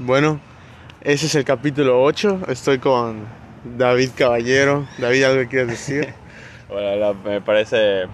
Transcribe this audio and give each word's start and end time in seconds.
Bueno, 0.00 0.40
ese 1.02 1.26
es 1.26 1.34
el 1.34 1.44
capítulo 1.44 2.02
8. 2.02 2.40
Estoy 2.48 2.78
con 2.78 3.24
David 3.76 4.10
Caballero. 4.16 4.86
David, 4.98 5.24
¿algo 5.24 5.40
que 5.42 5.48
quieras 5.48 5.68
decir? 5.68 6.14
Bueno, 6.70 6.94
la- 6.94 7.12
me 7.14 7.40
parece. 7.40 8.04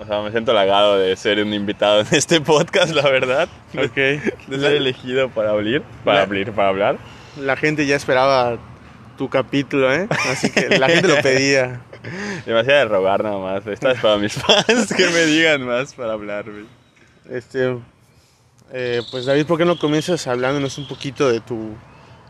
O 0.00 0.04
sea, 0.04 0.20
me 0.20 0.32
siento 0.32 0.50
halagado 0.50 0.98
de 0.98 1.14
ser 1.14 1.40
un 1.40 1.54
invitado 1.54 2.00
en 2.00 2.06
este 2.10 2.40
podcast, 2.40 2.92
la 2.92 3.08
verdad. 3.08 3.48
ok. 3.78 3.94
De 3.94 4.58
ser 4.58 4.72
elegido 4.74 5.28
para 5.30 5.50
hablar. 5.50 5.82
Para 6.04 6.16
La- 6.18 6.22
hablar, 6.24 6.52
para 6.52 6.68
hablar. 6.68 6.98
La 7.40 7.54
gente 7.56 7.86
ya 7.86 7.94
esperaba 7.94 8.58
tu 9.16 9.28
capítulo, 9.30 9.94
¿eh? 9.94 10.08
Así 10.28 10.50
que 10.50 10.68
la 10.80 10.88
gente 10.88 11.06
lo 11.06 11.22
pedía. 11.22 11.80
Demasiado 12.44 12.78
de 12.80 12.84
rogar 12.86 13.22
nada 13.22 13.38
más. 13.38 13.64
Esta 13.68 13.92
es 13.92 14.00
para 14.00 14.18
mis 14.18 14.32
fans 14.32 14.92
que 14.92 15.06
me 15.06 15.24
digan 15.26 15.62
más 15.64 15.94
para 15.94 16.14
hablar. 16.14 16.46
Este, 17.30 17.76
eh, 18.72 19.02
pues 19.10 19.26
David, 19.26 19.46
¿por 19.46 19.58
qué 19.58 19.64
no 19.64 19.78
comienzas 19.78 20.26
hablándonos 20.26 20.78
un 20.78 20.88
poquito 20.88 21.30
de 21.30 21.40
tu... 21.40 21.74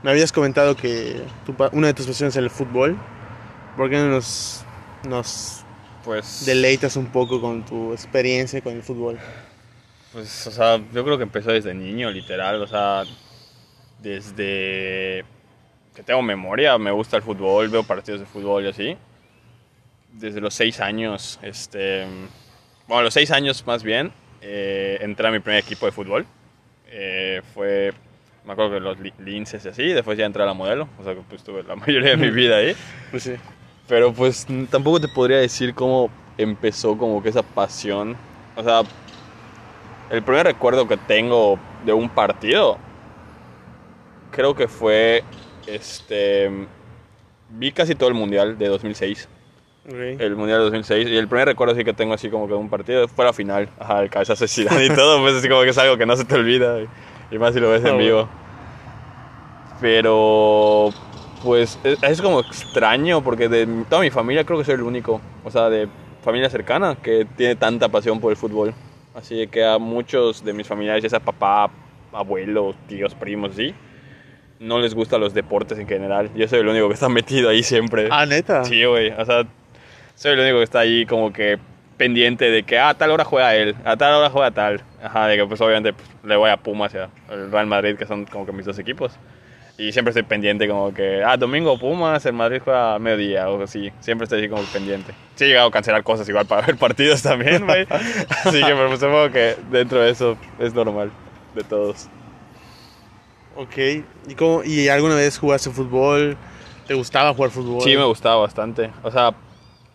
Me 0.03 0.11
habías 0.11 0.33
comentado 0.33 0.77
que 0.77 1.21
tu 1.45 1.55
una 1.73 1.89
de 1.89 1.95
tus 1.95 2.07
pasiones 2.07 2.35
es 2.35 2.43
el 2.43 2.51
fútbol. 2.51 2.97
¿Por 3.77 3.91
qué 3.91 3.97
no 3.97 4.09
nos, 4.09 4.65
nos 5.09 5.65
Pues. 6.05 6.45
deleitas 6.47 6.97
un 6.97 7.07
poco 7.07 7.41
con 7.41 7.65
tu 7.65 7.93
experiencia 7.93 8.61
con 8.61 8.75
el 8.75 8.83
fútbol? 8.83 9.19
Pues, 10.13 10.47
o 10.47 10.51
sea, 10.51 10.79
yo 10.93 11.05
creo 11.05 11.17
que 11.17 11.25
empezó 11.25 11.51
desde 11.51 11.75
niño, 11.75 12.11
literal. 12.11 12.63
O 12.63 12.67
sea, 12.67 13.05
desde 14.01 15.25
que 15.95 16.03
tengo 16.05 16.23
memoria, 16.23 16.79
me 16.79 16.91
gusta 16.91 17.17
el 17.17 17.23
fútbol, 17.23 17.69
veo 17.69 17.83
partidos 17.83 18.21
de 18.21 18.27
fútbol 18.27 18.65
y 18.65 18.69
así. 18.69 18.97
Desde 20.13 20.41
los 20.41 20.55
seis 20.55 20.81
años, 20.81 21.39
este. 21.43 22.07
Bueno, 22.87 23.03
los 23.03 23.15
seis 23.15 23.31
años 23.31 23.67
más 23.67 23.83
bien, 23.83 24.13
eh, 24.49 24.99
entré 25.01 25.27
a 25.27 25.31
mi 25.33 25.41
primer 25.41 25.61
equipo 25.61 25.87
de 25.87 25.93
fútbol. 25.93 26.25
Eh, 26.89 27.43
fue. 27.53 27.93
Me 28.45 28.53
acuerdo 28.53 28.75
que 28.75 28.81
los 28.81 29.01
li- 29.01 29.13
linces 29.19 29.65
y 29.65 29.69
así, 29.69 29.83
después 29.89 30.17
ya 30.17 30.25
entré 30.25 30.43
a 30.45 30.47
la 30.47 30.55
modelo. 30.55 30.89
O 31.01 31.05
sea, 31.05 31.15
que 31.15 31.21
pues 31.29 31.43
tuve 31.43 31.65
la 31.65 31.75
mayoría 31.77 32.11
de 32.11 32.17
mi 32.17 32.31
vida 32.31 32.57
ahí. 32.59 32.75
Pues 33.11 33.25
sí. 33.25 33.35
Pero 33.89 34.13
pues 34.13 34.47
tampoco 34.71 35.01
te 35.01 35.09
podría 35.09 35.39
decir 35.39 35.75
cómo 35.75 36.11
empezó 36.39 36.97
como 36.97 37.23
que 37.23 37.29
esa 37.31 37.43
pasión. 37.43 38.17
O 38.57 38.63
sea, 38.63 38.83
el 40.11 40.23
primer 40.23 40.47
recuerdo 40.47 40.87
que 40.87 40.97
tengo 40.97 41.59
de 41.85 41.93
un 41.93 42.09
partido 42.09 42.79
creo 44.31 44.55
que 44.55 44.69
fue 44.69 45.23
este 45.67 46.51
vi 47.51 47.73
casi 47.73 47.95
todo 47.95 48.09
el 48.09 48.15
mundial 48.15 48.59
de 48.59 48.69
2006, 48.69 49.29
Ok. 49.89 50.21
el 50.21 50.35
mundial 50.37 50.59
de 50.59 50.65
2006 50.65 51.09
y 51.09 51.17
el 51.17 51.29
primer 51.29 51.47
recuerdo 51.47 51.75
sí 51.75 51.85
que 51.85 51.93
tengo 51.93 52.15
así 52.15 52.29
como 52.29 52.49
que 52.49 52.55
un 52.55 52.69
partido 52.69 53.07
fue 53.09 53.25
la 53.25 53.33
final, 53.33 53.69
ajá, 53.79 54.03
el 54.03 54.11
cabezazo 54.11 54.45
de 54.45 54.49
Zidane 54.49 54.85
y 54.87 54.89
todo, 54.95 55.21
pues 55.21 55.35
así 55.37 55.49
como 55.49 55.63
que 55.63 55.71
es 55.71 55.79
algo 55.79 55.97
que 55.97 56.07
no 56.07 56.17
se 56.17 56.25
te 56.25 56.35
olvida 56.35 56.81
y, 56.81 56.89
y 57.35 57.39
más 57.39 57.55
si 57.55 57.61
lo 57.61 57.71
ves 57.71 57.83
Ah, 57.85 57.89
en 57.91 57.95
bueno. 57.95 58.05
vivo. 58.07 58.29
Pero 59.81 60.91
pues 61.43 61.79
es, 61.85 62.03
es 62.03 62.21
como 62.23 62.41
extraño 62.41 63.23
porque 63.23 63.49
de 63.49 63.67
toda 63.89 64.03
mi 64.03 64.11
familia 64.11 64.45
creo 64.45 64.59
que 64.59 64.65
soy 64.65 64.75
el 64.75 64.83
único, 64.83 65.21
o 65.45 65.51
sea, 65.51 65.69
de 65.69 65.87
familia 66.23 66.51
cercana 66.51 66.97
que 67.01 67.27
tiene 67.37 67.57
tanta 67.57 67.89
pasión 67.89 68.19
por 68.21 68.31
el 68.33 68.37
fútbol. 68.37 68.75
Así 69.15 69.47
que 69.47 69.65
a 69.65 69.79
muchos 69.79 70.45
de 70.45 70.53
mis 70.53 70.67
familiares, 70.67 71.03
ya 71.03 71.09
sea 71.11 71.21
papá, 71.21 71.71
abuelos, 72.13 72.75
tíos, 72.89 73.15
primos, 73.15 73.55
sí, 73.55 73.75
no 74.61 74.79
les 74.79 74.95
gustan 74.95 75.21
los 75.21 75.33
deportes 75.35 75.79
en 75.79 75.87
general. 75.87 76.31
Yo 76.35 76.49
soy 76.49 76.61
el 76.61 76.69
único 76.69 76.89
que 76.89 76.95
está 76.95 77.09
metido 77.09 77.49
ahí 77.51 77.63
siempre. 77.63 78.09
Ah, 78.11 78.27
neta. 78.27 78.65
Sí, 78.65 78.85
güey. 78.85 79.11
O 79.13 79.25
sea, 79.25 79.47
soy 80.17 80.33
el 80.33 80.41
único 80.41 80.59
que 80.59 80.65
está 80.65 80.81
ahí 80.81 81.07
como 81.07 81.33
que 81.33 81.59
pendiente 81.97 82.51
de 82.51 82.63
que 82.63 82.79
ah, 82.79 82.91
a 82.91 82.95
tal 82.95 83.11
hora 83.11 83.25
juega 83.25 83.55
él, 83.55 83.77
a 83.85 83.97
tal 83.97 84.15
hora 84.15 84.31
juega 84.31 84.51
tal. 84.51 84.83
Ajá, 85.03 85.29
de 85.29 85.37
que 85.37 85.47
pues 85.47 85.61
obviamente 85.61 85.93
pues, 85.93 86.09
le 86.25 86.37
voy 86.37 86.51
a 86.51 86.57
Pumas 86.57 86.93
y 86.95 86.99
al 86.99 87.51
Real 87.51 87.67
Madrid, 87.67 87.97
que 87.97 88.07
son 88.07 88.25
como 88.25 88.45
que 88.45 88.53
mis 88.53 88.67
dos 88.67 88.79
equipos. 88.79 89.13
Y 89.79 89.93
siempre 89.93 90.11
estoy 90.11 90.23
pendiente 90.23 90.67
como 90.67 90.93
que, 90.95 91.23
ah, 91.23 91.37
domingo 91.37 91.79
Pumas, 91.79 92.25
el 92.25 92.33
Madrid 92.33 92.63
juega 92.65 92.95
a 92.95 92.99
mediodía 92.99 93.51
o 93.51 93.63
así. 93.63 93.93
Siempre 94.01 94.25
estoy 94.25 94.41
así 94.41 94.49
como 94.49 94.63
pendiente. 94.63 95.13
Sí 95.35 95.45
he 95.45 95.49
llegado 95.49 95.69
a 95.69 95.71
cancelar 95.71 96.03
cosas 96.03 96.27
igual 96.29 96.47
para 96.47 96.67
ver 96.67 96.77
partidos 96.77 97.23
también, 97.23 97.67
güey. 97.67 97.87
Así 97.91 98.59
que 98.59 98.75
pero 98.75 98.89
pues, 98.89 99.01
supongo 99.01 99.31
que 99.31 99.57
dentro 99.71 100.01
de 100.01 100.11
eso 100.11 100.39
es 100.59 100.73
normal 100.73 101.11
de 101.55 101.63
todos. 101.63 102.09
Ok. 103.55 103.77
¿Y, 104.29 104.35
cómo, 104.35 104.65
¿Y 104.65 104.89
alguna 104.89 105.15
vez 105.15 105.39
jugaste 105.39 105.71
fútbol? 105.71 106.39
¿Te 106.87 106.95
gustaba 106.95 107.35
jugar 107.35 107.51
fútbol? 107.51 107.83
Sí, 107.83 107.97
me 107.97 108.05
gustaba 108.05 108.37
bastante. 108.37 108.91
O 109.03 109.11
sea, 109.11 109.35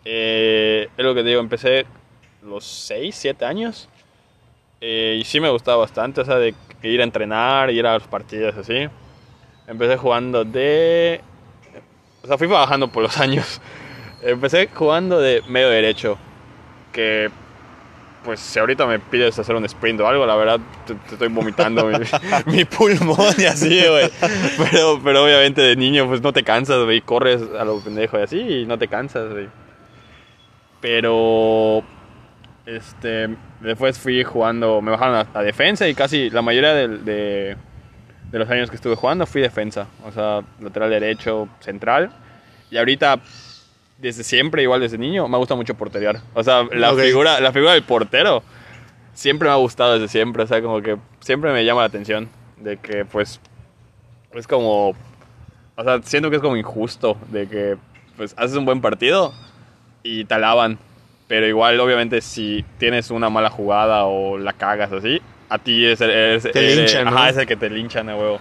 eh, 0.04 0.88
es 0.96 1.04
lo 1.04 1.14
que 1.14 1.22
te 1.22 1.28
digo, 1.28 1.40
empecé 1.40 1.86
los 2.42 2.64
6, 2.64 3.14
7 3.14 3.44
años. 3.44 3.88
eh, 4.80 5.16
y 5.20 5.24
sí 5.24 5.40
me 5.40 5.50
gustaba 5.50 5.78
bastante, 5.78 6.20
o 6.22 6.24
sea, 6.24 6.36
de 6.38 6.54
ir 6.82 7.00
a 7.00 7.04
entrenar, 7.04 7.70
ir 7.70 7.86
a 7.86 7.94
los 7.94 8.08
partidos 8.08 8.56
así. 8.56 8.88
Empecé 9.68 9.96
jugando 9.96 10.44
de... 10.44 11.20
O 12.22 12.26
sea, 12.26 12.38
fui 12.38 12.46
bajando 12.48 12.88
por 12.88 13.02
los 13.04 13.18
años. 13.20 13.60
Empecé 14.22 14.68
jugando 14.74 15.20
de 15.20 15.42
medio 15.48 15.68
derecho. 15.70 16.18
Que, 16.92 17.30
pues, 18.24 18.40
si 18.40 18.58
ahorita 18.58 18.86
me 18.86 18.98
pides 18.98 19.38
hacer 19.38 19.54
un 19.56 19.64
sprint 19.64 20.00
o 20.00 20.06
algo, 20.08 20.26
la 20.26 20.36
verdad, 20.36 20.60
te, 20.86 20.94
te 20.94 21.12
estoy 21.14 21.28
vomitando 21.28 21.86
mi, 21.86 21.94
mi 22.46 22.64
pulmón 22.64 23.34
y 23.38 23.44
así, 23.44 23.80
güey. 23.88 24.10
Pero, 24.70 25.00
pero 25.02 25.24
obviamente 25.24 25.62
de 25.62 25.76
niño, 25.76 26.06
pues 26.08 26.20
no 26.22 26.32
te 26.32 26.42
cansas, 26.44 26.84
güey. 26.84 27.00
Corres 27.02 27.42
a 27.58 27.64
lo 27.64 27.80
pendejo 27.82 28.18
y 28.18 28.22
así 28.22 28.40
y 28.40 28.66
no 28.66 28.78
te 28.78 28.88
cansas, 28.88 29.30
güey. 29.32 29.48
Pero, 30.82 31.82
este, 32.66 33.34
después 33.60 33.98
fui 33.98 34.22
jugando, 34.24 34.82
me 34.82 34.90
bajaron 34.90 35.14
a, 35.14 35.38
a 35.38 35.42
defensa 35.42 35.88
y 35.88 35.94
casi 35.94 36.28
la 36.28 36.42
mayoría 36.42 36.74
de, 36.74 36.88
de, 36.88 37.56
de 38.32 38.38
los 38.38 38.50
años 38.50 38.68
que 38.68 38.76
estuve 38.76 38.96
jugando 38.96 39.24
fui 39.24 39.40
defensa. 39.40 39.86
O 40.04 40.10
sea, 40.10 40.42
lateral 40.60 40.90
derecho, 40.90 41.48
central. 41.60 42.10
Y 42.70 42.78
ahorita, 42.78 43.20
desde 43.98 44.24
siempre, 44.24 44.62
igual 44.62 44.80
desde 44.80 44.98
niño, 44.98 45.28
me 45.28 45.38
gusta 45.38 45.54
mucho 45.54 45.74
porterear. 45.74 46.20
O 46.34 46.42
sea, 46.42 46.64
la, 46.72 46.92
figura, 46.94 47.38
la 47.40 47.52
figura 47.52 47.74
del 47.74 47.84
portero 47.84 48.42
siempre 49.14 49.48
me 49.48 49.52
ha 49.52 49.58
gustado 49.58 49.94
desde 49.94 50.08
siempre. 50.08 50.42
O 50.42 50.46
sea, 50.48 50.60
como 50.60 50.82
que 50.82 50.96
siempre 51.20 51.52
me 51.52 51.64
llama 51.64 51.82
la 51.82 51.86
atención. 51.86 52.28
De 52.56 52.78
que, 52.78 53.04
pues, 53.04 53.40
es 54.32 54.46
como. 54.48 54.96
O 55.76 55.84
sea, 55.84 56.00
siento 56.02 56.30
que 56.30 56.36
es 56.36 56.42
como 56.42 56.56
injusto. 56.56 57.16
De 57.28 57.46
que, 57.46 57.76
pues, 58.16 58.34
haces 58.36 58.56
un 58.56 58.64
buen 58.64 58.80
partido 58.80 59.32
y 60.02 60.24
te 60.24 60.34
alaban. 60.34 60.78
Pero 61.28 61.46
igual, 61.46 61.80
obviamente, 61.80 62.20
si 62.20 62.64
tienes 62.78 63.10
una 63.10 63.30
mala 63.30 63.48
jugada 63.50 64.04
o 64.04 64.36
la 64.38 64.52
cagas 64.52 64.92
así, 64.92 65.20
a 65.48 65.58
ti 65.58 65.86
es 65.86 66.00
el, 66.00 66.10
es- 66.10 66.42
Te 66.42 66.58
eres- 66.58 66.76
linchan, 66.78 67.04
¿no? 67.06 67.10
Ajá, 67.16 67.28
es 67.30 67.36
el 67.38 67.46
que 67.46 67.56
te 67.56 67.70
linchan 67.70 68.08
a 68.10 68.16
huevo. 68.16 68.38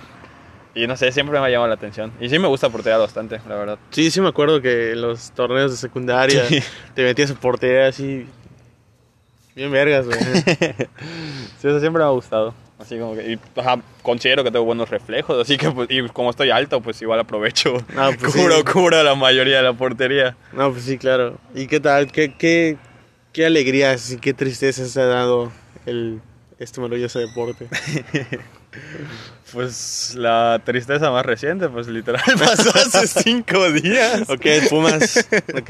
Y 0.73 0.87
no 0.87 0.95
sé, 0.97 1.11
siempre 1.11 1.39
me 1.39 1.45
ha 1.45 1.49
llamado 1.49 1.67
la 1.67 1.75
atención. 1.75 2.11
Y 2.21 2.29
sí 2.29 2.39
me 2.39 2.47
gusta 2.47 2.69
portear 2.69 2.99
bastante, 2.99 3.39
la 3.47 3.55
verdad. 3.55 3.77
Sí, 3.89 4.09
sí 4.11 4.21
me 4.21 4.29
acuerdo 4.29 4.61
que 4.61 4.91
en 4.93 5.01
los 5.01 5.31
torneos 5.31 5.71
de 5.71 5.77
secundaria 5.77 6.45
Sí. 6.45 6.61
te 6.95 7.03
metías 7.03 7.31
a 7.31 7.35
portería 7.35 7.87
así... 7.87 8.25
Bien 9.55 9.69
vergas, 9.71 10.05
güey. 10.05 10.17
Sí, 11.59 11.67
eso 11.67 11.79
siempre 11.79 12.01
me 12.01 12.05
ha 12.07 12.11
gustado. 12.11 12.53
Así 12.81 12.97
como 12.97 13.15
que, 13.15 13.33
y, 13.33 13.59
ajá, 13.59 13.79
considero 14.01 14.43
que 14.43 14.49
tengo 14.49 14.65
buenos 14.65 14.89
reflejos, 14.89 15.39
así 15.39 15.55
que 15.57 15.69
pues, 15.69 15.87
y 15.91 16.01
como 16.09 16.31
estoy 16.31 16.49
alto, 16.49 16.81
pues 16.81 16.99
igual 17.01 17.19
aprovecho. 17.19 17.77
Ah, 17.95 18.09
pues 18.19 18.33
cubro, 18.33 18.57
sí. 18.57 18.63
cubro 18.63 19.03
la 19.03 19.13
mayoría 19.13 19.57
de 19.57 19.63
la 19.63 19.73
portería. 19.73 20.35
No, 20.51 20.71
pues 20.71 20.85
sí, 20.85 20.97
claro. 20.97 21.37
¿Y 21.53 21.67
qué 21.67 21.79
tal? 21.79 22.11
¿Qué, 22.11 22.33
qué, 22.35 22.77
qué 23.33 23.45
alegrías 23.45 24.11
y 24.11 24.17
qué 24.17 24.33
tristezas 24.33 24.93
te 24.93 24.99
ha 24.99 25.05
dado 25.05 25.51
el, 25.85 26.21
este 26.57 26.81
maravilloso 26.81 27.19
deporte? 27.19 27.67
Pues 29.51 30.15
la 30.15 30.61
tristeza 30.63 31.11
más 31.11 31.25
reciente, 31.25 31.67
pues 31.67 31.87
literal 31.87 32.23
pasó 32.39 32.69
hace 32.69 33.05
cinco 33.21 33.69
días. 33.71 34.29
ok, 34.29 34.45
Pumas. 34.69 35.27
Ok. 35.53 35.69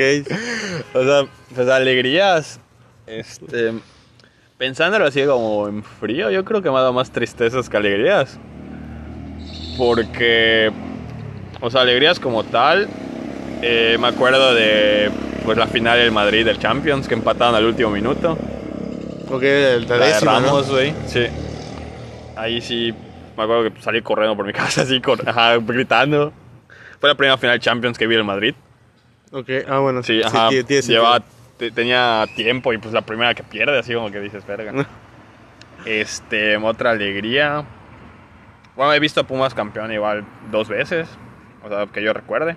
O 0.93 1.03
sea, 1.03 1.25
pues 1.55 1.67
alegrías. 1.67 2.59
Este. 3.07 3.73
Pensándolo 4.61 5.07
así 5.07 5.25
como 5.25 5.67
en 5.67 5.81
frío, 5.83 6.29
yo 6.29 6.45
creo 6.45 6.61
que 6.61 6.69
me 6.69 6.75
ha 6.77 6.81
dado 6.81 6.94
más 6.94 7.09
tristezas 7.09 7.67
que 7.67 7.77
alegrías. 7.77 8.38
Porque. 9.75 10.72
O 11.61 11.72
sea, 11.72 11.81
alegrías 11.81 12.19
como 12.19 12.43
tal. 12.43 12.87
eh, 13.63 13.97
me 13.99 14.05
acuerdo 14.08 14.53
de. 14.53 15.09
Pues 15.46 15.58
la 15.58 15.66
final 15.66 15.97
del 15.97 16.11
Madrid 16.11 16.46
del 16.46 16.59
Champions, 16.59 17.08
que 17.08 17.16
empataron 17.16 17.55
al 17.55 17.66
último 17.66 17.90
minuto. 17.90 18.37
Ok, 19.31 19.41
el 19.41 19.87
¿no? 19.87 20.31
Ramos, 20.31 20.69
güey. 20.69 20.93
Sí. 21.07 21.25
Ahí 22.35 22.61
sí. 22.61 22.93
Me 23.35 23.43
acuerdo 23.46 23.64
que 23.73 23.81
salí 23.81 24.03
corriendo 24.03 24.37
por 24.37 24.46
mi 24.46 24.53
casa, 24.53 24.84
así, 24.84 25.02
ajá, 25.25 25.57
gritando. 25.57 26.31
Fue 26.99 27.09
la 27.09 27.16
primera 27.16 27.35
final 27.40 27.59
Champions 27.59 27.97
que 27.97 28.05
vi 28.05 28.16
en 28.16 28.28
Madrid. 28.28 28.53
Ok, 29.31 29.49
ah, 29.67 29.79
bueno. 29.79 30.03
Sí, 30.03 30.22
ajá. 30.23 30.49
tiene- 30.49 30.66
tiene 30.66 30.84
llevaba, 30.84 31.23
tenía 31.69 32.25
tiempo 32.35 32.73
y 32.73 32.79
pues 32.79 32.93
la 32.93 33.02
primera 33.02 33.35
que 33.35 33.43
pierde, 33.43 33.78
así 33.78 33.93
como 33.93 34.09
que 34.09 34.19
dices, 34.19 34.46
verga. 34.47 34.87
este, 35.85 36.58
otra 36.58 36.91
alegría. 36.91 37.63
Bueno, 38.75 38.93
he 38.93 38.99
visto 38.99 39.22
a 39.22 39.28
Pumas 39.28 39.53
campeón 39.53 39.91
igual 39.91 40.25
dos 40.49 40.67
veces, 40.67 41.08
o 41.63 41.69
sea, 41.69 41.85
que 41.87 42.02
yo 42.02 42.13
recuerde. 42.13 42.55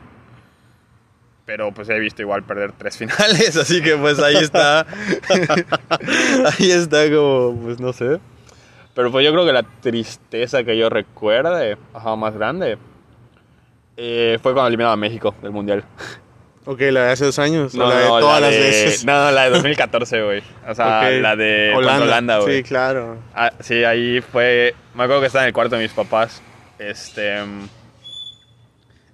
Pero 1.45 1.73
pues 1.73 1.91
he 1.91 1.99
visto 1.99 2.23
igual 2.23 2.43
perder 2.45 2.73
tres 2.73 2.97
finales, 2.99 3.57
así 3.57 3.83
que 3.83 3.97
pues 3.97 4.19
ahí 4.19 4.37
está. 4.37 4.81
ahí 6.59 6.71
está 6.71 7.11
como, 7.11 7.61
pues 7.63 7.81
no 7.81 7.93
sé. 7.93 8.19
Pero 8.95 9.11
pues 9.11 9.25
yo 9.25 9.33
creo 9.33 9.45
que 9.45 9.53
la 9.53 9.65
tristeza 9.65 10.63
que 10.63 10.79
yo 10.79 10.89
recuerde, 10.89 11.77
ajá, 11.93 12.15
más 12.15 12.35
grande, 12.35 12.79
eh, 13.97 14.39
fue 14.41 14.53
cuando 14.53 14.69
eliminaron 14.69 14.93
a 14.93 14.97
México 14.97 15.35
del 15.43 15.51
Mundial. 15.51 15.85
Ok, 16.67 16.81
la 16.81 17.05
de 17.05 17.13
hace 17.13 17.27
dos 17.27 17.39
años. 17.39 17.75
No, 17.75 17.89
la 17.89 17.97
de 17.97 18.07
todas 18.07 18.41
las 18.41 18.51
veces. 18.51 19.05
No, 19.05 19.13
no, 19.25 19.31
la 19.31 19.45
de 19.45 19.51
2014, 19.51 20.23
güey. 20.23 20.43
O 20.67 20.75
sea, 20.75 21.11
la 21.11 21.37
de 21.37 21.73
Holanda, 21.75 22.39
güey. 22.39 22.59
Sí, 22.59 22.63
claro. 22.63 23.19
Ah, 23.35 23.53
sí, 23.61 23.85
ahí 23.85 24.21
fue. 24.23 24.75
Me 24.95 25.05
acuerdo 25.05 25.21
que 25.21 25.27
estaba 25.27 25.45
en 25.45 25.49
el 25.49 25.53
cuarto 25.55 25.77
de 25.77 25.83
mis 25.83 25.93
papás. 25.93 26.43
Este. 26.79 27.39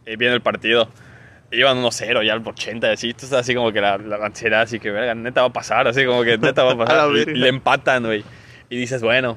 Y 0.07 0.17
viendo 0.17 0.37
el 0.37 0.43
partido. 0.43 0.89
Iban 1.53 1.83
1-0 1.83 2.25
ya 2.25 2.35
al 2.35 2.47
80, 2.47 2.93
así. 2.93 3.13
Tú 3.13 3.25
estás 3.25 3.41
así 3.41 3.57
como 3.57 3.73
que 3.73 3.81
la, 3.81 3.99
la, 3.99 4.25
ansiedad, 4.25 4.61
así 4.61 4.79
que, 4.79 4.93
verga, 4.93 5.17
neta 5.17 5.41
va 5.41 5.49
a 5.49 5.53
pasar. 5.53 5.89
Así 5.89 6.07
como 6.07 6.23
que 6.23 6.39
neta 6.39 6.63
va 6.63 6.73
a 6.73 6.77
pasar. 6.87 7.11
y, 7.11 7.25
le 7.25 7.49
empatan, 7.49 8.05
güey. 8.05 8.23
Y 8.69 8.77
dices, 8.77 9.03
bueno, 9.03 9.37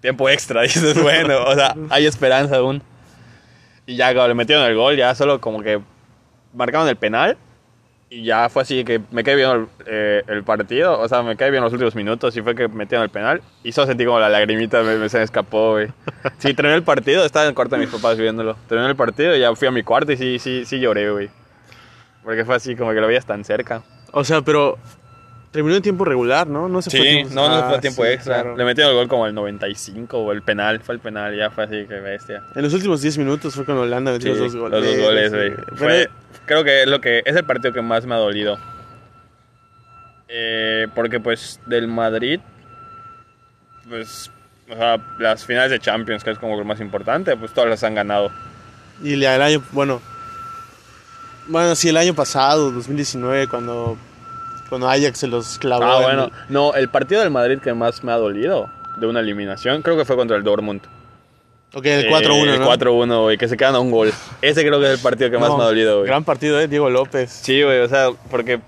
tiempo 0.00 0.28
extra. 0.28 0.62
Dices, 0.62 1.00
bueno, 1.00 1.44
o 1.44 1.54
sea, 1.54 1.76
hay 1.90 2.06
esperanza 2.06 2.56
aún. 2.56 2.82
Y 3.86 3.94
ya 3.94 4.12
le 4.12 4.34
metieron 4.34 4.64
el 4.64 4.74
gol, 4.74 4.96
ya 4.96 5.14
solo 5.14 5.40
como 5.40 5.62
que 5.62 5.80
marcaron 6.52 6.88
el 6.88 6.96
penal 6.96 7.36
y 8.12 8.24
ya 8.24 8.50
fue 8.50 8.60
así 8.60 8.84
que 8.84 9.00
me 9.10 9.24
quedé 9.24 9.36
viendo 9.36 9.54
el, 9.54 9.66
eh, 9.86 10.22
el, 10.26 10.44
partido, 10.44 11.00
o 11.00 11.08
sea, 11.08 11.22
me 11.22 11.34
quedé 11.34 11.50
viendo 11.50 11.64
los 11.64 11.72
últimos 11.72 11.94
minutos 11.94 12.36
y 12.36 12.42
fue 12.42 12.54
que 12.54 12.68
metieron 12.68 13.04
el 13.04 13.08
penal. 13.08 13.40
Y 13.64 13.72
solo 13.72 13.86
sentí 13.86 14.04
como 14.04 14.20
la 14.20 14.28
lagrimita 14.28 14.82
me, 14.82 15.08
se 15.08 15.16
me 15.16 15.24
escapó, 15.24 15.72
güey. 15.72 15.88
Sí, 16.38 16.52
terminé 16.52 16.74
el 16.74 16.82
partido, 16.82 17.24
estaba 17.24 17.46
en 17.46 17.50
el 17.50 17.54
cuarto 17.54 17.76
de 17.76 17.86
mis 17.86 17.90
papás 17.90 18.18
viéndolo. 18.18 18.54
Terminé 18.68 18.90
el 18.90 18.96
partido 18.96 19.34
y 19.34 19.40
ya 19.40 19.54
fui 19.54 19.66
a 19.66 19.70
mi 19.70 19.82
cuarto 19.82 20.12
y 20.12 20.18
sí, 20.18 20.38
sí, 20.38 20.66
sí 20.66 20.78
lloré, 20.78 21.10
güey. 21.10 21.30
Porque 22.22 22.44
fue 22.44 22.54
así 22.54 22.76
como 22.76 22.92
que 22.92 23.00
lo 23.00 23.06
veías 23.06 23.24
tan 23.24 23.44
cerca. 23.44 23.82
O 24.12 24.24
sea, 24.24 24.42
pero 24.42 24.76
terminó 25.50 25.76
en 25.76 25.82
tiempo 25.82 26.04
regular, 26.04 26.46
¿no? 26.46 26.68
No 26.68 26.82
se 26.82 26.90
sí, 26.90 26.98
fue 26.98 27.06
tiempo... 27.06 27.34
no, 27.34 27.48
no 27.48 27.68
fue 27.70 27.78
tiempo 27.78 28.04
extra. 28.04 28.54
Le 28.54 28.64
metieron 28.64 28.92
el 28.92 28.98
gol 28.98 29.08
como 29.08 29.26
el 29.26 29.34
95 29.34 30.18
o 30.18 30.32
el 30.32 30.42
penal, 30.42 30.80
fue 30.80 30.96
el 30.96 31.00
penal, 31.00 31.34
ya 31.34 31.50
fue 31.50 31.64
así 31.64 31.86
que 31.86 32.00
bestia. 32.00 32.42
En 32.54 32.62
los 32.62 32.74
últimos 32.74 33.00
10 33.00 33.16
minutos 33.16 33.54
fue 33.54 33.64
con 33.64 33.78
Holanda 33.78 34.12
metió 34.12 34.34
los 34.34 34.38
dos 34.38 34.56
goles. 34.56 34.80
Los 34.84 34.96
dos 34.96 35.06
goles, 35.06 35.32
güey. 35.32 35.52
Fue 35.76 36.10
creo 36.46 36.64
que 36.64 36.82
es 36.82 36.88
lo 36.88 37.00
que 37.00 37.22
es 37.24 37.36
el 37.36 37.44
partido 37.44 37.72
que 37.72 37.82
más 37.82 38.06
me 38.06 38.14
ha 38.14 38.18
dolido. 38.18 38.58
Eh, 40.28 40.88
porque 40.94 41.20
pues 41.20 41.60
del 41.66 41.88
Madrid, 41.88 42.40
pues, 43.88 44.30
o 44.70 44.74
sea, 44.74 44.98
las 45.18 45.44
finales 45.44 45.70
de 45.70 45.78
Champions, 45.78 46.24
que 46.24 46.30
es 46.30 46.38
como 46.38 46.56
lo 46.56 46.64
más 46.64 46.80
importante, 46.80 47.36
pues 47.36 47.52
todas 47.52 47.68
las 47.68 47.84
han 47.84 47.94
ganado. 47.94 48.30
Y 49.02 49.12
el 49.12 49.24
año, 49.24 49.62
bueno, 49.72 50.00
bueno, 51.48 51.74
sí, 51.74 51.88
el 51.88 51.96
año 51.96 52.14
pasado, 52.14 52.70
2019, 52.70 53.48
cuando, 53.48 53.98
cuando 54.68 54.88
Ajax 54.88 55.18
se 55.18 55.26
los 55.26 55.58
clavó. 55.58 55.84
Ah, 55.84 56.00
bueno, 56.00 56.30
no, 56.48 56.74
el 56.74 56.88
partido 56.88 57.20
del 57.20 57.30
Madrid 57.30 57.58
que 57.58 57.74
más 57.74 58.04
me 58.04 58.12
ha 58.12 58.16
dolido 58.16 58.70
de 58.96 59.06
una 59.06 59.20
eliminación, 59.20 59.82
creo 59.82 59.96
que 59.96 60.04
fue 60.04 60.16
contra 60.16 60.36
el 60.36 60.44
Dortmund. 60.44 60.82
Ok, 61.74 61.86
el 61.86 62.08
4-1, 62.08 62.54
El 62.54 62.60
4-1, 62.60 63.22
güey, 63.22 63.38
que 63.38 63.48
se 63.48 63.56
quedan 63.56 63.74
a 63.74 63.80
un 63.80 63.90
gol. 63.90 64.12
Ese 64.42 64.60
creo 64.66 64.78
que 64.78 64.86
es 64.86 64.92
el 64.92 64.98
partido 64.98 65.30
que 65.30 65.38
más 65.38 65.50
me 65.50 65.62
ha 65.62 65.66
dolido, 65.66 65.98
güey. 65.98 66.08
Gran 66.08 66.24
partido, 66.24 66.60
¿eh? 66.60 66.68
Diego 66.68 66.90
López. 66.90 67.30
Sí, 67.30 67.62
güey, 67.62 67.80
o 67.80 67.88
sea, 67.88 68.10
porque 68.30 68.60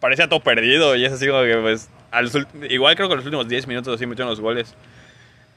parecía 0.00 0.28
todo 0.28 0.40
perdido 0.40 0.96
y 0.96 1.04
es 1.04 1.12
así 1.12 1.28
como 1.28 1.42
que, 1.42 1.56
pues, 1.56 1.88
igual 2.68 2.96
creo 2.96 3.08
que 3.08 3.16
los 3.16 3.24
últimos 3.24 3.48
10 3.48 3.66
minutos 3.68 3.94
así 3.94 4.06
metieron 4.06 4.30
los 4.30 4.40
goles. 4.40 4.74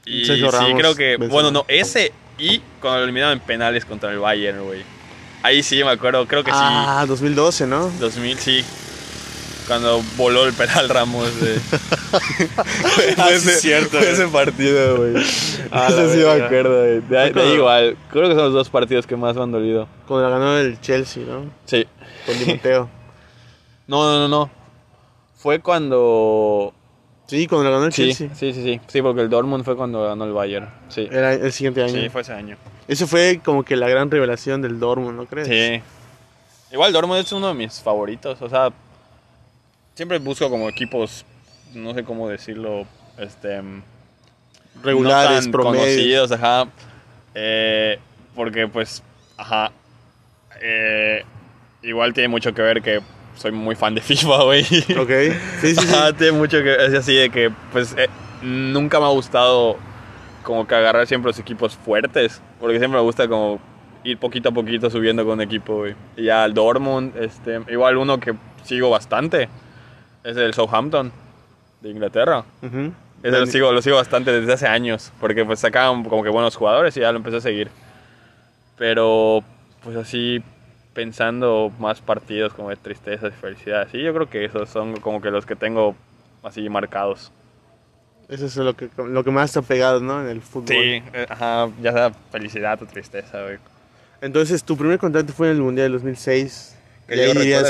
Y 0.04 0.24
sí, 0.24 0.40
creo 0.76 0.94
que, 0.94 1.16
bueno, 1.16 1.50
no, 1.50 1.64
ese 1.66 2.12
y 2.38 2.60
cuando 2.80 2.98
lo 2.98 3.04
eliminaron 3.04 3.38
en 3.38 3.40
penales 3.40 3.84
contra 3.84 4.12
el 4.12 4.18
Bayern, 4.20 4.62
güey. 4.62 4.82
Ahí 5.42 5.62
sí 5.62 5.82
me 5.82 5.90
acuerdo, 5.90 6.26
creo 6.26 6.44
que 6.44 6.50
sí. 6.50 6.56
Ah, 6.60 7.04
2012, 7.08 7.66
¿no? 7.66 7.90
2000, 7.98 8.38
sí 8.38 8.64
cuando 9.66 10.02
voló 10.16 10.46
el 10.46 10.52
penal 10.52 10.88
Ramos. 10.88 11.40
De... 11.40 11.58
ah, 13.18 13.30
ese, 13.30 13.56
cierto, 13.56 13.98
fue 13.98 14.10
ese 14.10 14.28
partido, 14.28 14.96
güey. 14.96 15.24
Ah, 15.70 15.88
Eso 15.88 16.10
sí 16.10 16.18
me 16.18 16.44
acuerdo, 16.44 16.80
güey. 16.80 17.00
De, 17.00 17.18
ahí 17.18 17.52
igual, 17.54 17.96
creo 18.10 18.28
que 18.28 18.34
son 18.34 18.44
los 18.44 18.52
dos 18.52 18.70
partidos 18.70 19.06
que 19.06 19.16
más 19.16 19.36
me 19.36 19.42
han 19.42 19.52
dolido. 19.52 19.88
Cuando 20.06 20.30
ganó 20.30 20.56
el 20.56 20.80
Chelsea, 20.80 21.24
¿no? 21.24 21.50
Sí. 21.64 21.86
Con 22.24 22.36
Timoteo. 22.36 22.88
no, 23.86 24.04
no, 24.04 24.18
no, 24.20 24.28
no. 24.28 24.50
Fue 25.36 25.60
cuando... 25.60 26.72
Sí, 27.26 27.46
cuando 27.48 27.70
ganó 27.70 27.86
el 27.86 27.92
Chelsea. 27.92 28.28
Sí, 28.34 28.52
sí, 28.52 28.62
sí. 28.62 28.80
Sí, 28.86 29.02
porque 29.02 29.20
el 29.20 29.28
Dortmund 29.28 29.64
fue 29.64 29.76
cuando 29.76 30.04
ganó 30.04 30.24
el 30.24 30.32
Bayern. 30.32 30.68
Sí. 30.88 31.08
Era 31.10 31.34
el 31.34 31.52
siguiente 31.52 31.82
año. 31.82 32.00
Sí, 32.00 32.08
fue 32.08 32.20
ese 32.20 32.32
año. 32.32 32.56
Eso 32.86 33.06
fue 33.08 33.40
como 33.44 33.64
que 33.64 33.74
la 33.74 33.88
gran 33.88 34.10
revelación 34.10 34.62
del 34.62 34.78
Dortmund, 34.78 35.16
¿no 35.16 35.26
crees? 35.26 35.48
Sí. 35.48 35.82
Igual 36.72 36.92
Dortmund 36.92 37.20
es 37.20 37.32
uno 37.32 37.48
de 37.48 37.54
mis 37.54 37.80
favoritos. 37.80 38.40
O 38.42 38.48
sea, 38.48 38.70
siempre 39.96 40.18
busco 40.18 40.48
como 40.50 40.68
equipos, 40.68 41.24
no 41.74 41.94
sé 41.94 42.04
cómo 42.04 42.28
decirlo, 42.28 42.86
este... 43.18 43.60
Regulares, 44.82 45.48
no 45.48 45.58
conocidos, 45.58 46.30
ajá. 46.30 46.68
Eh, 47.34 47.98
porque 48.34 48.68
pues, 48.68 49.02
ajá. 49.38 49.72
Eh, 50.60 51.24
igual 51.82 52.12
tiene 52.12 52.28
mucho 52.28 52.52
que 52.52 52.60
ver 52.60 52.82
que 52.82 53.00
soy 53.36 53.52
muy 53.52 53.74
fan 53.74 53.94
de 53.94 54.00
FIFA, 54.02 54.44
güey. 54.44 54.62
Ok, 54.98 55.10
sí, 55.62 55.74
sí, 55.74 55.86
Ajá, 55.88 56.12
tiene 56.12 56.32
mucho 56.32 56.62
que 56.62 56.74
es 56.74 56.92
así 56.92 57.14
de 57.14 57.30
que, 57.30 57.50
pues, 57.72 57.94
eh, 57.96 58.08
nunca 58.42 59.00
me 59.00 59.06
ha 59.06 59.10
gustado 59.10 59.78
como 60.42 60.66
que 60.66 60.74
agarrar 60.74 61.06
siempre 61.06 61.30
los 61.30 61.38
equipos 61.38 61.74
fuertes, 61.74 62.42
porque 62.60 62.78
siempre 62.78 62.98
me 63.00 63.04
gusta 63.04 63.26
como 63.26 63.58
ir 64.04 64.18
poquito 64.18 64.50
a 64.50 64.52
poquito 64.52 64.90
subiendo 64.90 65.24
con 65.24 65.34
un 65.34 65.40
equipo, 65.40 65.76
güey. 65.76 65.94
Y 66.18 66.24
ya 66.24 66.44
el 66.44 66.52
Dortmund, 66.52 67.16
este, 67.16 67.62
igual 67.68 67.96
uno 67.96 68.20
que 68.20 68.34
sigo 68.62 68.90
bastante, 68.90 69.48
es 70.26 70.36
el 70.36 70.52
Southampton 70.52 71.12
de 71.80 71.90
Inglaterra. 71.90 72.44
Ese 73.22 73.38
lo 73.38 73.46
sigo, 73.46 73.72
lo 73.72 73.80
sigo 73.80 73.96
bastante 73.96 74.32
desde 74.32 74.52
hace 74.52 74.66
años, 74.66 75.12
porque 75.20 75.44
pues 75.44 75.60
sacaban 75.60 76.04
como 76.04 76.22
que 76.22 76.30
buenos 76.30 76.56
jugadores 76.56 76.96
y 76.96 77.00
ya 77.00 77.12
lo 77.12 77.18
empecé 77.18 77.36
a 77.36 77.40
seguir. 77.40 77.70
Pero 78.76 79.42
pues 79.82 79.96
así 79.96 80.42
pensando 80.92 81.72
más 81.78 82.00
partidos 82.00 82.52
como 82.54 82.70
de 82.70 82.76
tristeza 82.76 83.28
y 83.28 83.30
felicidad, 83.30 83.86
sí, 83.90 84.02
yo 84.02 84.12
creo 84.12 84.28
que 84.28 84.44
esos 84.44 84.68
son 84.68 84.96
como 84.96 85.20
que 85.20 85.30
los 85.30 85.46
que 85.46 85.54
tengo 85.54 85.94
así 86.42 86.68
marcados. 86.68 87.32
Eso 88.28 88.46
es 88.46 88.56
lo 88.56 88.74
que, 88.74 88.90
lo 88.96 89.22
que 89.22 89.30
más 89.30 89.52
te 89.52 89.60
ha 89.60 89.62
pegado, 89.62 90.00
¿no? 90.00 90.20
En 90.20 90.28
el 90.28 90.40
fútbol. 90.40 90.68
Sí, 90.68 91.02
eh, 91.12 91.26
ajá, 91.28 91.68
ya 91.80 91.92
sea 91.92 92.10
felicidad 92.32 92.82
o 92.82 92.86
tristeza, 92.86 93.42
güey. 93.42 93.58
Entonces, 94.20 94.64
tu 94.64 94.76
primer 94.76 94.98
contacto 94.98 95.32
fue 95.32 95.48
en 95.50 95.56
el 95.56 95.62
Mundial 95.62 95.92
del 95.92 96.00
2006. 96.00 96.76
Que 97.06 97.14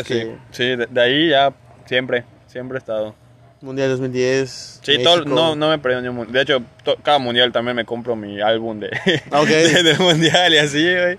que... 0.07 0.37
Sí, 0.53 0.77
de, 0.77 1.01
ahí 1.01 1.29
ya 1.29 1.53
siempre. 1.85 2.25
Siempre 2.47 2.77
he 2.77 2.79
estado. 2.79 3.15
Mundial 3.63 3.89
2010. 3.91 4.81
Sí, 4.83 5.03
todo, 5.03 5.25
no, 5.25 5.57
no 5.57 5.71
me 5.71 5.79
perdí 5.79 6.03
ni 6.03 6.09
un 6.09 6.17
mundial. 6.17 6.33
De 6.33 6.43
hecho, 6.43 6.63
cada 7.03 7.19
mundial 7.19 7.53
también 7.53 7.75
me 7.75 7.85
compro 7.85 8.15
mi 8.15 8.41
álbum 8.41 8.79
de, 8.79 8.89
de, 9.07 9.97
mundial 9.99 10.53
y 10.53 10.59
así, 10.59 10.83
güey. 10.83 11.19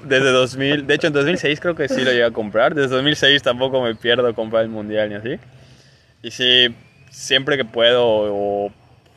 Desde 0.04 0.30
2000. 0.30 0.86
De 0.86 0.94
hecho, 0.94 1.06
en 1.06 1.12
2006 1.14 1.60
creo 1.60 1.74
que 1.74 1.88
sí 1.88 2.02
lo 2.02 2.10
llegué 2.10 2.24
a 2.24 2.30
comprar. 2.30 2.74
Desde 2.74 2.94
2006 2.94 3.42
tampoco 3.42 3.80
me 3.80 3.94
pierdo 3.94 4.32
comprar 4.34 4.62
el 4.62 4.68
mundial 4.68 5.08
ni 5.08 5.14
así. 5.14 5.38
Y 6.22 6.30
sí, 6.30 6.74
siempre 7.10 7.56
que 7.56 7.64
puedo, 7.64 8.04
o 8.06 8.72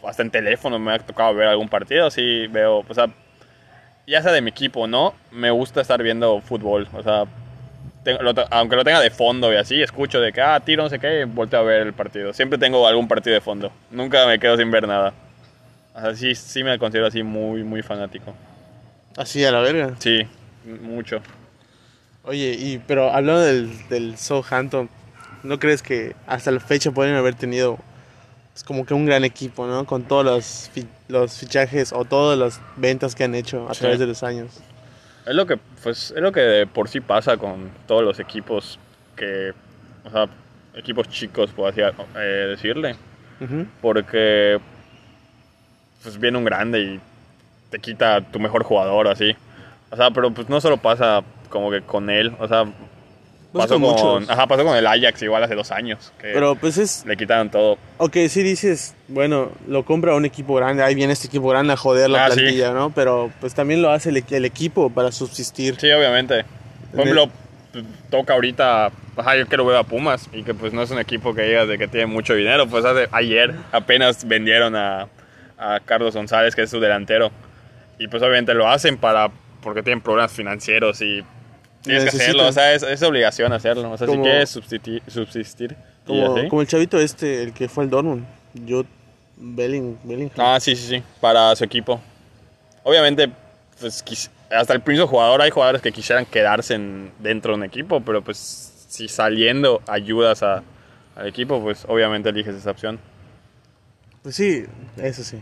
hasta 0.07 0.21
en 0.21 0.31
teléfono 0.31 0.79
me 0.79 0.93
ha 0.93 0.99
tocado 0.99 1.33
ver 1.33 1.47
algún 1.47 1.69
partido, 1.69 2.09
sí 2.11 2.47
veo, 2.47 2.85
o 2.87 2.93
sea, 2.93 3.07
ya 4.07 4.21
sea 4.21 4.31
de 4.31 4.41
mi 4.41 4.51
equipo 4.51 4.87
no, 4.87 5.15
me 5.31 5.49
gusta 5.51 5.81
estar 5.81 6.01
viendo 6.01 6.39
fútbol. 6.41 6.87
O 6.93 7.01
sea, 7.01 7.25
aunque 8.51 8.75
lo 8.75 8.83
tenga 8.83 8.99
de 8.99 9.09
fondo 9.09 9.51
y 9.51 9.55
así, 9.55 9.81
escucho 9.81 10.19
de 10.19 10.31
que, 10.31 10.41
ah, 10.41 10.59
tiro, 10.59 10.83
no 10.83 10.89
sé 10.89 10.99
qué, 10.99 11.25
volteo 11.25 11.59
a 11.59 11.63
ver 11.63 11.81
el 11.81 11.93
partido. 11.93 12.33
Siempre 12.33 12.57
tengo 12.57 12.87
algún 12.87 13.07
partido 13.07 13.33
de 13.33 13.41
fondo. 13.41 13.71
Nunca 13.91 14.25
me 14.27 14.39
quedo 14.39 14.57
sin 14.57 14.71
ver 14.71 14.87
nada. 14.87 15.13
Así 15.93 16.35
sí, 16.35 16.63
me 16.63 16.77
considero 16.77 17.07
así 17.07 17.23
muy, 17.23 17.63
muy 17.63 17.81
fanático. 17.81 18.33
¿Así 19.17 19.43
a 19.45 19.51
la 19.51 19.61
verga? 19.61 19.95
Sí, 19.99 20.27
mucho. 20.81 21.21
Oye, 22.23 22.55
y, 22.59 22.79
pero 22.85 23.11
hablando 23.11 23.41
del, 23.41 23.87
del 23.87 24.17
Southampton, 24.17 24.89
¿no 25.43 25.59
crees 25.59 25.81
que 25.81 26.15
hasta 26.27 26.51
la 26.51 26.59
fecha 26.59 26.91
pueden 26.91 27.15
haber 27.15 27.35
tenido 27.35 27.79
es 28.55 28.63
como 28.63 28.85
que 28.85 28.93
un 28.93 29.05
gran 29.05 29.25
equipo, 29.25 29.67
¿no? 29.67 29.85
Con 29.85 30.03
todos 30.03 30.23
los, 30.23 30.71
los 31.09 31.37
fichajes 31.37 31.91
o 31.91 32.05
todas 32.05 32.39
las 32.39 32.61
ventas 32.77 33.13
que 33.13 33.25
han 33.25 33.35
hecho 33.35 33.67
a 33.69 33.73
través 33.73 33.99
de 33.99 34.07
los 34.07 34.23
años. 34.23 34.61
Es 35.25 35.33
lo 35.33 35.45
que, 35.45 35.57
pues, 35.81 36.11
es 36.11 36.21
lo 36.21 36.31
que 36.31 36.67
por 36.71 36.87
sí 36.87 36.99
pasa 37.01 37.37
con 37.37 37.71
todos 37.87 38.03
los 38.03 38.19
equipos 38.19 38.79
que, 39.15 39.53
o 40.03 40.09
sea, 40.09 40.27
equipos 40.75 41.09
chicos, 41.09 41.51
puedo 41.51 41.73
eh, 41.77 42.21
decirle. 42.49 42.95
Porque, 43.81 44.59
pues, 46.03 46.19
viene 46.19 46.37
un 46.37 46.45
grande 46.45 46.79
y 46.79 46.99
te 47.69 47.79
quita 47.79 48.21
tu 48.21 48.39
mejor 48.39 48.63
jugador, 48.63 49.07
así. 49.07 49.35
O 49.89 49.95
sea, 49.95 50.11
pero 50.11 50.31
pues 50.31 50.49
no 50.49 50.61
solo 50.61 50.77
pasa 50.77 51.23
como 51.49 51.71
que 51.71 51.81
con 51.81 52.09
él, 52.09 52.35
o 52.39 52.47
sea, 52.47 52.65
Pasó 53.57 53.79
con, 53.79 54.29
ajá, 54.29 54.47
pasó 54.47 54.65
con 54.65 54.75
el 54.75 54.85
Ajax 54.85 55.21
igual 55.21 55.43
hace 55.43 55.55
dos 55.55 55.71
años. 55.71 56.11
Que 56.19 56.31
Pero 56.33 56.55
pues 56.55 56.77
es... 56.77 57.05
Le 57.05 57.15
quitaron 57.15 57.49
todo. 57.49 57.77
Ok, 57.97 58.17
si 58.27 58.43
dices, 58.43 58.95
bueno, 59.07 59.51
lo 59.67 59.83
compra 59.83 60.13
un 60.15 60.25
equipo 60.25 60.55
grande, 60.55 60.83
ahí 60.83 60.93
viene 60.93 61.13
este 61.13 61.27
equipo 61.27 61.49
grande 61.49 61.73
a 61.73 61.77
joder 61.77 62.09
la 62.09 62.25
ah, 62.25 62.27
plantilla, 62.27 62.71
¿no? 62.71 62.89
Pero 62.91 63.31
pues 63.39 63.53
también 63.53 63.81
lo 63.81 63.91
hace 63.91 64.09
el, 64.09 64.45
equipo 64.45 64.89
para 64.89 65.11
subsistir. 65.11 65.77
Sí, 65.79 65.89
obviamente. 65.91 66.43
Por 66.91 67.01
ejemplo, 67.01 67.29
toca 68.09 68.33
ahorita, 68.33 68.91
ajá, 69.15 69.37
yo 69.37 69.47
quiero 69.47 69.65
ver 69.65 69.77
a 69.77 69.83
Pumas 69.83 70.29
y 70.33 70.43
que 70.43 70.53
pues 70.53 70.73
no 70.73 70.81
es 70.81 70.91
un 70.91 70.99
equipo 70.99 71.33
que 71.33 71.43
digas 71.43 71.67
de 71.67 71.77
que 71.77 71.87
tiene 71.87 72.07
mucho 72.07 72.33
dinero, 72.33 72.67
pues 72.67 72.83
hace, 72.83 73.07
ayer 73.11 73.55
apenas 73.71 74.27
vendieron 74.27 74.75
a, 74.75 75.07
a 75.57 75.79
Carlos 75.85 76.13
González, 76.15 76.55
que 76.55 76.63
es 76.63 76.69
su 76.69 76.79
delantero. 76.79 77.31
Y 77.99 78.09
pues 78.09 78.21
obviamente 78.21 78.53
lo 78.53 78.67
hacen 78.67 78.97
para 78.97 79.31
porque 79.61 79.81
tienen 79.81 80.01
problemas 80.01 80.31
financieros 80.31 81.01
y 81.01 81.23
tienes 81.85 82.09
que 82.11 82.17
hacerlo, 82.17 82.47
o 82.47 82.51
sea, 82.51 82.73
es, 82.73 82.83
es 82.83 83.01
obligación 83.03 83.51
hacerlo. 83.53 83.91
O 83.91 83.97
sea, 83.97 84.07
Como- 84.07 84.23
si 84.23 84.29
quieres 84.29 84.49
subsistir, 85.07 85.75
Como, 86.05 86.47
como 86.49 86.61
el 86.61 86.67
chavito 86.67 86.99
este, 86.99 87.43
el 87.43 87.53
que 87.53 87.67
fue 87.69 87.83
al 87.83 87.89
Dortmund. 87.89 88.25
Yo, 88.53 88.83
Belling, 89.37 89.97
Bellingham. 90.03 90.35
Ah, 90.37 90.59
sí, 90.59 90.75
sí, 90.75 90.87
sí, 90.87 91.03
para 91.19 91.55
su 91.55 91.63
equipo. 91.63 91.99
Obviamente, 92.83 93.29
pues 93.79 94.03
quis- 94.05 94.29
hasta 94.51 94.73
el 94.73 94.81
principio 94.81 95.07
jugador 95.07 95.41
hay 95.41 95.49
jugadores 95.49 95.81
que 95.81 95.91
quisieran 95.91 96.25
quedarse 96.25 96.75
en- 96.75 97.11
dentro 97.19 97.51
de 97.53 97.57
un 97.57 97.63
equipo, 97.63 97.99
pero 98.01 98.21
pues 98.23 98.37
si 98.87 99.07
saliendo 99.07 99.81
ayudas 99.87 100.43
a- 100.43 100.63
al 101.15 101.27
equipo, 101.27 101.61
pues 101.61 101.83
obviamente 101.87 102.29
eliges 102.29 102.55
esa 102.55 102.71
opción. 102.71 102.99
Pues 104.21 104.35
sí, 104.35 104.63
eso 104.97 105.23
sí. 105.23 105.39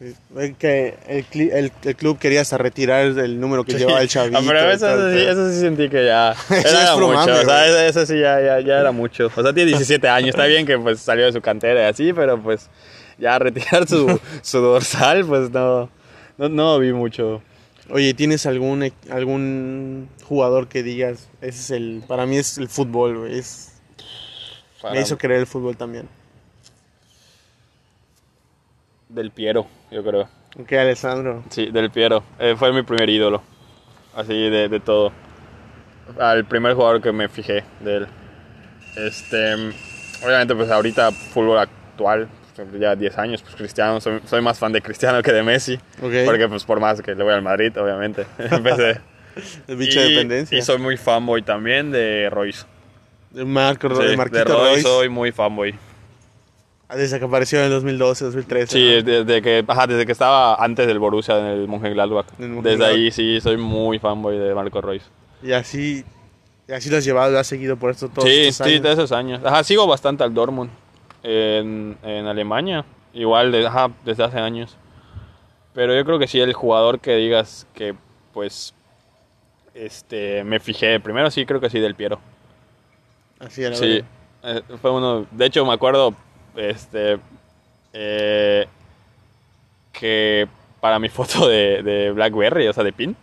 Sí, 0.00 0.14
Que 0.58 0.94
el, 1.08 1.26
el, 1.50 1.72
el 1.84 1.96
club 1.96 2.18
quería 2.18 2.40
hasta 2.40 2.56
retirar 2.56 3.04
el 3.04 3.38
número 3.38 3.64
que 3.64 3.74
llevaba 3.74 4.00
el 4.00 4.08
chavito. 4.08 4.38
Ah, 4.38 4.42
pero 4.46 4.70
y 4.70 4.74
eso, 4.74 5.08
el 5.08 5.18
sí, 5.18 5.26
eso 5.26 5.50
sí 5.52 5.60
sentí 5.60 5.88
que 5.90 6.06
ya 6.06 6.34
era 6.50 6.96
mucho. 6.96 7.08
mame, 7.12 7.32
o 7.32 7.44
sea, 7.44 7.86
eso, 7.86 8.06
sí 8.06 8.18
ya, 8.18 8.40
ya, 8.40 8.60
ya 8.60 8.80
era 8.80 8.92
mucho. 8.92 9.26
O 9.36 9.42
sea, 9.42 9.52
tiene 9.52 9.66
17 9.72 10.08
años. 10.08 10.30
Está 10.30 10.46
bien 10.46 10.64
que 10.64 10.78
pues 10.78 11.00
salió 11.00 11.26
de 11.26 11.32
su 11.32 11.42
cantera 11.42 11.82
y 11.82 11.84
así, 11.84 12.12
pero 12.14 12.42
pues 12.42 12.70
ya 13.18 13.38
retirar 13.38 13.86
su, 13.86 14.18
su 14.42 14.58
dorsal, 14.60 15.26
pues 15.26 15.50
no, 15.50 15.90
no, 16.38 16.48
no 16.48 16.78
vi 16.78 16.94
mucho. 16.94 17.42
Oye, 17.90 18.14
¿tienes 18.14 18.46
algún 18.46 18.84
e- 18.84 18.92
algún 19.10 20.08
jugador 20.24 20.68
que 20.68 20.82
digas, 20.82 21.28
ese 21.42 21.60
es 21.60 21.70
el, 21.72 22.02
para 22.08 22.24
mí 22.24 22.38
es 22.38 22.56
el 22.56 22.68
fútbol, 22.70 23.30
es, 23.30 23.72
para- 24.80 24.94
me 24.94 25.00
hizo 25.02 25.18
querer 25.18 25.40
el 25.40 25.46
fútbol 25.46 25.76
también. 25.76 26.08
Del 29.10 29.32
Piero, 29.32 29.66
yo 29.90 30.04
creo. 30.04 30.28
Ok, 30.58 30.72
Alessandro. 30.72 31.42
Sí, 31.50 31.66
del 31.70 31.90
Piero. 31.90 32.22
Eh, 32.38 32.54
fue 32.56 32.72
mi 32.72 32.82
primer 32.82 33.08
ídolo. 33.10 33.42
Así 34.14 34.48
de, 34.48 34.68
de 34.68 34.80
todo. 34.80 35.12
Al 36.18 36.44
primer 36.44 36.74
jugador 36.74 37.00
que 37.02 37.10
me 37.12 37.28
fijé 37.28 37.64
de 37.80 37.96
él. 37.96 38.06
Este, 38.96 39.54
obviamente, 40.24 40.54
pues 40.54 40.70
ahorita 40.70 41.10
fútbol 41.10 41.58
actual, 41.58 42.28
pues, 42.54 42.68
ya 42.80 42.94
10 42.94 43.18
años, 43.18 43.42
pues 43.42 43.56
Cristiano, 43.56 44.00
soy, 44.00 44.20
soy 44.26 44.42
más 44.42 44.58
fan 44.58 44.72
de 44.72 44.80
Cristiano 44.80 45.22
que 45.22 45.32
de 45.32 45.42
Messi. 45.42 45.74
Ok. 46.02 46.12
Porque 46.24 46.48
pues 46.48 46.64
por 46.64 46.78
más 46.78 47.00
que 47.02 47.14
le 47.14 47.24
voy 47.24 47.32
al 47.32 47.42
Madrid, 47.42 47.76
obviamente. 47.78 48.26
Empecé. 48.38 49.00
El 49.66 49.76
bicho 49.76 50.00
y, 50.00 50.02
de 50.02 50.08
dependencia. 50.10 50.58
Y 50.58 50.62
soy 50.62 50.78
muy 50.78 50.96
fanboy 50.96 51.42
también 51.42 51.90
de 51.90 52.28
Royce. 52.30 52.64
De 53.30 53.44
Marco, 53.44 53.88
Sí, 53.94 54.08
de 54.08 54.16
Marquito 54.16 54.38
de 54.38 54.44
Royce 54.44 54.64
Royce. 54.68 54.82
soy 54.82 55.08
muy 55.08 55.32
fanboy. 55.32 55.74
Desde 56.94 57.18
que 57.18 57.24
apareció 57.24 57.58
en 57.60 57.66
el 57.66 57.70
2012, 57.70 58.24
2013. 58.24 58.72
Sí, 58.72 58.96
¿no? 58.96 59.02
desde 59.24 59.42
que, 59.42 59.64
ajá, 59.66 59.86
desde 59.86 60.06
que 60.06 60.12
estaba 60.12 60.54
antes 60.56 60.86
del 60.86 60.98
Borussia 60.98 61.38
en 61.38 61.46
el 61.46 61.68
Mönchengladbach. 61.68 62.26
Desde 62.38 62.84
ahí 62.84 63.10
sí, 63.10 63.40
soy 63.40 63.56
muy 63.56 63.98
fanboy 63.98 64.38
de 64.38 64.54
Marco 64.54 64.80
Royce. 64.80 65.06
Y 65.42 65.52
así, 65.52 66.04
y 66.68 66.72
así 66.72 66.90
lo 66.90 66.96
has 66.96 67.04
llevado, 67.04 67.30
lo 67.32 67.38
has 67.38 67.46
seguido 67.46 67.76
por 67.76 67.90
esto 67.90 68.08
todos 68.08 68.28
Sí, 68.28 68.46
estos 68.48 68.66
sí, 68.66 68.72
años. 68.74 68.82
de 68.82 68.92
esos 68.92 69.12
años. 69.12 69.40
Ajá, 69.44 69.62
sigo 69.64 69.86
bastante 69.86 70.24
al 70.24 70.34
Dortmund 70.34 70.70
en, 71.22 71.96
en 72.02 72.26
Alemania. 72.26 72.84
Igual, 73.14 73.52
de- 73.52 73.66
ajá, 73.66 73.90
desde 74.04 74.24
hace 74.24 74.38
años. 74.38 74.76
Pero 75.74 75.94
yo 75.94 76.04
creo 76.04 76.18
que 76.18 76.26
sí, 76.26 76.40
el 76.40 76.52
jugador 76.52 76.98
que 77.00 77.14
digas 77.16 77.66
que, 77.74 77.94
pues, 78.34 78.74
este, 79.74 80.42
me 80.44 80.58
fijé. 80.60 80.98
Primero 81.00 81.30
sí, 81.30 81.46
creo 81.46 81.60
que 81.60 81.70
sí, 81.70 81.78
del 81.78 81.94
Piero. 81.94 82.18
Así 83.38 83.62
era. 83.62 83.76
Sí, 83.76 84.02
eh, 84.42 84.62
fue 84.82 84.90
uno. 84.90 85.26
De 85.30 85.46
hecho, 85.46 85.64
me 85.64 85.72
acuerdo, 85.72 86.14
este, 86.56 87.18
eh, 87.92 88.66
que 89.92 90.48
para 90.80 90.98
mi 90.98 91.08
foto 91.10 91.48
de, 91.48 91.82
de 91.82 92.10
Blackberry, 92.12 92.68
o 92.68 92.72
sea, 92.72 92.84
de 92.84 92.92
pin, 92.92 93.16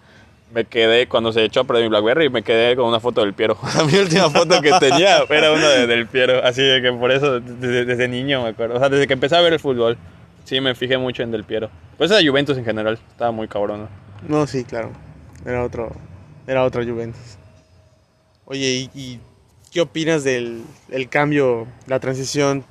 me 0.54 0.64
quedé 0.66 1.08
cuando 1.08 1.32
se 1.34 1.44
echó 1.44 1.62
a 1.62 1.64
perder 1.66 1.84
mi 1.84 1.90
Blackberry, 1.90 2.30
me 2.30 2.42
quedé 2.44 2.76
con 2.76 2.86
una 2.86 3.00
foto 3.00 3.22
del 3.22 3.34
Piero. 3.34 3.58
Mi 3.92 3.98
última 4.00 4.30
foto 4.30 4.62
que 4.62 4.72
tenía 4.80 5.18
era 5.30 5.52
una 5.52 5.68
de- 5.70 5.88
del 5.88 6.08
Piero, 6.08 6.42
así 6.44 6.62
que 6.62 6.94
por 6.98 7.12
eso 7.12 7.40
desde, 7.42 8.08
niño 8.08 8.44
me 8.44 8.50
acuerdo, 8.50 8.76
o 8.76 8.80
sea, 8.80 8.88
desde 8.88 9.08
que 9.08 9.14
empecé 9.14 9.36
a 9.36 9.42
ver 9.42 9.52
el 9.54 9.60
fútbol, 9.60 9.98
sí 10.46 10.62
me 10.62 10.74
fijé 10.74 10.98
mucho 10.98 11.22
en 11.24 11.32
del 11.32 11.44
Piero. 11.44 11.70
Pues 11.98 12.12
esa 12.12 12.26
Juventus 12.26 12.58
en 12.58 12.64
general, 12.64 12.98
estaba 13.10 13.32
muy 13.32 13.48
cabrón. 13.50 13.90
No, 14.26 14.48
sí, 14.48 14.64
claro. 14.64 14.92
Era 15.46 15.64
otro, 15.66 15.94
era 16.48 16.64
otro 16.64 16.82
Juventus. 16.84 17.38
Oye, 18.46 18.68
¿y, 18.68 18.90
y 18.96 19.20
qué 19.74 19.82
opinas 19.82 20.24
del 20.24 20.62
el 20.90 21.10
cambio, 21.10 21.68
la 21.88 22.00
transición 22.00 22.64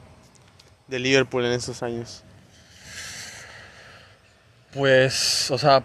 de 0.89 0.99
Liverpool 0.99 1.45
en 1.45 1.53
estos 1.53 1.83
años? 1.83 2.23
Pues, 4.73 5.51
o 5.51 5.59
sea, 5.59 5.83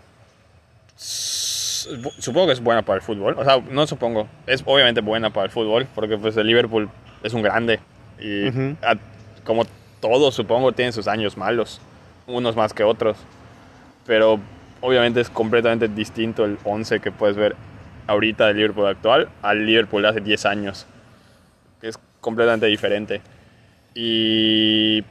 supongo 0.95 2.47
que 2.47 2.53
es 2.53 2.59
buena 2.61 2.81
para 2.83 2.97
el 2.97 3.01
fútbol. 3.01 3.35
O 3.37 3.43
sea, 3.43 3.59
no 3.69 3.87
supongo, 3.87 4.27
es 4.47 4.63
obviamente 4.65 5.01
buena 5.01 5.29
para 5.31 5.45
el 5.45 5.51
fútbol, 5.51 5.87
porque 5.95 6.17
pues 6.17 6.35
el 6.37 6.47
Liverpool 6.47 6.89
es 7.23 7.33
un 7.33 7.41
grande 7.41 7.79
y 8.19 8.47
a- 8.81 8.97
como 9.45 9.65
todos 9.99 10.35
supongo 10.35 10.71
tienen 10.73 10.93
sus 10.93 11.07
años 11.07 11.37
malos, 11.37 11.79
unos 12.27 12.55
más 12.55 12.73
que 12.73 12.83
otros. 12.83 13.17
Pero 14.05 14.39
obviamente 14.81 15.21
es 15.21 15.29
completamente 15.29 15.87
distinto 15.87 16.43
el 16.43 16.57
11 16.63 16.99
que 16.99 17.11
puedes 17.11 17.35
ver 17.37 17.55
ahorita 18.07 18.47
del 18.47 18.57
Liverpool 18.57 18.87
actual 18.87 19.29
al 19.41 19.65
Liverpool 19.65 20.01
de 20.01 20.09
hace 20.09 20.21
10 20.21 20.45
años. 20.45 20.85
Es 21.81 21.97
completamente 22.19 22.65
diferente. 22.65 23.21
Y 23.93 25.03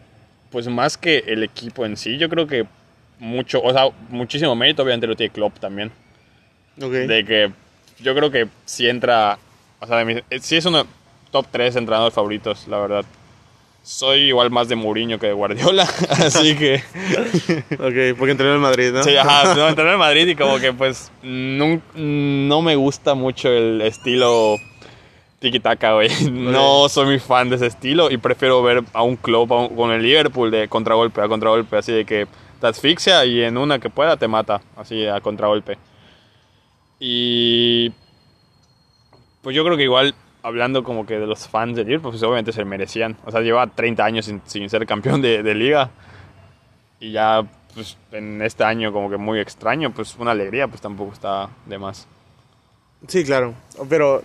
pues 0.50 0.66
más 0.68 0.96
que 0.96 1.18
el 1.26 1.42
equipo 1.42 1.84
en 1.86 1.96
sí, 1.96 2.16
yo 2.18 2.28
creo 2.28 2.46
que 2.46 2.66
mucho, 3.18 3.62
o 3.62 3.72
sea, 3.72 3.88
muchísimo 4.08 4.54
mérito 4.56 4.82
obviamente 4.82 5.06
lo 5.06 5.16
tiene 5.16 5.32
Klopp 5.32 5.58
también. 5.58 5.90
Ok. 6.82 6.90
De 6.92 7.24
que 7.24 7.52
yo 8.02 8.14
creo 8.14 8.30
que 8.30 8.48
si 8.64 8.88
entra, 8.88 9.38
o 9.80 9.86
sea, 9.86 9.98
de 9.98 10.04
mis- 10.04 10.22
eh, 10.30 10.38
sí 10.40 10.56
es 10.56 10.64
uno 10.64 10.86
top 11.30 11.46
3 11.50 11.76
entrenadores 11.76 12.14
favoritos, 12.14 12.66
la 12.68 12.78
verdad. 12.78 13.04
Soy 13.82 14.20
igual 14.28 14.50
más 14.50 14.68
de 14.68 14.76
Mourinho 14.76 15.18
que 15.18 15.28
de 15.28 15.32
Guardiola, 15.32 15.84
así 16.10 16.54
que 16.56 16.76
ok, 17.78 18.18
porque 18.18 18.32
entrenó 18.32 18.54
en 18.56 18.60
Madrid, 18.60 18.90
¿no? 18.92 19.02
sí, 19.02 19.16
ajá, 19.16 19.54
no, 19.56 19.68
entrené 19.68 19.92
en 19.92 19.98
Madrid 19.98 20.26
y 20.28 20.34
como 20.34 20.58
que 20.58 20.72
pues 20.72 21.10
no, 21.22 21.80
no 21.94 22.62
me 22.62 22.76
gusta 22.76 23.14
mucho 23.14 23.48
el 23.50 23.80
estilo 23.82 24.56
tiki-taka, 25.40 25.92
güey. 25.94 26.08
No 26.30 26.88
soy 26.88 27.06
muy 27.06 27.18
fan 27.18 27.48
de 27.50 27.56
ese 27.56 27.66
estilo 27.66 28.10
y 28.10 28.16
prefiero 28.18 28.62
ver 28.62 28.84
a 28.92 29.02
un 29.02 29.16
club 29.16 29.52
a 29.52 29.56
un- 29.62 29.74
con 29.76 29.90
el 29.90 30.02
Liverpool 30.02 30.50
de 30.50 30.68
contragolpe 30.68 31.20
a 31.20 31.28
contragolpe, 31.28 31.76
así 31.76 31.92
de 31.92 32.04
que 32.04 32.26
te 32.60 32.66
asfixia 32.66 33.24
y 33.24 33.42
en 33.42 33.56
una 33.56 33.78
que 33.78 33.90
pueda 33.90 34.16
te 34.16 34.28
mata, 34.28 34.60
así 34.76 35.06
a 35.06 35.20
contragolpe. 35.20 35.78
Y 36.98 37.90
pues 39.42 39.56
yo 39.56 39.64
creo 39.64 39.76
que 39.76 39.84
igual 39.84 40.14
hablando 40.42 40.84
como 40.84 41.06
que 41.06 41.18
de 41.18 41.26
los 41.26 41.48
fans 41.48 41.76
del 41.76 41.86
Liverpool, 41.86 42.12
pues 42.12 42.22
obviamente 42.22 42.52
se 42.52 42.64
merecían. 42.64 43.16
O 43.24 43.30
sea, 43.30 43.40
lleva 43.40 43.66
30 43.66 44.04
años 44.04 44.26
sin, 44.26 44.42
sin 44.46 44.68
ser 44.68 44.86
campeón 44.86 45.22
de, 45.22 45.42
de 45.42 45.54
liga 45.54 45.90
y 46.98 47.12
ya 47.12 47.42
pues 47.74 47.96
en 48.12 48.42
este 48.42 48.64
año 48.64 48.92
como 48.92 49.08
que 49.08 49.16
muy 49.16 49.38
extraño, 49.38 49.90
pues 49.92 50.16
una 50.18 50.32
alegría, 50.32 50.68
pues 50.68 50.80
tampoco 50.82 51.12
está 51.12 51.48
de 51.66 51.78
más. 51.78 52.06
Sí, 53.06 53.24
claro. 53.24 53.54
Pero, 53.88 54.22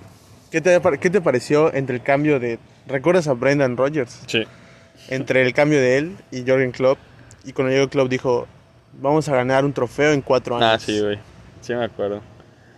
¿qué 0.55 0.61
te, 0.61 0.79
qué 1.01 1.09
te 1.09 1.19
pareció 1.19 1.73
entre 1.73 1.97
el 1.97 2.01
cambio 2.01 2.39
de... 2.39 2.59
¿Recuerdas 2.87 3.27
a 3.27 3.33
Brendan 3.33 3.75
Rodgers? 3.75 4.21
Sí. 4.25 4.43
Entre 5.09 5.41
el 5.41 5.53
cambio 5.53 5.79
de 5.79 5.97
él 5.97 6.15
y 6.31 6.49
Jorgen 6.49 6.71
Klopp. 6.71 6.97
Y 7.43 7.51
cuando 7.51 7.73
llegó 7.73 7.89
Klopp 7.89 8.07
dijo, 8.07 8.47
vamos 8.93 9.27
a 9.27 9.35
ganar 9.35 9.65
un 9.65 9.73
trofeo 9.73 10.13
en 10.13 10.21
cuatro 10.21 10.55
años. 10.55 10.69
Ah, 10.71 10.79
sí, 10.79 11.01
güey. 11.01 11.19
Sí 11.59 11.73
me 11.73 11.83
acuerdo. 11.83 12.21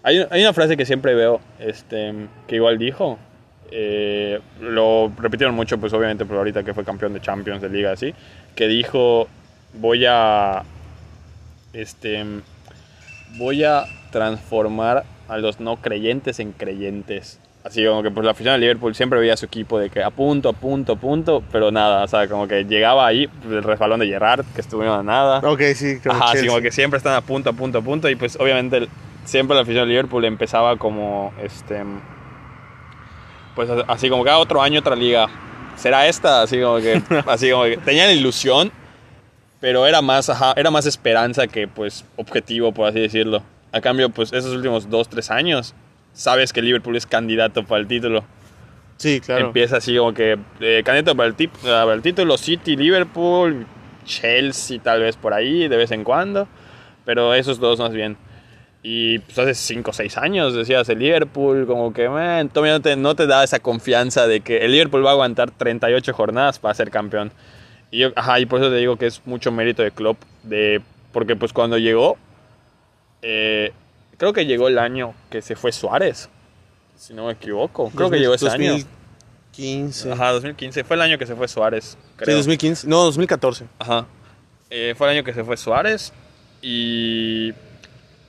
Hay, 0.01 0.25
hay 0.31 0.41
una 0.41 0.53
frase 0.53 0.75
que 0.75 0.87
siempre 0.87 1.13
veo, 1.13 1.39
este, 1.59 2.15
que 2.47 2.55
igual 2.55 2.79
dijo. 2.79 3.19
eh, 3.69 4.39
lo 4.59 5.11
repitieron 5.15 5.53
mucho, 5.55 5.77
pues 5.77 5.93
obviamente, 5.93 6.25
por 6.25 6.37
ahorita 6.37 6.63
que 6.63 6.73
fue 6.73 6.83
campeón 6.83 7.13
de 7.13 7.21
Champions, 7.21 7.61
de 7.61 7.69
Liga, 7.69 7.91
así. 7.91 8.15
Que 8.55 8.67
dijo, 8.67 9.27
voy 9.73 10.05
a, 10.07 10.63
este, 11.73 12.25
voy 13.37 13.63
a 13.63 13.83
transformar 14.11 15.03
a 15.27 15.37
los 15.37 15.59
no 15.59 15.77
creyentes 15.77 16.39
en 16.39 16.53
creyentes. 16.53 17.39
Así 17.67 17.85
como 17.85 18.01
que 18.01 18.09
pues 18.11 18.23
la 18.23 18.31
afición 18.31 18.53
de 18.53 18.59
Liverpool 18.59 18.95
siempre 18.95 19.19
veía 19.19 19.33
a 19.33 19.37
su 19.37 19.45
equipo 19.45 19.77
de 19.77 19.89
que 19.89 20.01
a 20.01 20.09
punto, 20.09 20.47
a 20.47 20.53
punto, 20.53 20.93
a 20.93 20.95
punto, 20.95 21.43
pero 21.51 21.69
nada, 21.69 22.05
o 22.05 22.07
sea, 22.07 22.25
como 22.29 22.47
que 22.47 22.63
llegaba 22.63 23.05
ahí 23.05 23.27
pues, 23.27 23.53
el 23.55 23.61
resbalón 23.63 23.99
de 23.99 24.07
Gerrard, 24.07 24.45
que 24.55 24.61
estuvieron 24.61 24.97
a 24.97 25.03
nada. 25.03 25.39
Ok, 25.43 25.61
sí, 25.75 25.97
Ajá, 26.09 26.31
así 26.31 26.47
como 26.47 26.61
que 26.61 26.71
siempre 26.71 26.97
están 26.97 27.13
a 27.15 27.19
punto, 27.21 27.49
a 27.49 27.53
punto, 27.53 27.79
a 27.79 27.81
punto. 27.81 28.09
Y 28.09 28.15
pues 28.15 28.37
obviamente 28.39 28.77
el- 28.77 28.89
siempre 29.25 29.53
la 29.53 29.63
afición 29.63 29.83
de 29.85 29.89
Liverpool 29.89 30.23
empezaba 30.23 30.77
como, 30.77 31.33
este, 31.43 31.83
pues 33.55 33.69
así 33.87 34.09
como 34.09 34.23
cada 34.23 34.37
otro 34.37 34.61
año 34.61 34.79
otra 34.79 34.95
liga. 34.95 35.27
¿Será 35.75 36.07
esta? 36.07 36.43
Así 36.43 36.61
como 36.61 36.77
que, 36.77 37.01
así 37.27 37.51
como 37.51 37.63
que 37.65 37.77
tenían 37.77 38.11
ilusión, 38.11 38.71
pero 39.59 39.85
era 39.85 40.01
más, 40.01 40.29
ajá, 40.29 40.53
era 40.55 40.71
más 40.71 40.85
esperanza 40.85 41.47
que 41.47 41.67
pues 41.67 42.05
objetivo, 42.15 42.71
por 42.71 42.87
así 42.87 42.99
decirlo. 42.99 43.43
A 43.71 43.81
cambio, 43.81 44.09
pues 44.09 44.31
esos 44.31 44.53
últimos 44.55 44.89
dos, 44.89 45.09
tres 45.09 45.29
años, 45.29 45.75
sabes 46.17 46.51
que 46.51 46.61
Liverpool 46.61 46.95
es 46.95 47.05
candidato 47.05 47.63
para 47.63 47.79
el 47.81 47.87
título. 47.87 48.23
Sí, 48.97 49.21
claro. 49.21 49.47
Empieza 49.47 49.77
así 49.77 49.95
como 49.95 50.13
que 50.13 50.37
eh, 50.59 50.81
candidato 50.83 51.15
para 51.15 51.29
el, 51.29 51.35
para 51.35 51.93
el 51.93 52.01
título 52.01 52.37
City, 52.37 52.75
Liverpool, 52.75 53.65
Chelsea 54.05 54.79
tal 54.81 55.01
vez 55.01 55.15
por 55.15 55.33
ahí, 55.33 55.67
de 55.67 55.77
vez 55.77 55.91
en 55.91 56.03
cuando. 56.03 56.47
Pero 57.05 57.33
esos 57.33 57.59
dos 57.59 57.79
más 57.79 57.93
bien. 57.93 58.17
Y 58.83 59.19
pues 59.19 59.37
hace 59.39 59.53
5 59.53 59.91
o 59.91 59.93
6 59.93 60.17
años 60.17 60.53
decías 60.53 60.87
el 60.89 60.99
Liverpool, 60.99 61.65
como 61.67 61.93
que 61.93 62.09
man, 62.09 62.49
todavía 62.49 62.73
no 62.73 62.81
te, 62.81 62.95
no 62.95 63.15
te 63.15 63.27
da 63.27 63.43
esa 63.43 63.59
confianza 63.59 64.27
de 64.27 64.41
que 64.41 64.59
el 64.65 64.71
Liverpool 64.71 65.05
va 65.05 65.09
a 65.09 65.13
aguantar 65.13 65.51
38 65.51 66.13
jornadas 66.13 66.57
para 66.59 66.73
ser 66.73 66.89
campeón. 66.89 67.31
Y, 67.91 67.99
yo- 67.99 68.13
ajá, 68.15 68.39
y 68.39 68.45
por 68.45 68.59
eso 68.59 68.69
te 68.69 68.77
digo 68.77 68.95
que 68.97 69.07
es 69.07 69.21
mucho 69.25 69.51
mérito 69.51 69.83
de 69.83 69.91
Klopp, 69.91 70.17
de, 70.43 70.81
porque 71.11 71.35
pues 71.35 71.53
cuando 71.53 71.77
llegó, 71.77 72.17
eh, 73.21 73.71
creo 74.17 74.33
que 74.33 74.45
llegó 74.45 74.67
el 74.67 74.77
año 74.79 75.13
que 75.29 75.41
se 75.41 75.55
fue 75.55 75.71
Suárez, 75.71 76.29
si 76.97 77.13
no 77.13 77.27
me 77.27 77.33
equivoco. 77.33 77.89
Creo 77.95 78.09
que 78.09 78.17
llegó 78.19 78.33
ese 78.33 78.49
año. 78.49 78.71
2015. 78.73 80.11
Ajá, 80.11 80.31
2015. 80.33 80.83
Fue 80.83 80.95
el 80.95 81.01
año 81.01 81.17
que 81.17 81.25
se 81.25 81.35
fue 81.35 81.47
Suárez, 81.47 81.97
Sí, 82.01 82.13
creo. 82.17 82.37
2015. 82.37 82.87
No, 82.87 83.03
2014. 83.03 83.65
Ajá. 83.79 84.05
Eh, 84.69 84.93
fue 84.97 85.07
el 85.07 85.17
año 85.17 85.23
que 85.23 85.33
se 85.33 85.43
fue 85.43 85.55
Suárez 85.57 86.11
y 86.61 87.51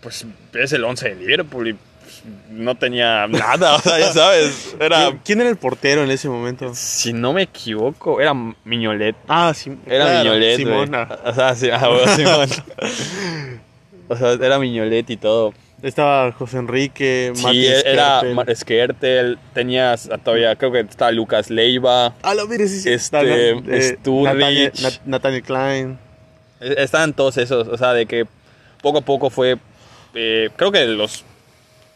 pues 0.00 0.24
es 0.54 0.72
el 0.72 0.84
11 0.84 1.08
de 1.08 1.14
Liverpool 1.16 1.68
y 1.68 1.72
pues, 1.72 2.22
no 2.50 2.76
tenía 2.76 3.26
nada, 3.26 3.74
o 3.76 3.80
sea, 3.80 3.98
ya 3.98 4.12
sabes. 4.12 4.76
Era, 4.78 5.06
¿Quién- 5.08 5.20
¿Quién 5.24 5.40
era 5.40 5.50
el 5.50 5.56
portero 5.56 6.04
en 6.04 6.10
ese 6.10 6.28
momento? 6.28 6.72
si 6.74 7.12
no 7.12 7.32
me 7.32 7.42
equivoco, 7.42 8.20
era 8.20 8.32
Miñolet. 8.64 9.16
Ah, 9.26 9.52
sí. 9.54 9.76
Era 9.86 10.04
claro, 10.22 10.34
Miñolet, 10.34 10.94
ah. 10.94 11.18
O 11.24 11.34
sea, 11.34 11.54
sí, 11.56 11.68
ah, 11.70 11.88
bueno, 11.88 12.14
Simón. 12.14 12.48
O 14.10 14.16
sea, 14.16 14.32
era 14.32 14.58
Miñolet 14.58 15.10
y 15.10 15.16
todo. 15.18 15.52
Estaba 15.82 16.32
José 16.32 16.58
Enrique, 16.58 17.32
Sí, 17.36 17.42
Martín 17.42 17.62
era 17.84 18.18
Skertel. 18.20 18.34
Mar- 18.34 18.56
Skertel, 18.56 19.38
tenías 19.54 20.08
todavía, 20.24 20.56
creo 20.56 20.72
que 20.72 20.80
estaba 20.80 21.12
Lucas 21.12 21.50
Leiva. 21.50 22.14
Ah, 22.22 22.34
lo 22.34 22.48
mire, 22.48 22.66
sí, 22.66 22.80
sí. 22.80 22.90
Este, 22.90 23.96
Sturridge. 23.96 24.34
Nathaniel, 24.34 24.72
Nat- 24.82 25.00
Nathaniel 25.06 25.42
Klein. 25.42 25.98
Eh, 26.60 26.74
Estaban 26.78 27.12
todos 27.12 27.36
esos, 27.38 27.68
o 27.68 27.76
sea, 27.76 27.92
de 27.92 28.06
que 28.06 28.26
poco 28.82 28.98
a 28.98 29.02
poco 29.02 29.30
fue. 29.30 29.58
eh, 30.14 30.50
creo 30.56 30.72
que 30.72 30.84
los. 30.86 31.24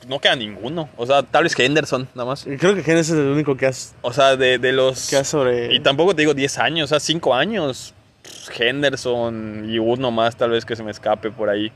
No 0.08 0.20
queda 0.20 0.34
ninguno. 0.36 0.88
O 0.96 1.06
sea, 1.06 1.22
tal 1.22 1.44
vez 1.44 1.56
Henderson, 1.58 2.08
nada 2.14 2.28
más. 2.28 2.44
Creo 2.44 2.74
que 2.74 2.82
Genes 2.82 3.08
es 3.08 3.14
el 3.16 3.26
único 3.26 3.56
que 3.56 3.66
has, 3.66 3.94
O 4.02 4.12
sea, 4.12 4.36
de, 4.36 4.58
de 4.58 4.72
los. 4.72 5.08
que 5.08 5.16
has 5.16 5.28
sobre... 5.28 5.72
Y 5.74 5.78
tampoco 5.80 6.14
te 6.14 6.22
digo 6.22 6.34
10 6.34 6.58
años, 6.58 6.84
o 6.86 6.88
sea, 6.88 6.98
5 7.00 7.34
años. 7.34 7.94
Pues, 8.22 8.60
Henderson 8.60 9.64
y 9.68 9.78
uno 9.78 10.10
más, 10.10 10.36
tal 10.36 10.50
vez 10.50 10.64
que 10.64 10.74
se 10.76 10.82
me 10.82 10.90
escape 10.90 11.30
por 11.30 11.48
ahí. 11.48 11.70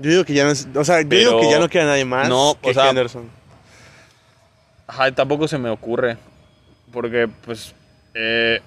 Yo 0.00 0.10
digo 0.10 0.24
que 0.24 0.32
ya 0.34 0.44
no 0.44 0.50
es- 0.50 0.66
O 0.74 0.84
sea, 0.84 1.02
yo 1.02 1.08
Pero- 1.08 1.30
digo 1.30 1.40
que 1.42 1.50
ya 1.50 1.58
no 1.58 1.68
queda 1.68 1.84
nadie 1.86 2.04
más 2.04 2.28
No, 2.28 2.56
que 2.62 2.70
o 2.70 2.74
sea- 2.74 2.88
Henderson. 2.90 3.28
Ajá, 4.86 5.12
tampoco 5.12 5.46
se 5.46 5.58
me 5.58 5.70
ocurre. 5.70 6.16
Porque, 6.92 7.28
pues. 7.44 7.74
eh, 8.14 8.60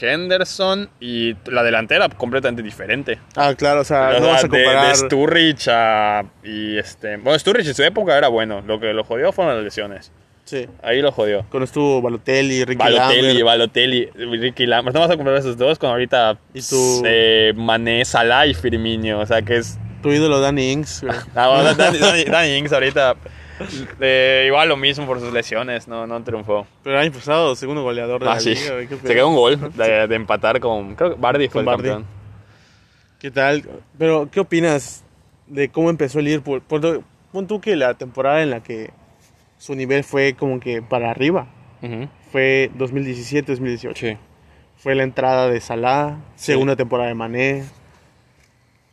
Henderson 0.00 0.90
y 1.00 1.34
la 1.50 1.62
delantera 1.62 2.08
completamente 2.10 2.62
diferente. 2.62 3.18
Ah, 3.36 3.54
claro, 3.56 3.80
o 3.80 3.84
sea, 3.84 4.08
O 4.10 4.12
no 4.14 4.18
sea, 4.18 4.32
vas 4.32 4.44
a 4.44 4.48
de-. 4.48 4.58
De, 4.58 4.94
Sturridge 4.96 5.68
a. 5.70 6.24
Y 6.42 6.76
este. 6.76 7.16
Bueno, 7.16 7.38
Sturridge 7.38 7.68
en 7.68 7.74
su 7.74 7.82
época 7.84 8.18
era 8.18 8.28
bueno. 8.28 8.60
Lo 8.66 8.78
que 8.80 8.92
lo 8.92 9.04
jodió 9.04 9.32
fueron 9.32 9.54
las 9.54 9.64
lesiones. 9.64 10.12
Sí. 10.48 10.66
Ahí 10.82 11.02
lo 11.02 11.12
jodió. 11.12 11.44
Cuando 11.50 11.64
estuvo 11.66 12.00
Balotelli, 12.00 12.64
Ricky 12.64 12.78
Balotelli, 12.78 13.22
Lambert. 13.22 13.44
Balotelli, 13.44 14.06
Ricky 14.40 14.64
Lambert. 14.66 14.94
No 14.94 15.00
vas 15.00 15.10
a 15.10 15.16
comprar 15.16 15.36
esos 15.36 15.58
dos 15.58 15.78
con 15.78 15.90
ahorita. 15.90 16.38
Y 16.54 16.62
tú- 16.62 17.02
eh, 17.04 17.52
Mané, 17.54 18.02
Salah 18.06 18.46
y 18.46 18.54
Firmino. 18.54 19.20
O 19.20 19.26
sea 19.26 19.42
que 19.42 19.56
es. 19.56 19.78
Tu 20.02 20.10
ídolo 20.12 20.40
Danny 20.40 20.72
Ings. 20.72 21.04
Ah, 21.34 21.48
bueno, 21.48 21.74
Danny, 21.74 21.98
Danny- 21.98 22.24
Danny 22.24 22.56
Ings 22.56 22.72
ahorita. 22.72 23.16
eh, 24.00 24.44
igual 24.46 24.68
lo 24.70 24.76
mismo 24.78 25.04
por 25.06 25.20
sus 25.20 25.32
lesiones. 25.32 25.86
No, 25.86 26.06
no 26.06 26.22
triunfó. 26.24 26.66
Pero 26.82 26.96
el 26.96 27.02
año 27.02 27.12
pasado, 27.12 27.54
segundo 27.54 27.82
goleador 27.82 28.22
de 28.22 28.30
Ah, 28.30 28.34
la 28.34 28.40
sí. 28.40 28.54
liga. 28.54 28.86
qué 28.88 28.96
Se 29.06 29.14
quedó 29.14 29.28
un 29.28 29.36
gol 29.36 29.72
de, 29.76 30.06
de 30.06 30.14
empatar 30.14 30.60
con. 30.60 30.94
Creo 30.94 31.14
que 31.14 31.20
Bardi 31.20 31.48
fue 31.48 31.62
Con 31.64 31.74
el 31.74 31.76
Bardi. 31.76 31.88
campeón. 31.90 32.06
¿Qué 33.18 33.30
tal? 33.30 33.64
Pero, 33.98 34.28
¿qué 34.30 34.40
opinas 34.40 35.04
de 35.46 35.68
cómo 35.68 35.90
empezó 35.90 36.20
el 36.20 36.24
Liverpool? 36.26 36.62
Pon 36.62 37.46
tú 37.46 37.60
que 37.60 37.76
la 37.76 37.94
temporada 37.94 38.42
en 38.42 38.50
la 38.50 38.62
que 38.62 38.90
su 39.58 39.74
nivel 39.74 40.04
fue 40.04 40.34
como 40.34 40.60
que 40.60 40.80
para 40.82 41.10
arriba 41.10 41.46
fue 42.32 42.70
2017-2018. 42.78 43.94
Sí. 43.96 44.16
Fue 44.76 44.94
la 44.94 45.02
entrada 45.02 45.48
de 45.48 45.60
Salah, 45.60 46.18
Sí. 46.36 46.52
segunda 46.52 46.76
temporada 46.76 47.08
de 47.08 47.14
Mané. 47.14 47.64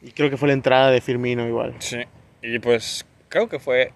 Y 0.01 0.11
creo 0.11 0.29
que 0.29 0.37
fue 0.37 0.47
la 0.47 0.53
entrada 0.53 0.91
de 0.91 1.01
Firmino 1.01 1.47
igual. 1.47 1.73
Sí, 1.79 1.97
y 2.41 2.59
pues 2.59 3.05
creo 3.29 3.49
que 3.49 3.59
fue 3.59 3.91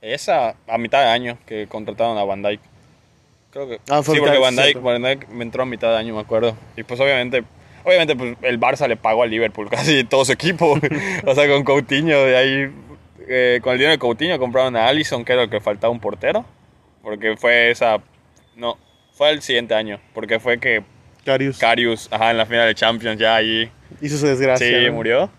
esa 0.00 0.54
a 0.68 0.78
mitad 0.78 1.00
de 1.02 1.10
año 1.10 1.38
que 1.46 1.66
contrataron 1.68 2.16
a 2.18 2.24
Van 2.24 2.42
Dyke. 2.42 2.62
Creo 3.52 3.68
que 3.68 3.80
Ah, 3.88 4.02
fue 4.02 4.14
sí, 4.16 4.20
porque 4.20 4.38
Van 4.38 4.54
Dyke. 4.56 4.78
Van 4.80 5.02
Dijk 5.02 5.28
me 5.28 5.42
entró 5.44 5.62
a 5.64 5.66
mitad 5.66 5.90
de 5.90 5.96
año, 5.96 6.14
me 6.14 6.20
acuerdo. 6.20 6.56
Y 6.76 6.84
pues 6.84 7.00
obviamente, 7.00 7.42
obviamente 7.84 8.14
pues 8.16 8.36
el 8.42 8.60
Barça 8.60 8.86
le 8.86 8.96
pagó 8.96 9.22
al 9.24 9.30
Liverpool 9.30 9.68
casi 9.70 10.04
todo 10.04 10.24
su 10.24 10.32
equipo. 10.32 10.78
o 11.26 11.34
sea, 11.34 11.48
con 11.48 11.64
Coutinho 11.64 12.24
de 12.24 12.36
ahí 12.36 12.72
eh, 13.32 13.60
con 13.62 13.72
el 13.72 13.78
dinero 13.78 13.92
de 13.92 13.98
Coutinho 13.98 14.38
compraron 14.40 14.74
a 14.76 14.88
Allison, 14.88 15.24
que 15.24 15.32
era 15.32 15.44
el 15.44 15.50
que 15.50 15.60
faltaba 15.60 15.92
un 15.92 16.00
portero, 16.00 16.44
porque 17.00 17.36
fue 17.36 17.70
esa 17.70 17.98
no, 18.56 18.76
fue 19.12 19.30
el 19.30 19.40
siguiente 19.40 19.72
año, 19.74 20.00
porque 20.12 20.40
fue 20.40 20.58
que 20.58 20.82
Carius 21.24 21.58
Karius, 21.58 22.08
ajá, 22.10 22.32
en 22.32 22.38
la 22.38 22.46
final 22.46 22.66
de 22.66 22.74
Champions 22.74 23.20
ya 23.20 23.36
ahí 23.36 23.70
hizo 24.00 24.16
su 24.16 24.26
desgracia. 24.26 24.66
Sí, 24.66 24.86
¿no? 24.86 24.92
murió. 24.94 25.30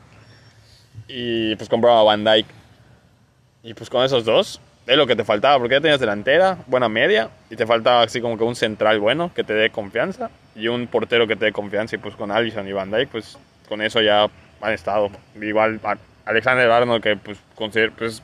Y 1.09 1.55
pues 1.57 1.67
compraba 1.67 1.99
a 1.99 2.03
Van 2.03 2.23
Dyke. 2.23 2.49
Y 3.63 3.73
pues 3.73 3.89
con 3.89 4.05
esos 4.05 4.23
dos, 4.23 4.61
es 4.87 4.95
lo 4.95 5.05
que 5.05 5.17
te 5.17 5.25
faltaba, 5.25 5.59
porque 5.59 5.75
ya 5.75 5.81
tenías 5.81 5.99
delantera, 5.99 6.59
buena 6.67 6.87
media, 6.87 7.29
y 7.49 7.57
te 7.57 7.67
faltaba 7.67 8.03
así 8.03 8.21
como 8.21 8.37
que 8.37 8.45
un 8.45 8.55
central 8.55 8.99
bueno 9.01 9.33
que 9.33 9.43
te 9.43 9.53
dé 9.53 9.69
confianza, 9.69 10.31
y 10.55 10.69
un 10.69 10.87
portero 10.87 11.27
que 11.27 11.35
te 11.35 11.45
dé 11.45 11.51
confianza, 11.51 11.95
y 11.97 11.99
pues 11.99 12.15
con 12.15 12.31
Allison 12.31 12.65
y 12.67 12.71
Van 12.71 12.89
Dyke, 12.89 13.09
pues 13.11 13.37
con 13.67 13.81
eso 13.81 14.01
ya 14.01 14.29
han 14.61 14.73
estado. 14.73 15.09
Igual 15.39 15.79
Alexander 16.25 16.69
Arnold, 16.69 17.03
que 17.03 17.15
pues 17.17 17.37
consider- 17.55 17.91
pues... 17.91 18.21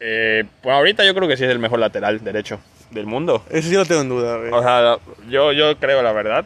eh, 0.00 0.44
pues 0.62 0.74
ahorita 0.74 1.04
yo 1.04 1.14
creo 1.14 1.28
que 1.28 1.36
sí 1.36 1.44
es 1.44 1.50
el 1.50 1.58
mejor 1.58 1.78
lateral 1.78 2.22
derecho 2.22 2.60
del 2.90 3.06
mundo. 3.06 3.44
Eso 3.50 3.68
sí 3.68 3.74
lo 3.74 3.84
tengo 3.84 4.00
en 4.02 4.08
duda, 4.08 4.36
güey. 4.38 4.50
O 4.52 4.62
sea, 4.62 4.96
yo, 5.28 5.52
yo 5.52 5.76
creo 5.78 6.02
la 6.02 6.12
verdad. 6.12 6.44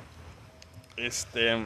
Este. 0.96 1.64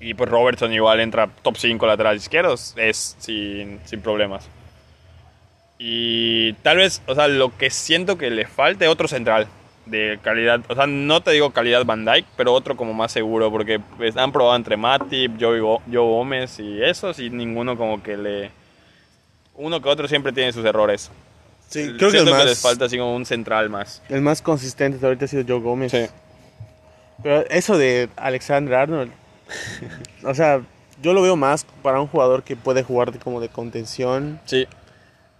Y 0.00 0.14
pues 0.14 0.28
Robertson 0.30 0.72
igual 0.72 1.00
entra 1.00 1.28
top 1.42 1.56
5 1.56 1.86
laterales 1.86 2.22
izquierdos. 2.22 2.74
Es 2.76 3.16
sin, 3.18 3.80
sin 3.84 4.00
problemas. 4.00 4.48
Y 5.78 6.52
tal 6.54 6.78
vez, 6.78 7.02
o 7.06 7.14
sea, 7.14 7.28
lo 7.28 7.56
que 7.56 7.70
siento 7.70 8.16
que 8.16 8.30
le 8.30 8.46
falte 8.46 8.88
otro 8.88 9.08
central 9.08 9.46
de 9.86 10.18
calidad. 10.22 10.60
O 10.68 10.74
sea, 10.74 10.86
no 10.86 11.20
te 11.22 11.30
digo 11.32 11.50
calidad 11.50 11.84
Van 11.84 12.04
Dyke, 12.04 12.26
pero 12.36 12.52
otro 12.52 12.76
como 12.76 12.94
más 12.94 13.12
seguro. 13.12 13.50
Porque 13.50 13.80
pues, 13.96 14.16
han 14.16 14.32
probado 14.32 14.56
entre 14.56 14.76
Matip, 14.76 15.32
Joe, 15.40 15.60
Gómez 15.86 16.58
y 16.58 16.82
esos. 16.82 17.18
Y 17.18 17.30
ninguno 17.30 17.76
como 17.76 18.02
que 18.02 18.16
le. 18.16 18.50
Uno 19.56 19.80
que 19.80 19.88
otro 19.88 20.08
siempre 20.08 20.32
tiene 20.32 20.52
sus 20.52 20.64
errores. 20.64 21.10
sí, 21.68 21.92
creo 21.96 22.10
que 22.10 22.18
el 22.18 22.30
más, 22.30 22.44
les 22.44 22.60
falta 22.60 22.86
así 22.86 22.98
como 22.98 23.14
un 23.14 23.24
central 23.26 23.70
más. 23.70 24.02
el 24.08 24.20
más 24.20 24.42
consistente 24.42 24.96
hasta 24.96 25.06
ahorita 25.06 25.26
ha 25.26 25.28
sido 25.28 25.44
Joe 25.46 25.60
Gómez. 25.60 25.92
Sí. 25.92 26.06
Pero 27.22 27.44
eso 27.48 27.78
de 27.78 28.08
Alexander 28.16 28.74
Arnold, 28.74 29.12
o 30.24 30.34
sea, 30.34 30.60
yo 31.00 31.12
lo 31.12 31.22
veo 31.22 31.36
más 31.36 31.64
para 31.82 32.00
un 32.00 32.08
jugador 32.08 32.42
que 32.42 32.56
puede 32.56 32.82
jugar 32.82 33.12
de- 33.12 33.18
como 33.20 33.40
de 33.40 33.48
contención 33.48 34.40
Sí, 34.44 34.66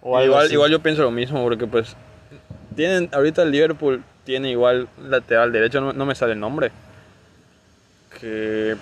o 0.01 0.15
algo 0.15 0.27
igual, 0.29 0.45
así. 0.45 0.53
igual 0.53 0.71
yo 0.71 0.79
pienso 0.81 1.01
lo 1.03 1.11
mismo, 1.11 1.43
porque 1.43 1.67
pues 1.67 1.95
tienen, 2.75 3.09
ahorita 3.11 3.41
el 3.43 3.51
Liverpool 3.51 4.03
tiene 4.25 4.49
igual 4.49 4.89
lateral 5.01 5.51
derecho, 5.51 5.79
no, 5.79 5.93
no 5.93 6.05
me 6.05 6.15
sale 6.15 6.33
el 6.33 6.39
nombre. 6.39 6.71
Que 8.19 8.75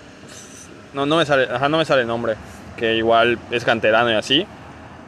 no, 0.94 1.06
no 1.06 1.18
me 1.18 1.26
sale, 1.26 1.48
ajá, 1.52 1.70
no 1.70 1.78
me 1.78 1.86
sale 1.86 2.02
el 2.02 2.08
nombre. 2.08 2.36
Que 2.78 2.96
igual 2.96 3.38
es 3.52 3.64
canterano 3.64 4.12
y 4.12 4.16
así. 4.16 4.48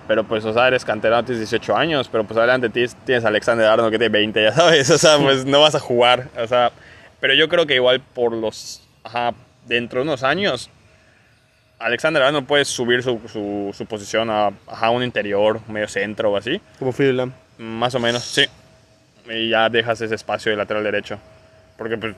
Pero 0.08 0.24
pues, 0.24 0.46
o 0.46 0.54
sea, 0.54 0.68
eres 0.68 0.86
canterano, 0.86 1.26
tienes 1.26 1.50
18 1.50 1.76
años, 1.76 2.10
pero 2.12 2.24
pues 2.26 2.38
adelante 2.38 2.70
tienes, 2.70 2.96
tienes 3.06 3.26
a 3.26 3.30
Alexander 3.30 3.66
Arnold 3.66 3.92
que 3.92 3.98
tiene 3.98 4.12
20, 4.12 4.44
ya 4.44 4.52
sabes. 4.52 4.90
O 4.92 4.98
sea, 4.98 5.18
pues 5.18 5.46
no 5.46 5.62
vas 5.62 5.74
a 5.74 5.80
jugar. 5.80 6.30
O 6.38 6.46
sea, 6.46 6.72
pero 7.20 7.34
yo 7.34 7.50
creo 7.50 7.66
que 7.66 7.76
igual 7.76 8.02
por 8.02 8.34
los, 8.34 8.84
ajá, 9.04 9.34
dentro 9.66 10.00
de 10.00 10.04
unos 10.04 10.22
años, 10.22 10.70
Alexander 11.80 12.22
Arnold 12.22 12.46
puede 12.46 12.66
subir 12.66 13.02
su, 13.02 13.20
su, 13.32 13.74
su 13.76 13.86
posición 13.86 14.30
a, 14.30 14.52
ajá, 14.68 14.92
un 14.92 15.04
interior, 15.04 15.60
medio 15.68 15.88
centro 15.88 16.32
o 16.32 16.38
así. 16.38 16.62
Como 16.78 16.94
Lam. 16.98 17.34
Más 17.58 17.96
o 17.96 18.00
menos, 18.00 18.24
sí. 18.24 18.46
Y 19.30 19.50
ya 19.50 19.70
dejas 19.70 20.00
ese 20.02 20.16
espacio 20.16 20.52
de 20.52 20.58
lateral 20.58 20.84
derecho. 20.84 21.18
Porque 21.78 21.98
pues 21.98 22.16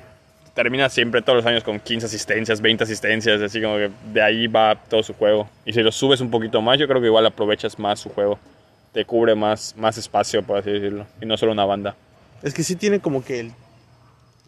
termina 0.53 0.89
siempre 0.89 1.21
todos 1.21 1.37
los 1.37 1.45
años 1.45 1.63
con 1.63 1.79
15 1.79 2.05
asistencias, 2.07 2.61
20 2.61 2.83
asistencias, 2.83 3.41
así 3.41 3.61
como 3.61 3.75
que 3.75 3.91
de 4.11 4.21
ahí 4.21 4.47
va 4.47 4.75
todo 4.89 5.03
su 5.03 5.13
juego. 5.13 5.47
Y 5.65 5.73
si 5.73 5.81
lo 5.83 5.91
subes 5.91 6.19
un 6.21 6.31
poquito 6.31 6.61
más, 6.61 6.79
yo 6.79 6.87
creo 6.87 6.99
que 6.99 7.07
igual 7.07 7.25
aprovechas 7.25 7.77
más 7.79 7.99
su 7.99 8.09
juego. 8.09 8.39
Te 8.93 9.05
cubre 9.05 9.35
más, 9.35 9.75
más 9.77 9.97
espacio, 9.97 10.41
por 10.43 10.57
así 10.57 10.71
decirlo. 10.71 11.05
Y 11.21 11.25
no 11.25 11.37
solo 11.37 11.51
una 11.51 11.65
banda. 11.65 11.95
Es 12.43 12.53
que 12.53 12.63
sí 12.63 12.75
tiene 12.75 12.99
como 12.99 13.23
que 13.23 13.39
el 13.41 13.51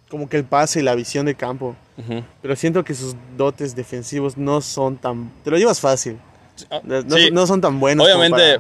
como 0.09 0.27
que 0.27 0.37
el 0.37 0.43
pase 0.43 0.79
y 0.79 0.83
la 0.83 0.95
visión 0.95 1.27
de 1.27 1.35
campo, 1.35 1.75
pero 2.41 2.55
siento 2.55 2.83
que 2.83 2.95
sus 2.95 3.15
dotes 3.37 3.75
defensivos 3.75 4.37
no 4.37 4.59
son 4.61 4.97
tan 4.97 5.31
te 5.43 5.51
lo 5.51 5.57
llevas 5.57 5.79
fácil. 5.79 6.17
No, 6.83 7.03
no- 7.03 7.15
Sí. 7.15 7.29
no 7.31 7.45
son 7.45 7.61
tan 7.61 7.79
buenos 7.79 8.07
como 8.07 8.17
Obviamente, 8.19 8.59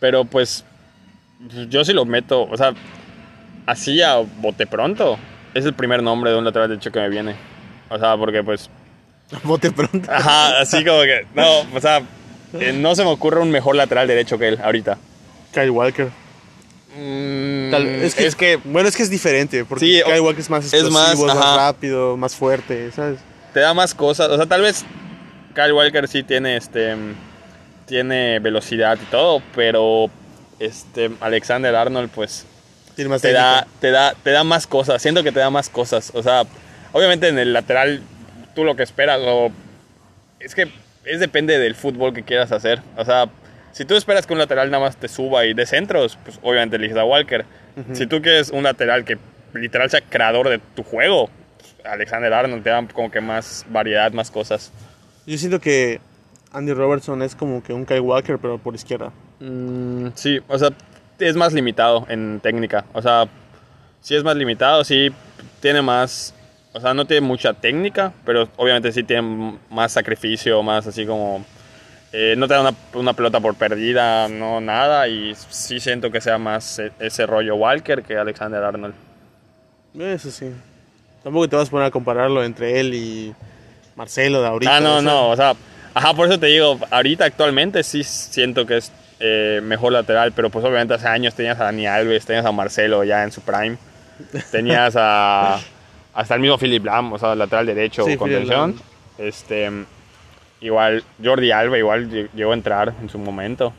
pero 0.00 0.24
pues 0.24 0.64
yo 1.68 1.84
sí 1.84 1.92
lo 1.92 2.04
meto, 2.04 2.42
o 2.42 2.56
sea, 2.56 2.74
así 3.66 4.02
a 4.02 4.16
bote 4.16 4.66
pronto, 4.66 5.18
es 5.54 5.64
el 5.64 5.74
primer 5.74 6.02
nombre 6.02 6.30
de 6.30 6.38
un 6.38 6.44
lateral 6.44 6.68
derecho 6.68 6.90
que 6.90 7.00
me 7.00 7.08
viene. 7.08 7.34
O 7.88 7.98
sea, 7.98 8.16
porque 8.16 8.42
pues... 8.42 8.70
Bote 9.44 9.70
pronto. 9.70 10.10
Ajá, 10.10 10.60
así 10.60 10.84
como 10.84 11.02
que... 11.02 11.26
No, 11.34 11.60
o 11.74 11.80
sea, 11.80 12.02
eh, 12.54 12.72
no 12.72 12.94
se 12.94 13.04
me 13.04 13.10
ocurre 13.10 13.40
un 13.40 13.50
mejor 13.50 13.76
lateral 13.76 14.08
derecho 14.08 14.38
que 14.38 14.48
él 14.48 14.58
ahorita. 14.62 14.98
Kyle 15.52 15.70
Walker. 15.70 16.08
Tal- 16.94 17.86
es, 17.86 18.14
que, 18.14 18.26
es 18.26 18.34
que 18.34 18.56
bueno, 18.56 18.88
es 18.88 18.96
que 18.96 19.02
es 19.02 19.10
diferente. 19.10 19.64
Porque 19.64 19.84
Sí, 19.84 20.02
Kyle 20.04 20.20
Walker 20.20 20.40
es 20.40 20.50
más 20.50 20.64
es 20.64 20.72
explosivo, 20.72 20.98
más, 20.98 21.12
es 21.12 21.24
más, 21.24 21.56
rápido, 21.56 22.16
más 22.16 22.34
fuerte, 22.34 22.90
¿sabes? 22.90 23.20
te 23.52 23.60
da 23.60 23.74
más 23.74 23.94
cosas. 23.94 24.28
O 24.28 24.36
sea, 24.36 24.46
tal 24.46 24.62
vez 24.62 24.84
Kyle 25.54 25.72
Walker 25.72 26.06
sí 26.08 26.22
tiene 26.22 26.56
este 26.56 26.96
tiene 27.86 28.38
velocidad 28.38 28.98
y 29.02 29.04
todo, 29.06 29.42
pero 29.54 30.10
este 30.58 31.10
Alexander 31.20 31.74
Arnold 31.74 32.10
pues 32.10 32.46
te 32.96 33.32
da 33.32 33.66
te 33.80 33.90
da 33.90 34.14
te 34.14 34.30
da 34.30 34.44
más 34.44 34.66
cosas. 34.66 35.00
Siento 35.00 35.22
que 35.22 35.32
te 35.32 35.40
da 35.40 35.50
más 35.50 35.68
cosas. 35.68 36.10
O 36.14 36.22
sea, 36.22 36.44
obviamente 36.92 37.28
en 37.28 37.38
el 37.38 37.52
lateral 37.52 38.02
tú 38.54 38.64
lo 38.64 38.76
que 38.76 38.82
esperas 38.82 39.20
o 39.22 39.50
es 40.40 40.54
que 40.54 40.68
es 41.04 41.20
depende 41.20 41.58
del 41.58 41.74
fútbol 41.74 42.12
que 42.12 42.22
quieras 42.22 42.52
hacer. 42.52 42.82
O 42.96 43.04
sea, 43.04 43.28
si 43.72 43.84
tú 43.84 43.94
esperas 43.94 44.26
que 44.26 44.32
un 44.32 44.38
lateral 44.38 44.70
nada 44.70 44.84
más 44.84 44.96
te 44.96 45.08
suba 45.08 45.46
y 45.46 45.54
de 45.54 45.66
centros, 45.66 46.18
pues 46.24 46.38
obviamente 46.42 46.76
eliges 46.76 46.96
a 46.96 47.04
Walker. 47.04 47.44
Si 47.92 48.08
tú 48.08 48.20
quieres 48.20 48.50
un 48.50 48.64
lateral 48.64 49.04
que 49.04 49.18
literal 49.54 49.88
sea 49.88 50.00
creador 50.00 50.48
de 50.48 50.58
tu 50.58 50.82
juego, 50.82 51.30
Alexander 51.84 52.32
Arnold 52.32 52.64
te 52.64 52.70
da 52.70 52.84
como 52.88 53.10
que 53.10 53.20
más 53.20 53.64
variedad, 53.68 54.10
más 54.12 54.32
cosas. 54.32 54.72
Yo 55.26 55.38
siento 55.38 55.60
que 55.60 56.00
Andy 56.52 56.72
Robertson 56.72 57.22
es 57.22 57.36
como 57.36 57.62
que 57.62 57.72
un 57.72 57.86
Kyle 57.86 58.00
Walker, 58.00 58.38
pero 58.38 58.58
por 58.58 58.74
izquierda. 58.74 59.12
Mm, 59.40 60.08
sí, 60.14 60.40
o 60.48 60.58
sea, 60.58 60.70
es 61.18 61.36
más 61.36 61.52
limitado 61.52 62.06
en 62.08 62.40
técnica. 62.40 62.84
O 62.92 63.02
sea, 63.02 63.26
sí 64.00 64.14
es 64.14 64.24
más 64.24 64.36
limitado, 64.36 64.84
sí 64.84 65.10
tiene 65.60 65.82
más. 65.82 66.34
O 66.72 66.80
sea, 66.80 66.94
no 66.94 67.06
tiene 67.06 67.26
mucha 67.26 67.54
técnica, 67.54 68.12
pero 68.24 68.48
obviamente 68.56 68.92
sí 68.92 69.02
tiene 69.02 69.58
más 69.70 69.92
sacrificio, 69.92 70.62
más 70.62 70.86
así 70.86 71.06
como. 71.06 71.44
eh, 72.12 72.34
no 72.36 72.46
te 72.48 72.54
da 72.54 72.60
una, 72.60 72.74
una 72.94 73.12
pelota 73.12 73.40
por 73.40 73.54
perdida, 73.54 74.28
no 74.28 74.60
nada. 74.60 75.08
Y 75.08 75.34
sí 75.48 75.80
siento 75.80 76.10
que 76.10 76.20
sea 76.20 76.38
más 76.38 76.78
e- 76.78 76.92
ese 76.98 77.26
rollo 77.26 77.56
Walker 77.56 78.02
que 78.02 78.16
Alexander 78.16 78.62
Arnold. 78.62 78.94
Eso 79.98 80.30
sí. 80.30 80.52
Tampoco 81.24 81.48
te 81.48 81.56
vas 81.56 81.68
a 81.68 81.70
poner 81.70 81.86
a 81.86 81.90
compararlo 81.90 82.44
entre 82.44 82.78
él 82.80 82.94
y 82.94 83.34
Marcelo 83.96 84.40
de 84.40 84.46
ahorita. 84.48 84.76
ah, 84.76 84.80
no, 84.80 84.96
o 84.96 85.00
sea, 85.02 85.10
no, 85.10 85.28
o 85.30 85.36
sea, 85.36 85.54
ajá, 85.94 86.14
por 86.14 86.28
eso 86.28 86.38
te 86.38 86.46
digo, 86.46 86.78
ahorita 86.90 87.24
actualmente 87.24 87.82
sí 87.82 88.04
siento 88.04 88.64
que 88.64 88.76
es 88.76 88.92
eh, 89.20 89.60
mejor 89.62 89.92
lateral, 89.92 90.32
pero 90.32 90.50
pues 90.50 90.64
obviamente 90.64 90.94
hace 90.94 91.08
años 91.08 91.34
tenías 91.34 91.58
a 91.60 91.64
Dani 91.64 91.86
Alves, 91.86 92.24
tenías 92.26 92.46
a 92.46 92.52
Marcelo 92.52 93.02
ya 93.04 93.24
en 93.24 93.32
su 93.32 93.40
prime, 93.42 93.76
tenías 94.50 94.94
a 94.96 95.58
hasta 96.14 96.34
el 96.34 96.40
mismo 96.40 96.58
Philip 96.58 96.84
Lam, 96.84 97.12
o 97.12 97.18
sea, 97.18 97.34
lateral 97.34 97.66
derecho 97.66 98.04
Sí, 98.04 98.16
contención. 98.16 98.74
Este, 99.18 99.70
igual 100.60 101.04
Jordi 101.22 101.50
Alba 101.52 101.78
igual 101.78 102.10
lle- 102.10 102.28
llegó 102.34 102.50
a 102.50 102.54
entrar 102.54 102.92
en 103.00 103.08
su 103.08 103.18
momento. 103.18 103.72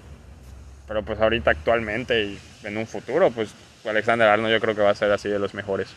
Pero 0.88 1.04
pues 1.04 1.20
ahorita 1.20 1.52
actualmente 1.52 2.24
y 2.24 2.40
en 2.64 2.78
un 2.78 2.88
futuro, 2.88 3.30
pues 3.32 3.54
Alexander 3.86 4.28
Arnold 4.28 4.54
yo 4.54 4.60
creo 4.60 4.76
que 4.76 4.82
va 4.82 4.90
a 4.92 4.96
ser 4.96 5.12
así 5.12 5.30
de 5.30 5.38
los 5.40 5.54
mejores. 5.54 5.90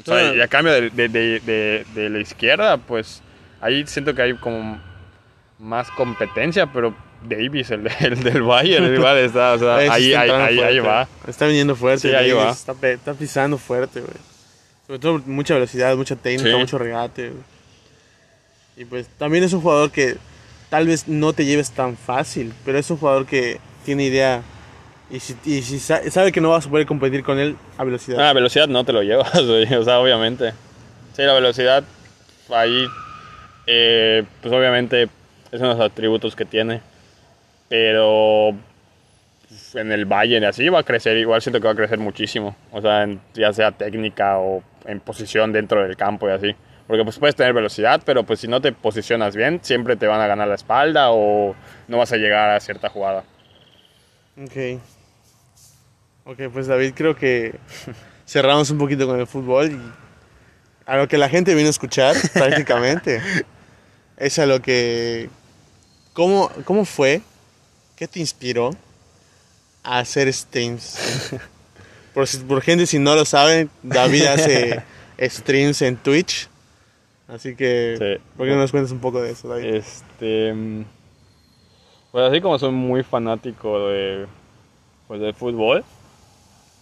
O 0.00 0.04
sea, 0.04 0.34
y 0.34 0.40
a 0.40 0.48
cambio 0.48 0.72
de- 0.74 0.90
de- 0.90 1.08
de- 1.08 1.86
de 1.94 2.10
la 2.10 2.18
izquierda, 2.18 2.76
pues 2.76 3.22
ahí 3.60 3.86
siento 3.86 4.14
que 4.14 4.22
hay 4.22 4.34
como 4.34 4.78
más 5.58 5.90
competencia, 5.92 6.66
pero 6.66 6.94
Davis, 7.22 7.70
el, 7.70 7.88
el 8.00 8.22
del 8.22 8.42
Bayern, 8.42 8.92
igual 8.94 9.18
está, 9.18 9.54
o 9.54 9.58
sea, 9.58 9.82
Ese 9.82 9.92
ahí, 9.92 10.12
está 10.12 10.46
ahí, 10.46 10.58
ahí, 10.58 10.60
ahí 10.60 10.78
va. 10.78 11.08
Está 11.26 11.46
viniendo 11.46 11.74
fuerte. 11.76 12.08
Sí, 12.08 12.14
ahí 12.14 12.32
va. 12.32 12.50
Está, 12.50 13.14
pisando 13.14 13.58
fuerte, 13.58 14.00
güey. 14.00 14.14
Sobre 14.86 14.98
todo 15.00 15.22
mucha 15.26 15.54
velocidad, 15.54 15.96
mucha 15.96 16.14
técnica, 16.16 16.50
Sí. 16.50 16.56
mucho 16.56 16.78
regate. 16.78 17.30
güey. 17.30 17.42
Y 18.76 18.84
pues 18.84 19.08
también 19.18 19.42
es 19.42 19.52
un 19.52 19.62
jugador 19.62 19.90
que 19.90 20.16
tal 20.68 20.86
vez 20.86 21.08
no 21.08 21.32
te 21.32 21.44
lleves 21.44 21.70
tan 21.70 21.96
fácil, 21.96 22.52
pero 22.64 22.78
es 22.78 22.90
un 22.90 22.98
jugador 22.98 23.26
que 23.26 23.58
tiene 23.84 24.04
idea. 24.04 24.42
Y 25.10 25.20
si, 25.20 25.36
y 25.44 25.62
si 25.62 25.78
sabe 25.78 26.32
que 26.32 26.40
no 26.40 26.50
vas 26.50 26.66
a 26.66 26.70
poder 26.70 26.84
competir 26.86 27.22
con 27.22 27.38
él 27.38 27.56
a 27.78 27.84
velocidad. 27.84 28.28
Ah, 28.28 28.32
velocidad 28.32 28.66
no 28.68 28.84
te 28.84 28.92
lo 28.92 29.02
llevas, 29.02 29.34
o 29.34 29.84
sea, 29.84 29.98
obviamente. 30.00 30.52
Sí, 31.14 31.22
la 31.22 31.32
velocidad, 31.32 31.84
ahí, 32.50 32.86
eh, 33.66 34.24
pues 34.42 34.52
obviamente 34.52 35.08
es 35.52 35.60
uno 35.60 35.70
de 35.70 35.74
los 35.76 35.86
atributos 35.90 36.36
que 36.36 36.44
tiene. 36.44 36.82
Pero 37.68 38.52
pues, 39.48 39.74
en 39.74 39.92
el 39.92 40.04
Bayern 40.06 40.44
y 40.44 40.46
así 40.46 40.68
va 40.68 40.80
a 40.80 40.82
crecer, 40.84 41.16
igual 41.16 41.42
siento 41.42 41.60
que 41.60 41.66
va 41.66 41.72
a 41.72 41.76
crecer 41.76 41.98
muchísimo. 41.98 42.56
O 42.72 42.80
sea, 42.80 43.02
en- 43.02 43.20
ya 43.34 43.52
sea 43.52 43.72
técnica 43.72 44.38
o 44.38 44.62
en 44.84 45.00
posición 45.00 45.52
dentro 45.52 45.82
del 45.82 45.96
campo 45.96 46.28
y 46.28 46.32
así. 46.32 46.54
Porque 46.86 47.02
pues 47.02 47.18
puedes 47.18 47.34
tener 47.34 47.52
velocidad, 47.52 48.00
pero 48.06 48.22
pues 48.24 48.38
si 48.38 48.46
no 48.46 48.60
te 48.60 48.70
posicionas 48.72 49.34
bien, 49.34 49.58
siempre 49.62 49.96
te 49.96 50.06
van 50.06 50.20
a 50.20 50.28
ganar 50.28 50.46
la 50.46 50.54
espalda 50.54 51.10
o 51.10 51.56
no 51.88 51.98
vas 51.98 52.12
a 52.12 52.16
llegar 52.16 52.50
a 52.50 52.60
cierta 52.60 52.88
jugada. 52.88 53.24
Ok. 54.40 54.80
Ok, 56.26 56.42
pues 56.52 56.66
David, 56.68 56.92
creo 56.94 57.16
que 57.16 57.56
cerramos 58.26 58.70
un 58.70 58.78
poquito 58.78 59.06
con 59.06 59.18
el 59.18 59.26
fútbol 59.26 59.72
y 59.72 59.80
a 60.86 60.96
lo 60.96 61.08
que 61.08 61.18
la 61.18 61.28
gente 61.28 61.54
vino 61.54 61.66
a 61.66 61.70
escuchar 61.70 62.14
prácticamente 62.32 63.20
es 64.16 64.38
a 64.38 64.46
lo 64.46 64.60
que... 64.62 65.28
¿Cómo, 66.12 66.50
cómo 66.64 66.84
fue? 66.84 67.20
¿Qué 67.96 68.06
te 68.06 68.20
inspiró 68.20 68.70
a 69.82 69.98
hacer 69.98 70.32
streams? 70.32 71.32
Por, 72.14 72.26
si- 72.26 72.38
por 72.38 72.62
gente 72.62 72.86
si 72.86 72.98
no 72.98 73.14
lo 73.14 73.26
saben, 73.26 73.68
David 73.82 74.24
hace 74.24 74.82
streams 75.20 75.82
en 75.82 75.96
Twitch. 75.98 76.48
Así 77.28 77.54
que, 77.56 77.96
Sí. 77.98 78.24
¿por 78.36 78.46
qué 78.46 78.52
no 78.54 78.58
nos 78.60 78.70
cuentas 78.70 78.90
un 78.92 79.00
poco 79.00 79.20
de 79.20 79.32
eso, 79.32 79.48
David? 79.48 79.74
Este. 79.74 80.54
Pues 82.12 82.30
así 82.30 82.40
como 82.40 82.58
soy 82.58 82.70
muy 82.70 83.02
fanático 83.02 83.88
de. 83.88 84.26
Pues 85.08 85.20
del 85.20 85.34
fútbol. 85.34 85.84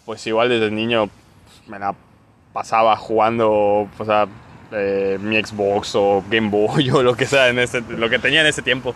Pues 0.05 0.25
igual 0.29 0.51
desde 0.51 0.71
niño 0.71 1.09
pues, 1.09 1.69
me 1.69 1.79
la 1.81 1.97
pasaba 2.53 2.95
jugando. 2.97 3.51
O 3.99 4.05
sea, 4.05 4.29
eh, 4.71 5.19
mi 5.21 5.43
Xbox 5.43 5.97
o 5.97 6.23
Game 6.31 6.49
Boy 6.51 6.91
o 6.93 7.03
lo 7.03 7.17
que 7.17 7.27
sea, 7.27 7.49
en 7.49 7.59
ese, 7.59 7.81
lo 7.81 8.09
que 8.09 8.21
tenía 8.21 8.43
en 8.43 8.47
ese 8.47 8.63
tiempo. 8.63 8.95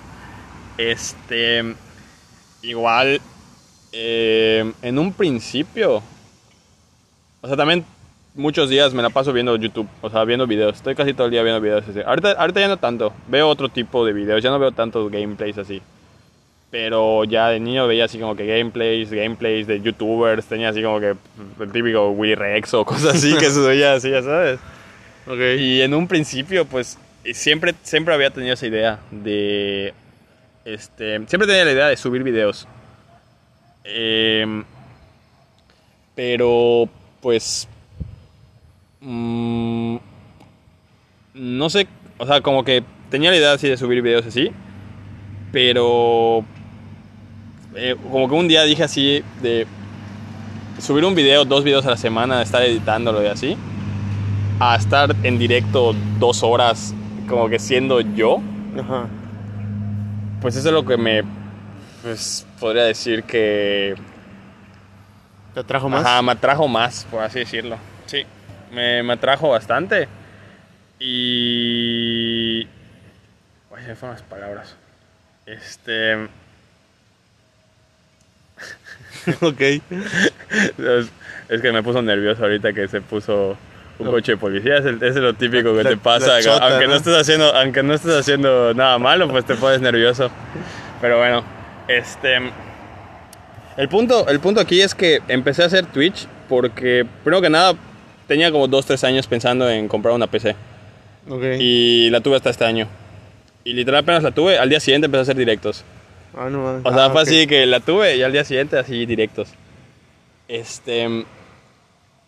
Este. 0.76 1.74
Igual. 2.62 3.20
eh, 3.92 4.72
en 4.82 4.98
un 4.98 5.12
principio. 5.12 6.02
O 7.40 7.46
sea, 7.46 7.56
también 7.56 7.84
muchos 8.34 8.68
días 8.70 8.92
me 8.94 9.02
la 9.02 9.10
paso 9.10 9.32
viendo 9.32 9.56
YouTube, 9.56 9.88
o 10.00 10.10
sea, 10.10 10.24
viendo 10.24 10.46
videos. 10.46 10.76
Estoy 10.76 10.94
casi 10.94 11.14
todo 11.14 11.26
el 11.26 11.30
día 11.32 11.42
viendo 11.42 11.60
videos 11.60 11.84
así. 11.88 12.00
Ahorita, 12.04 12.32
ahorita 12.32 12.60
ya 12.60 12.68
no 12.68 12.76
tanto. 12.76 13.12
Veo 13.28 13.48
otro 13.48 13.68
tipo 13.68 14.04
de 14.04 14.12
videos, 14.12 14.42
ya 14.42 14.50
no 14.50 14.58
veo 14.58 14.72
tantos 14.72 15.10
gameplays 15.10 15.58
así. 15.58 15.82
Pero 16.70 17.24
ya 17.24 17.48
de 17.48 17.60
niño 17.60 17.86
veía 17.86 18.04
así 18.04 18.18
como 18.18 18.36
que 18.36 18.46
gameplays, 18.46 19.10
gameplays 19.10 19.66
de 19.66 19.80
youtubers, 19.80 20.44
tenía 20.46 20.68
así 20.68 20.82
como 20.82 21.00
que 21.00 21.14
el 21.60 21.72
típico 21.72 22.10
Willy 22.10 22.34
Rex 22.34 22.74
o 22.74 22.84
cosas 22.84 23.14
así 23.14 23.34
que 23.38 23.50
se 23.50 23.60
veía 23.60 23.94
así, 23.94 24.10
ya 24.10 24.22
sabes. 24.22 24.60
Ok. 25.26 25.38
Y 25.58 25.80
en 25.80 25.94
un 25.94 26.06
principio, 26.06 26.66
pues, 26.66 26.98
siempre, 27.32 27.74
siempre 27.82 28.12
había 28.14 28.30
tenido 28.30 28.54
esa 28.54 28.66
idea 28.66 28.98
de... 29.10 29.94
Este, 30.68 31.16
siempre 31.26 31.46
tenía 31.46 31.64
la 31.64 31.72
idea 31.72 31.86
de 31.86 31.96
subir 31.96 32.22
videos. 32.22 32.68
Em, 33.84 34.64
pero, 36.14 36.88
pues... 37.22 37.66
mm, 39.00 39.96
no 41.34 41.70
sé, 41.70 41.88
o 42.18 42.26
sea, 42.26 42.42
como 42.42 42.64
que 42.64 42.84
tenía 43.10 43.30
la 43.30 43.38
idea 43.38 43.52
así 43.52 43.66
de 43.66 43.78
subir 43.78 44.02
videos 44.02 44.26
así. 44.26 44.50
Pero... 45.52 46.44
eh, 47.74 47.96
como 48.10 48.28
que 48.28 48.34
un 48.34 48.48
día 48.48 48.64
dije 48.64 48.84
así 48.84 49.22
de... 49.40 49.66
Subir 50.78 51.04
un 51.06 51.14
video, 51.14 51.46
dos 51.46 51.64
videos 51.64 51.86
a 51.86 51.90
la 51.90 51.96
semana, 51.96 52.42
estar 52.42 52.62
editándolo 52.62 53.22
y 53.22 53.26
así 53.26 53.56
a 54.60 54.74
estar 54.76 55.14
en 55.22 55.38
directo 55.38 55.94
dos 56.18 56.42
horas 56.42 56.92
como 57.28 57.48
que 57.48 57.58
siendo 57.58 58.00
yo, 58.00 58.40
Ajá. 58.78 59.08
Pues 60.40 60.56
eso 60.56 60.68
es 60.68 60.74
lo 60.74 60.84
que 60.84 60.96
me, 60.96 61.22
pues 62.02 62.46
podría 62.60 62.84
decir 62.84 63.24
que 63.24 63.94
¿Te 65.54 65.60
atrajo 65.60 65.88
más? 65.88 66.04
Ajá, 66.04 66.22
me 66.22 66.32
atrajo 66.32 66.68
más, 66.68 67.06
por 67.10 67.22
así 67.22 67.40
decirlo. 67.40 67.78
Sí, 68.06 68.24
me, 68.70 69.02
me 69.02 69.14
atrajo 69.14 69.48
bastante. 69.48 70.08
Y... 71.00 72.66
Oye, 73.70 73.84
se 73.84 73.96
fueron 73.96 74.16
las 74.16 74.22
palabras. 74.22 74.76
Este... 75.46 76.14
ok. 79.40 79.60
Es 81.48 81.62
que 81.62 81.72
me 81.72 81.82
puso 81.82 82.02
nervioso 82.02 82.42
ahorita 82.42 82.74
que 82.74 82.88
se 82.88 83.00
puso 83.00 83.56
un 83.98 84.06
coche 84.10 84.32
de 84.32 84.38
policía. 84.38 84.78
Es, 84.78 84.84
el- 84.86 85.02
es 85.02 85.16
lo 85.16 85.34
típico 85.34 85.74
que 85.76 85.82
La- 85.84 85.90
te 85.90 85.96
pasa. 85.96 86.40
chota, 86.40 86.66
aunque, 86.68 86.84
¿no? 86.86 86.90
¿no? 86.92 86.96
estés 86.96 87.16
haciendo, 87.16 87.54
aunque 87.54 87.82
no 87.82 87.94
estés 87.94 88.14
haciendo 88.14 88.72
nada 88.74 88.98
malo, 88.98 89.28
pues 89.28 89.44
te 89.44 89.54
pones 89.54 89.80
nervioso. 89.80 90.30
Pero 91.00 91.18
bueno, 91.18 91.44
este... 91.88 92.36
El 93.76 93.88
punto, 93.88 94.26
el 94.28 94.40
punto 94.40 94.60
aquí 94.60 94.80
es 94.80 94.94
que 94.94 95.20
empecé 95.28 95.62
a 95.62 95.66
hacer 95.66 95.86
Twitch 95.86 96.26
porque, 96.48 97.06
primero 97.22 97.40
que 97.40 97.50
nada, 97.50 97.74
tenía 98.26 98.50
como 98.50 98.66
2-3 98.68 99.04
años 99.04 99.26
pensando 99.28 99.68
en 99.70 99.86
comprar 99.86 100.14
una 100.14 100.26
PC. 100.26 100.56
Ok. 101.28 101.42
Y 101.60 102.10
la 102.10 102.20
tuve 102.20 102.36
hasta 102.36 102.50
este 102.50 102.64
año. 102.64 102.88
Y 103.62 103.74
literal 103.74 104.00
apenas 104.02 104.22
la 104.24 104.30
tuve, 104.32 104.58
al 104.58 104.68
día 104.68 104.80
siguiente 104.80 105.04
empecé 105.06 105.18
a 105.20 105.22
hacer 105.22 105.36
directos. 105.36 105.84
Ah, 106.36 106.48
no 106.50 106.62
mames. 106.62 106.82
O 106.84 106.92
sea, 106.92 107.04
Ah, 107.06 107.10
fue 107.10 107.22
así 107.22 107.46
que 107.46 107.66
la 107.66 107.80
tuve 107.80 108.16
y 108.16 108.22
al 108.22 108.32
día 108.32 108.44
siguiente 108.44 108.78
así 108.78 109.06
directos. 109.06 109.48
Este. 110.48 111.24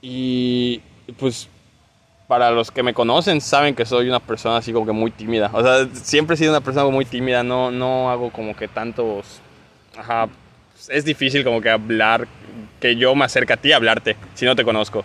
Y 0.02 0.80
pues 1.18 1.48
para 2.30 2.52
los 2.52 2.70
que 2.70 2.84
me 2.84 2.94
conocen 2.94 3.40
saben 3.40 3.74
que 3.74 3.84
soy 3.84 4.08
una 4.08 4.20
persona 4.20 4.58
así 4.58 4.72
como 4.72 4.86
que 4.86 4.92
muy 4.92 5.10
tímida. 5.10 5.50
O 5.52 5.64
sea, 5.64 5.88
siempre 5.94 6.34
he 6.34 6.36
sido 6.36 6.52
una 6.52 6.60
persona 6.60 6.88
muy 6.88 7.04
tímida, 7.04 7.42
no, 7.42 7.72
no 7.72 8.08
hago 8.08 8.30
como 8.30 8.54
que 8.54 8.68
tantos... 8.68 9.40
Ajá, 9.98 10.28
es 10.90 11.04
difícil 11.04 11.42
como 11.42 11.60
que 11.60 11.70
hablar, 11.70 12.28
que 12.78 12.94
yo 12.94 13.16
me 13.16 13.24
acerque 13.24 13.52
a 13.52 13.56
ti 13.56 13.72
a 13.72 13.76
hablarte 13.76 14.16
si 14.34 14.44
no 14.44 14.54
te 14.54 14.62
conozco. 14.62 15.02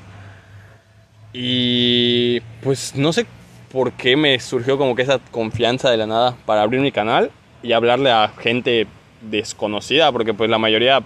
Y 1.34 2.42
pues 2.62 2.96
no 2.96 3.12
sé 3.12 3.26
por 3.72 3.94
qué 3.94 4.16
me 4.16 4.40
surgió 4.40 4.78
como 4.78 4.96
que 4.96 5.02
esa 5.02 5.18
confianza 5.32 5.90
de 5.90 5.98
la 5.98 6.06
nada 6.06 6.36
para 6.46 6.62
abrir 6.62 6.80
mi 6.80 6.92
canal 6.92 7.32
y 7.64 7.72
hablarle 7.72 8.12
a 8.12 8.32
gente 8.38 8.86
desconocida, 9.22 10.12
porque 10.12 10.36
pues 10.36 10.52
la 10.52 10.60
mayoría 10.60 11.02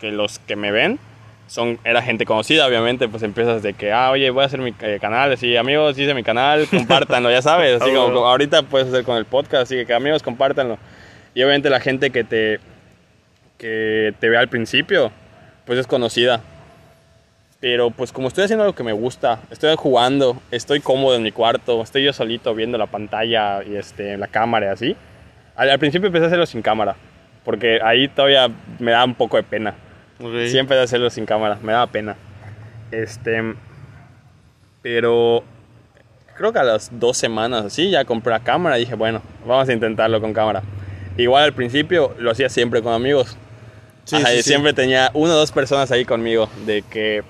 que 0.00 0.10
los 0.10 0.40
que 0.40 0.56
me 0.56 0.72
ven 0.72 0.98
son 1.52 1.78
era 1.84 2.00
gente 2.00 2.24
conocida, 2.24 2.66
obviamente, 2.66 3.08
pues 3.08 3.22
empiezas 3.22 3.62
de 3.62 3.74
que, 3.74 3.92
ah, 3.92 4.10
oye, 4.10 4.30
voy 4.30 4.42
a 4.42 4.46
hacer 4.46 4.58
mi 4.58 4.72
eh, 4.80 4.98
canal, 5.00 5.32
así, 5.32 5.54
amigos, 5.56 5.98
hice 5.98 6.14
mi 6.14 6.22
canal, 6.22 6.66
compártanlo, 6.70 7.30
ya 7.30 7.42
sabes, 7.42 7.80
así 7.80 7.90
Ah, 7.90 7.94
como, 7.94 8.14
como 8.14 8.26
ahorita 8.26 8.62
puedes 8.62 8.88
hacer 8.88 9.04
con 9.04 9.18
el 9.18 9.26
podcast, 9.26 9.64
así 9.64 9.84
que 9.84 9.92
amigos, 9.92 10.22
compártanlo. 10.22 10.78
Y 11.34 11.42
obviamente 11.42 11.68
la 11.68 11.80
gente 11.80 12.10
que 12.10 12.24
te 12.24 12.58
que 13.58 14.14
te 14.18 14.28
ve 14.30 14.38
al 14.38 14.48
principio, 14.48 15.12
pues 15.66 15.78
es 15.78 15.86
conocida. 15.86 16.40
Pero 17.60 17.90
pues 17.90 18.10
como 18.12 18.26
estoy 18.26 18.44
haciendo 18.44 18.64
algo 18.64 18.74
que 18.74 18.82
me 18.82 18.92
gusta, 18.92 19.38
estoy 19.50 19.76
jugando, 19.76 20.42
estoy 20.50 20.80
cómodo 20.80 21.14
en 21.14 21.22
mi 21.22 21.30
cuarto, 21.30 21.80
estoy 21.80 22.02
yo 22.02 22.12
solito 22.12 22.54
viendo 22.56 22.76
la 22.76 22.86
pantalla 22.86 23.62
y 23.62 23.76
este, 23.76 24.16
la 24.16 24.26
cámara 24.26 24.66
y 24.66 24.68
así. 24.70 24.96
Al, 25.54 25.70
al 25.70 25.78
principio 25.78 26.08
empecé 26.08 26.24
a 26.24 26.26
hacerlo 26.26 26.46
sin 26.46 26.60
cámara, 26.60 26.96
porque 27.44 27.78
ahí 27.84 28.08
todavía 28.08 28.50
me 28.80 28.90
da 28.90 29.04
un 29.04 29.14
poco 29.14 29.36
de 29.36 29.44
pena. 29.44 29.74
Siempre 30.48 30.76
de 30.76 30.82
hacerlo 30.82 31.10
sin 31.10 31.26
cámara, 31.26 31.58
me 31.62 31.72
daba 31.72 31.86
pena. 31.86 32.16
Este, 32.90 33.54
pero 34.82 35.42
creo 36.36 36.52
que 36.52 36.58
a 36.58 36.64
las 36.64 36.90
dos 36.98 37.16
semanas 37.16 37.64
así 37.66 37.90
ya 37.90 38.04
compré 38.04 38.32
la 38.32 38.40
cámara 38.40 38.78
y 38.78 38.80
dije, 38.82 38.94
bueno, 38.94 39.22
vamos 39.46 39.68
a 39.68 39.72
intentarlo 39.72 40.20
con 40.20 40.32
cámara. 40.32 40.62
Igual 41.16 41.44
al 41.44 41.52
principio 41.52 42.14
lo 42.18 42.30
hacía 42.30 42.48
siempre 42.48 42.82
con 42.82 42.92
amigos. 42.92 43.36
Sí, 44.04 44.16
Ajá, 44.16 44.28
sí, 44.28 44.34
y 44.34 44.42
sí. 44.42 44.48
siempre 44.50 44.72
tenía 44.72 45.10
una 45.14 45.34
o 45.34 45.36
dos 45.36 45.52
personas 45.52 45.90
ahí 45.92 46.04
conmigo 46.04 46.48
de 46.66 46.82
que 46.82 47.22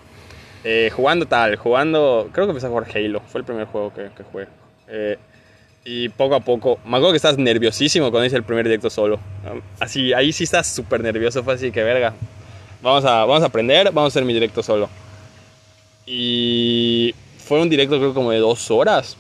eh, 0.65 0.91
jugando 0.95 1.27
tal, 1.27 1.57
jugando, 1.57 2.31
creo 2.33 2.47
que 2.47 2.51
empecé 2.51 2.67
a 2.67 2.71
jugar 2.71 2.87
Halo, 2.95 3.21
fue 3.27 3.41
el 3.41 3.45
primer 3.45 3.67
juego 3.67 3.93
que, 3.93 4.11
que 4.17 4.23
jugué. 4.23 4.47
Eh, 4.89 5.19
y 5.85 6.09
poco 6.11 6.37
a 6.37 6.41
poco, 6.41 6.79
me 6.85 6.97
acuerdo 6.97 7.11
que 7.11 7.17
estás 7.17 7.37
nerviosísimo 7.37 8.11
cuando 8.11 8.27
hice 8.27 8.37
el 8.37 8.45
primer 8.45 8.65
directo 8.65 8.89
solo. 8.89 9.19
Así, 9.81 10.13
ahí 10.13 10.33
sí 10.33 10.45
estás 10.45 10.69
súper 10.69 11.01
nervioso, 11.03 11.43
fue 11.43 11.55
así 11.55 11.73
que 11.73 11.83
verga. 11.83 12.15
Vamos 12.83 13.05
a, 13.05 13.25
vamos 13.25 13.45
a 13.45 13.47
aprender, 13.47 13.87
vamos 13.93 14.05
a 14.05 14.09
hacer 14.09 14.25
mi 14.25 14.35
directo 14.35 14.61
solo. 14.61 14.89
Y 16.05 17.15
fue 17.39 17.61
un 17.61 17.71
directo 17.71 17.97
creo 17.99 18.13
como 18.13 18.33
de 18.33 18.39
dos 18.39 18.73
horas. 18.73 19.17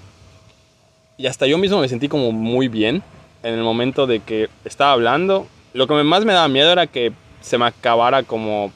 Y 1.16 1.28
hasta 1.28 1.46
yo 1.46 1.58
mismo 1.58 1.80
me 1.80 1.88
sentí 1.88 2.08
como 2.08 2.32
muy 2.32 2.66
bien 2.66 3.04
en 3.44 3.54
el 3.54 3.62
momento 3.62 4.08
de 4.08 4.18
que 4.18 4.48
estaba 4.64 4.92
hablando. 4.92 5.46
Lo 5.74 5.86
que 5.86 5.94
más 5.94 6.24
me 6.24 6.32
daba 6.32 6.48
miedo 6.48 6.72
era 6.72 6.88
que 6.88 7.12
se 7.40 7.56
me 7.56 7.66
acabara 7.66 8.24
como 8.24 8.72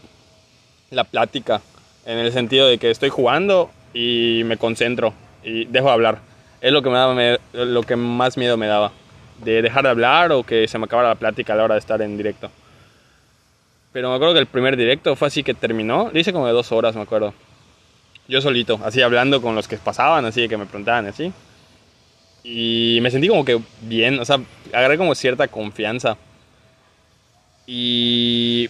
la 0.91 1.03
plática. 1.03 1.61
En 2.05 2.19
el 2.19 2.31
sentido 2.31 2.69
de 2.69 2.79
que 2.79 2.91
estoy 2.91 3.09
jugando 3.09 3.71
y 3.93 4.43
me 4.45 4.57
concentro 4.57 5.15
y 5.43 5.65
dejo 5.65 5.87
de 5.87 5.93
hablar. 5.93 6.19
Es 6.61 6.71
lo 6.71 6.83
que, 6.83 6.91
me 6.91 6.97
daba, 6.97 7.39
lo 7.53 7.83
que 7.83 7.97
más 7.97 8.37
miedo 8.37 8.57
me 8.57 8.69
daba. 8.69 8.93
De 9.43 9.63
dejar 9.63 9.83
de 9.83 9.91
hablar 9.91 10.31
o 10.31 10.45
que 10.45 10.69
se 10.69 10.79
me 10.79 10.85
acabara 10.85 11.09
la 11.09 11.15
plática 11.17 11.55
a 11.55 11.57
la 11.57 11.65
hora 11.65 11.75
de 11.75 11.81
estar 11.81 12.01
en 12.01 12.17
directo. 12.17 12.51
Pero 13.97 14.11
me 14.11 14.17
acuerdo 14.17 14.35
que 14.35 14.41
el 14.41 14.47
primer 14.47 14.77
directo 14.77 15.17
fue 15.17 15.29
así 15.29 15.43
que 15.43 15.55
terminó. 15.55 16.11
Lo 16.13 16.21
hice 16.21 16.31
como 16.31 16.47
de 16.47 16.53
dos 16.53 16.71
horas, 16.71 16.95
me 16.95 17.01
acuerdo. 17.01 17.33
Yo 18.29 18.43
solito, 18.43 18.79
así 18.85 19.01
hablando 19.01 19.41
con 19.41 19.55
los 19.55 19.69
que 19.69 19.79
pasaban, 19.79 20.27
así 20.27 20.47
que 20.51 20.59
me 20.59 20.67
preguntaban, 20.67 21.07
así. 21.07 21.33
Y 22.45 22.99
me 23.01 23.11
sentí 23.11 23.29
como 23.29 23.43
que 23.43 23.59
bien, 23.81 24.21
o 24.21 24.25
sea, 24.27 24.39
agarré 24.71 24.99
como 24.99 25.15
cierta 25.15 25.49
confianza. 25.49 26.19
Y 27.67 28.69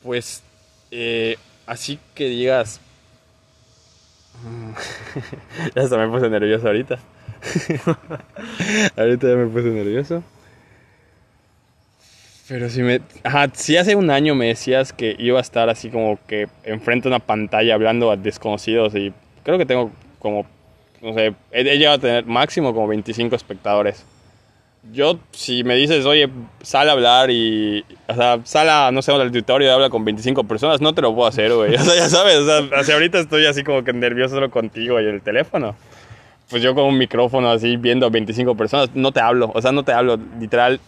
pues, 0.00 0.44
eh, 0.92 1.36
así 1.66 1.98
que 2.14 2.28
digas... 2.28 2.80
ya 5.74 5.82
hasta 5.82 5.98
me 5.98 6.06
puse 6.06 6.30
nervioso 6.30 6.68
ahorita. 6.68 7.00
ahorita 8.96 9.28
ya 9.28 9.34
me 9.34 9.46
puse 9.46 9.70
nervioso. 9.70 10.22
Pero 12.48 12.68
si 12.68 12.82
me... 12.82 13.00
Ajá, 13.24 13.48
si 13.52 13.76
hace 13.76 13.96
un 13.96 14.10
año 14.10 14.34
me 14.34 14.46
decías 14.46 14.92
que 14.92 15.16
iba 15.18 15.38
a 15.38 15.42
estar 15.42 15.68
así 15.68 15.90
como 15.90 16.18
que 16.28 16.48
enfrente 16.62 17.08
de 17.08 17.14
una 17.14 17.24
pantalla 17.24 17.74
hablando 17.74 18.10
a 18.10 18.16
desconocidos 18.16 18.94
y 18.94 19.12
creo 19.42 19.58
que 19.58 19.66
tengo 19.66 19.90
como... 20.18 20.46
No 21.02 21.12
sé, 21.12 21.34
he, 21.50 21.60
he 21.60 21.78
llegado 21.78 21.96
a 21.96 22.00
tener 22.00 22.24
máximo 22.24 22.72
como 22.72 22.86
25 22.86 23.34
espectadores. 23.34 24.04
Yo, 24.92 25.18
si 25.32 25.64
me 25.64 25.74
dices, 25.74 26.06
oye, 26.06 26.28
sal 26.62 26.88
a 26.88 26.92
hablar 26.92 27.30
y... 27.30 27.84
O 28.06 28.14
sea, 28.14 28.38
sal 28.44 28.70
a, 28.70 28.92
no 28.92 29.02
sé, 29.02 29.10
al 29.10 29.22
auditorio 29.22 29.66
y 29.66 29.70
habla 29.70 29.90
con 29.90 30.04
25 30.04 30.44
personas, 30.44 30.80
no 30.80 30.94
te 30.94 31.02
lo 31.02 31.12
puedo 31.14 31.26
hacer, 31.26 31.52
güey. 31.52 31.74
O 31.80 31.82
sea, 31.82 31.96
ya 31.96 32.08
sabes, 32.08 32.36
o 32.36 32.46
sea, 32.46 32.78
hacia 32.78 32.94
ahorita 32.94 33.18
estoy 33.18 33.46
así 33.46 33.64
como 33.64 33.82
que 33.82 33.92
nervioso 33.92 34.36
solo 34.36 34.50
contigo 34.52 35.00
y 35.00 35.04
el 35.06 35.20
teléfono. 35.20 35.74
Pues 36.48 36.62
yo 36.62 36.76
con 36.76 36.84
un 36.84 36.96
micrófono 36.96 37.50
así 37.50 37.76
viendo 37.76 38.06
a 38.06 38.10
25 38.10 38.56
personas, 38.56 38.90
no 38.94 39.10
te 39.10 39.18
hablo, 39.18 39.50
o 39.52 39.60
sea, 39.60 39.72
no 39.72 39.82
te 39.82 39.92
hablo, 39.92 40.16
literal. 40.38 40.78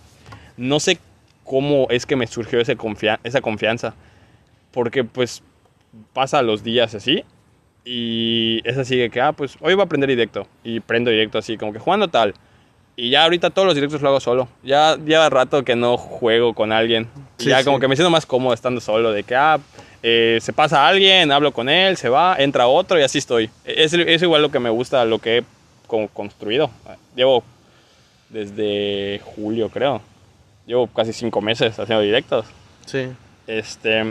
No 0.56 0.78
sé 0.78 0.98
cómo 1.48 1.86
es 1.90 2.04
que 2.06 2.14
me 2.16 2.26
surgió 2.26 2.60
ese 2.60 2.76
confia- 2.76 3.18
esa 3.24 3.40
confianza. 3.40 3.94
Porque 4.70 5.02
pues 5.04 5.42
pasa 6.12 6.42
los 6.42 6.62
días 6.62 6.94
así 6.94 7.24
y 7.84 8.60
es 8.64 8.76
así 8.76 8.96
de 8.96 9.08
que, 9.10 9.20
ah, 9.20 9.32
pues 9.32 9.56
hoy 9.60 9.74
voy 9.74 9.80
a 9.82 9.84
aprender 9.84 10.08
directo 10.10 10.46
y 10.62 10.80
prendo 10.80 11.10
directo 11.10 11.38
así, 11.38 11.56
como 11.56 11.72
que 11.72 11.78
jugando 11.78 12.08
tal. 12.08 12.34
Y 12.96 13.10
ya 13.10 13.22
ahorita 13.24 13.50
todos 13.50 13.64
los 13.66 13.74
directos 13.74 14.02
lo 14.02 14.08
hago 14.08 14.20
solo. 14.20 14.48
Ya 14.62 14.96
lleva 14.96 15.30
rato 15.30 15.64
que 15.64 15.76
no 15.76 15.96
juego 15.96 16.52
con 16.52 16.72
alguien. 16.72 17.06
Sí, 17.38 17.48
ya 17.48 17.60
sí. 17.60 17.64
como 17.64 17.78
que 17.80 17.88
me 17.88 17.94
siento 17.96 18.10
más 18.10 18.26
cómodo 18.26 18.52
estando 18.52 18.80
solo, 18.80 19.12
de 19.12 19.22
que, 19.22 19.36
ah, 19.36 19.58
eh, 20.02 20.38
se 20.42 20.52
pasa 20.52 20.86
alguien, 20.86 21.32
hablo 21.32 21.52
con 21.52 21.68
él, 21.68 21.96
se 21.96 22.08
va, 22.08 22.36
entra 22.38 22.66
otro 22.66 22.98
y 22.98 23.02
así 23.02 23.18
estoy. 23.18 23.48
Es, 23.64 23.94
es 23.94 24.22
igual 24.22 24.42
lo 24.42 24.50
que 24.50 24.58
me 24.58 24.68
gusta, 24.70 25.04
lo 25.04 25.18
que 25.20 25.38
he 25.38 25.44
como 25.86 26.08
construido. 26.08 26.70
Llevo 27.16 27.42
desde 28.28 29.20
julio, 29.24 29.70
creo. 29.70 30.02
Llevo 30.68 30.86
casi 30.86 31.14
cinco 31.14 31.40
meses 31.40 31.78
haciendo 31.78 32.02
directos. 32.02 32.44
Sí. 32.84 33.08
Este, 33.46 34.02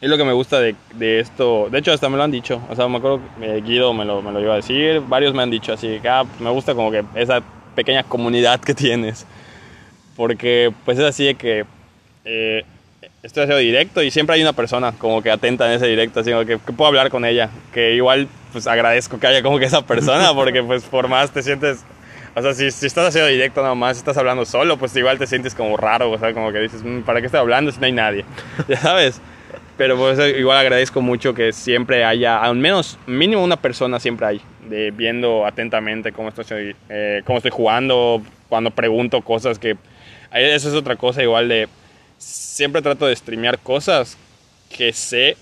es 0.00 0.08
lo 0.08 0.16
que 0.16 0.24
me 0.24 0.32
gusta 0.32 0.60
de, 0.60 0.74
de 0.94 1.20
esto. 1.20 1.68
De 1.70 1.78
hecho, 1.78 1.92
hasta 1.92 2.08
me 2.08 2.16
lo 2.16 2.22
han 2.22 2.30
dicho. 2.30 2.58
O 2.70 2.74
sea, 2.74 2.88
me 2.88 2.96
acuerdo 2.96 3.20
que 3.38 3.58
eh, 3.58 3.60
Guido 3.60 3.92
me 3.92 4.06
lo, 4.06 4.22
me 4.22 4.32
lo 4.32 4.40
iba 4.40 4.54
a 4.54 4.56
decir. 4.56 5.02
Varios 5.06 5.34
me 5.34 5.42
han 5.42 5.50
dicho 5.50 5.74
así 5.74 5.98
que 6.00 6.08
ah, 6.08 6.24
me 6.40 6.48
gusta 6.48 6.74
como 6.74 6.90
que 6.90 7.04
esa 7.16 7.42
pequeña 7.74 8.02
comunidad 8.02 8.60
que 8.60 8.74
tienes. 8.74 9.26
Porque 10.16 10.72
pues 10.86 10.98
es 10.98 11.04
así 11.04 11.26
de 11.26 11.34
que 11.34 11.66
eh, 12.24 12.64
estoy 13.22 13.42
haciendo 13.42 13.58
directo 13.58 14.02
y 14.02 14.10
siempre 14.10 14.36
hay 14.36 14.40
una 14.40 14.54
persona 14.54 14.92
como 14.92 15.20
que 15.20 15.30
atenta 15.30 15.66
en 15.66 15.72
ese 15.72 15.86
directo, 15.86 16.20
así 16.20 16.30
como 16.30 16.46
que, 16.46 16.58
que 16.58 16.72
puedo 16.72 16.88
hablar 16.88 17.10
con 17.10 17.26
ella. 17.26 17.50
Que 17.74 17.94
igual 17.94 18.26
pues 18.52 18.66
agradezco 18.66 19.20
que 19.20 19.26
haya 19.26 19.42
como 19.42 19.58
que 19.58 19.66
esa 19.66 19.84
persona 19.84 20.32
porque 20.34 20.62
pues 20.62 20.84
por 20.84 21.08
más 21.08 21.30
te 21.30 21.42
sientes... 21.42 21.84
O 22.38 22.42
sea, 22.42 22.54
si, 22.54 22.70
si 22.70 22.86
estás 22.86 23.08
haciendo 23.08 23.28
directo 23.28 23.62
nada 23.62 23.74
más, 23.74 23.96
estás 23.96 24.16
hablando 24.16 24.44
solo, 24.44 24.76
pues 24.76 24.94
igual 24.96 25.18
te 25.18 25.26
sientes 25.26 25.54
como 25.54 25.76
raro, 25.76 26.10
o 26.10 26.18
sea, 26.18 26.32
como 26.32 26.52
que 26.52 26.60
dices, 26.60 26.82
"Mm, 26.82 27.00
¿para 27.00 27.20
qué 27.20 27.26
estoy 27.26 27.40
hablando 27.40 27.70
si 27.72 27.80
no 27.80 27.86
hay 27.86 27.92
nadie? 27.92 28.24
Ya 28.68 28.76
sabes. 28.76 29.20
Pero 29.76 29.96
pues 29.96 30.18
igual 30.36 30.58
agradezco 30.58 31.00
mucho 31.00 31.34
que 31.34 31.52
siempre 31.52 32.04
haya, 32.04 32.40
al 32.40 32.56
menos 32.56 32.98
mínimo 33.06 33.44
una 33.44 33.56
persona 33.56 34.00
siempre 34.00 34.26
hay, 34.26 34.40
de 34.68 34.90
viendo 34.90 35.46
atentamente 35.46 36.10
cómo 36.10 36.30
estoy, 36.30 36.74
eh, 36.88 37.22
cómo 37.24 37.38
estoy 37.38 37.52
jugando, 37.52 38.20
cuando 38.48 38.70
pregunto 38.72 39.22
cosas 39.22 39.58
que... 39.58 39.76
Eso 40.32 40.68
es 40.68 40.74
otra 40.74 40.96
cosa 40.96 41.22
igual 41.22 41.48
de... 41.48 41.68
Siempre 42.18 42.82
trato 42.82 43.06
de 43.06 43.14
streamear 43.14 43.58
cosas 43.60 44.18
que 44.76 44.92
sé 44.92 45.36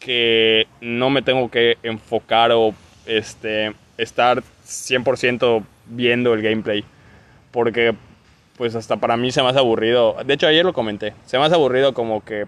que 0.00 0.66
no 0.80 1.08
me 1.08 1.22
tengo 1.22 1.48
que 1.48 1.78
enfocar 1.82 2.50
o 2.52 2.74
este, 3.06 3.72
estar 3.96 4.42
100% 4.66 5.62
viendo 5.86 6.34
el 6.34 6.42
gameplay. 6.42 6.84
Porque 7.50 7.94
pues 8.56 8.74
hasta 8.74 8.96
para 8.96 9.16
mí 9.16 9.32
se 9.32 9.42
me 9.42 9.48
hace 9.48 9.58
aburrido. 9.58 10.16
De 10.24 10.34
hecho 10.34 10.46
ayer 10.46 10.64
lo 10.64 10.72
comenté. 10.72 11.14
Se 11.26 11.38
me 11.38 11.44
hace 11.44 11.54
aburrido 11.54 11.94
como 11.94 12.24
que 12.24 12.46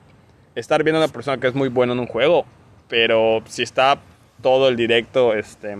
estar 0.54 0.82
viendo 0.84 1.00
a 1.00 1.04
una 1.04 1.12
persona 1.12 1.38
que 1.38 1.48
es 1.48 1.54
muy 1.54 1.68
buena 1.68 1.92
en 1.92 2.00
un 2.00 2.06
juego. 2.06 2.44
Pero 2.88 3.42
si 3.46 3.62
está 3.62 3.98
todo 4.42 4.68
el 4.68 4.76
directo 4.76 5.34
este, 5.34 5.76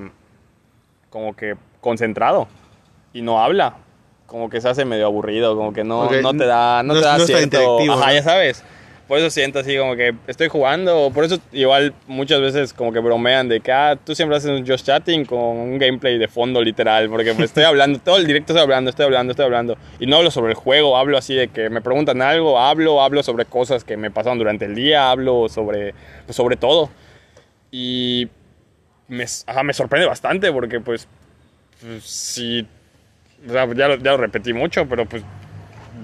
como 1.11 1.37
que 1.37 1.57
concentrado 1.81 2.49
y 3.13 3.23
no 3.23 3.43
habla. 3.43 3.77
Como 4.27 4.51
que 4.51 4.61
se 4.61 4.69
hace 4.69 4.85
medio 4.85 5.07
aburrido, 5.07 5.57
como 5.57 5.73
que 5.73 5.85
no, 5.85 6.11
no 6.21 6.33
te 6.37 6.47
da, 6.47 6.83
no 6.83 6.95
no- 6.95 7.01
te 7.01 7.07
da 7.07 7.19
no 7.19 7.25
cierto... 7.27 7.79
Ajá, 7.93 8.13
ya 8.13 8.23
sabes. 8.25 8.65
Por 9.07 9.19
eso 9.19 9.31
siento 9.31 9.61
así 9.61 9.77
como 9.77 9.95
que 9.95 10.15
estoy 10.27 10.49
jugando, 10.49 11.11
por 11.15 11.25
eso 11.25 11.39
igual 11.53 11.95
muchas 12.09 12.41
veces 12.41 12.73
como 12.73 12.93
que 12.93 12.99
bromean 12.99 13.49
de 13.49 13.61
que, 13.61 13.71
ah, 13.71 13.97
tú 14.03 14.15
siempre 14.15 14.37
haces 14.37 14.51
un 14.51 14.67
just 14.67 14.85
chatting 14.85 15.25
con 15.25 15.39
un 15.39 15.79
gameplay 15.79 16.19
de 16.19 16.27
fondo 16.27 16.61
literal, 16.61 17.09
porque 17.09 17.33
me 17.35 17.45
estoy 17.45 17.65
hablando, 17.65 18.01
todo 18.01 18.17
el 18.17 18.27
directo 18.27 18.53
estoy 18.53 18.65
hablando, 18.65 18.91
estoy 18.91 19.07
hablando, 19.07 19.31
estoy 19.31 19.45
hablando, 19.45 19.77
y 20.01 20.07
no 20.07 20.17
hablo 20.17 20.31
sobre 20.33 20.53
el 20.53 20.57
juego, 20.57 20.97
hablo 20.97 21.17
así 21.19 21.35
de 21.35 21.49
que 21.49 21.71
me 21.71 21.81
preguntan 21.81 22.21
algo, 22.21 22.59
hablo, 22.59 23.01
hablo 23.01 23.23
sobre 23.23 23.45
cosas 23.45 23.85
que 23.85 23.97
me 23.97 24.11
pasaron 24.11 24.39
durante 24.39 24.65
el 24.65 24.75
día, 24.75 25.09
hablo 25.11 25.49
sobre, 25.49 25.95
pues, 26.25 26.35
sobre 26.35 26.57
todo, 26.57 26.91
y 27.71 28.29
me, 29.07 29.27
sorprende 29.27 30.07
bastante 30.07 30.51
porque 30.51 30.81
pues, 30.81 31.07
pues 31.81 32.41
o 33.47 33.53
sea, 33.53 33.67
ya, 33.73 33.89
lo, 33.89 33.97
ya 33.97 34.13
lo 34.13 34.17
repetí 34.17 34.53
mucho, 34.53 34.87
pero 34.89 35.07
pues 35.07 35.23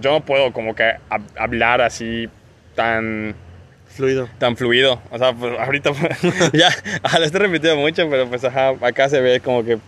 yo 0.01 0.13
no 0.13 0.21
puedo 0.25 0.53
como 0.53 0.75
que 0.75 0.85
hab- 1.11 1.37
hablar 1.37 1.81
así 1.81 2.29
tan 2.75 3.35
Fluido. 3.87 4.29
tan 4.39 4.57
fluido. 4.57 5.01
O 5.11 5.19
sea, 5.19 5.33
pues 5.35 5.59
ahorita 5.59 5.93
ya 6.53 6.69
ajá, 7.03 7.19
lo 7.19 7.25
estoy 7.27 7.41
repitiendo 7.41 7.81
mucho, 7.81 8.09
pero 8.09 8.27
pues 8.29 8.45
ajá, 8.45 8.71
acá 8.81 9.09
se 9.09 9.21
ve 9.21 9.41
como 9.41 9.63
que, 9.65 9.79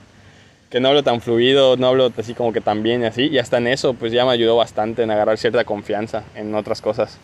que 0.70 0.80
no 0.80 0.88
hablo 0.88 1.02
tan 1.02 1.20
fluido, 1.20 1.76
no 1.76 1.86
hablo 1.88 2.12
así 2.16 2.34
como 2.34 2.52
que 2.52 2.60
tan 2.60 2.82
bien 2.82 3.02
y 3.02 3.06
así. 3.06 3.28
Y 3.28 3.38
hasta 3.38 3.58
en 3.58 3.66
eso, 3.68 3.94
pues 3.94 4.12
ya 4.12 4.24
me 4.24 4.32
ayudó 4.32 4.56
bastante 4.56 5.02
en 5.02 5.10
agarrar 5.10 5.38
cierta 5.38 5.64
confianza 5.64 6.24
en 6.34 6.54
otras 6.54 6.80
cosas. 6.82 7.18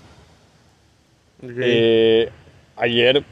Ok. 1.42 1.50
Eh, 1.58 2.30
ayer, 2.76 3.22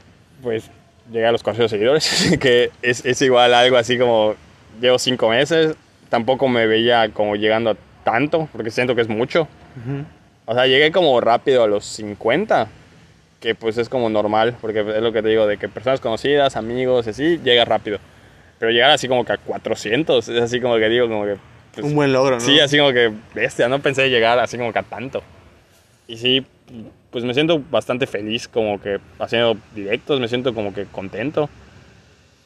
pues 0.41 0.69
llegué 1.11 1.25
a 1.25 1.31
los 1.31 1.41
400 1.43 1.71
seguidores, 1.71 2.37
que 2.39 2.71
es, 2.81 3.03
es 3.05 3.21
igual 3.21 3.53
algo 3.53 3.77
así 3.77 3.97
como 3.97 4.35
llevo 4.81 4.99
5 4.99 5.29
meses. 5.29 5.75
Tampoco 6.09 6.47
me 6.47 6.65
veía 6.67 7.09
como 7.09 7.35
llegando 7.35 7.71
a 7.71 7.75
tanto, 8.03 8.47
porque 8.51 8.71
siento 8.71 8.95
que 8.95 9.01
es 9.01 9.07
mucho. 9.09 9.47
Ujú. 9.77 10.05
O 10.49 10.55
sea, 10.55 10.65
llegué 10.65 10.91
como 10.91 11.21
rápido 11.21 11.63
a 11.63 11.67
los 11.67 11.85
50, 11.85 12.69
que 13.39 13.53
pues 13.53 13.77
es 13.77 13.87
como 13.87 14.09
normal, 14.09 14.55
porque 14.59 14.79
es 14.79 14.99
lo 15.03 15.13
que 15.13 15.21
te 15.21 15.29
digo, 15.29 15.45
de 15.45 15.57
que 15.57 15.69
personas 15.69 15.99
conocidas, 15.99 16.55
amigos, 16.55 17.05
así, 17.05 17.39
llega 17.43 17.65
rápido. 17.65 17.99
Pero 18.57 18.71
llegar 18.71 18.89
así 18.89 19.07
como 19.07 19.23
que 19.23 19.33
a 19.33 19.37
400, 19.37 20.27
es 20.27 20.41
así 20.41 20.59
como 20.59 20.77
que 20.77 20.89
digo, 20.89 21.07
como 21.07 21.25
que... 21.25 21.35
pues, 21.75 21.85
Un 21.85 21.93
buen 21.93 22.11
logro, 22.11 22.37
¿no? 22.37 22.41
Sí, 22.41 22.59
así 22.59 22.79
como 22.79 22.91
que, 22.91 23.11
bestia, 23.35 23.69
no 23.69 23.77
pensé 23.77 24.09
llegar 24.09 24.39
así 24.39 24.57
como 24.57 24.73
que 24.73 24.79
a 24.79 24.81
tanto. 24.81 25.21
Y 26.07 26.17
sí, 26.17 26.43
pues 27.11 27.23
me 27.23 27.35
siento 27.35 27.61
bastante 27.69 28.07
feliz 28.07 28.47
como 28.47 28.81
que 28.81 28.97
haciendo 29.19 29.55
directos, 29.75 30.19
me 30.19 30.27
siento 30.27 30.55
como 30.55 30.73
que 30.73 30.85
contento. 30.85 31.47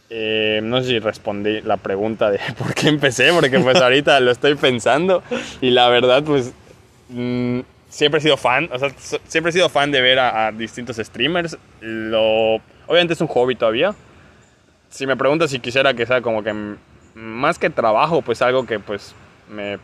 Eh, 0.10 0.60
no 0.62 0.82
sé 0.82 0.88
si 0.88 1.00
respondí 1.00 1.62
la 1.62 1.78
pregunta 1.78 2.32
de 2.32 2.40
por 2.60 2.74
qué 2.74 2.90
empecé, 2.90 3.32
porque 3.32 3.60
pues 3.60 3.78
ahorita 3.82 4.20
lo 4.20 4.32
estoy 4.32 4.56
pensando 4.56 5.24
y 5.62 5.70
la 5.70 5.88
verdad 5.88 6.22
pues 6.22 6.52
mm, 7.08 7.62
siempre 7.94 8.18
he 8.18 8.22
sido 8.22 8.38
fan, 8.38 8.70
o 8.72 8.80
sea, 8.80 8.90
siempre 9.28 9.52
he 9.52 9.54
sido 9.54 9.70
fan 9.70 9.92
de 9.92 10.02
ver 10.02 10.18
a, 10.18 10.48
a 10.48 10.52
distintos 10.52 10.98
streamers. 10.98 11.58
Lo, 11.80 12.56
obviamente 12.88 13.14
es 13.14 13.22
un 13.22 13.28
hobby 13.28 13.56
todavía. 13.56 13.94
Si 14.90 15.06
me 15.06 15.16
preguntas 15.16 15.52
si 15.52 15.60
quisiera 15.60 15.94
que 15.94 16.06
sea 16.06 16.22
como 16.22 16.44
que 16.44 16.76
más 17.14 17.60
que 17.60 17.70
trabajo, 17.70 18.24
pues 18.24 18.42
algo 18.42 18.66
que 18.66 18.80
pues 18.80 19.14
me 19.48 19.78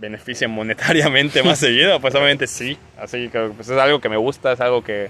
beneficie 0.00 0.48
monetariamente 0.48 1.42
más 1.44 1.60
seguido, 1.60 2.00
pues 2.00 2.12
obviamente 2.16 2.48
sí. 2.48 2.76
Así 3.00 3.28
que 3.28 3.50
pues, 3.54 3.68
es 3.68 3.78
algo 3.78 4.00
que 4.00 4.08
me 4.08 4.16
gusta, 4.16 4.52
es 4.52 4.60
algo 4.60 4.82
que, 4.82 5.08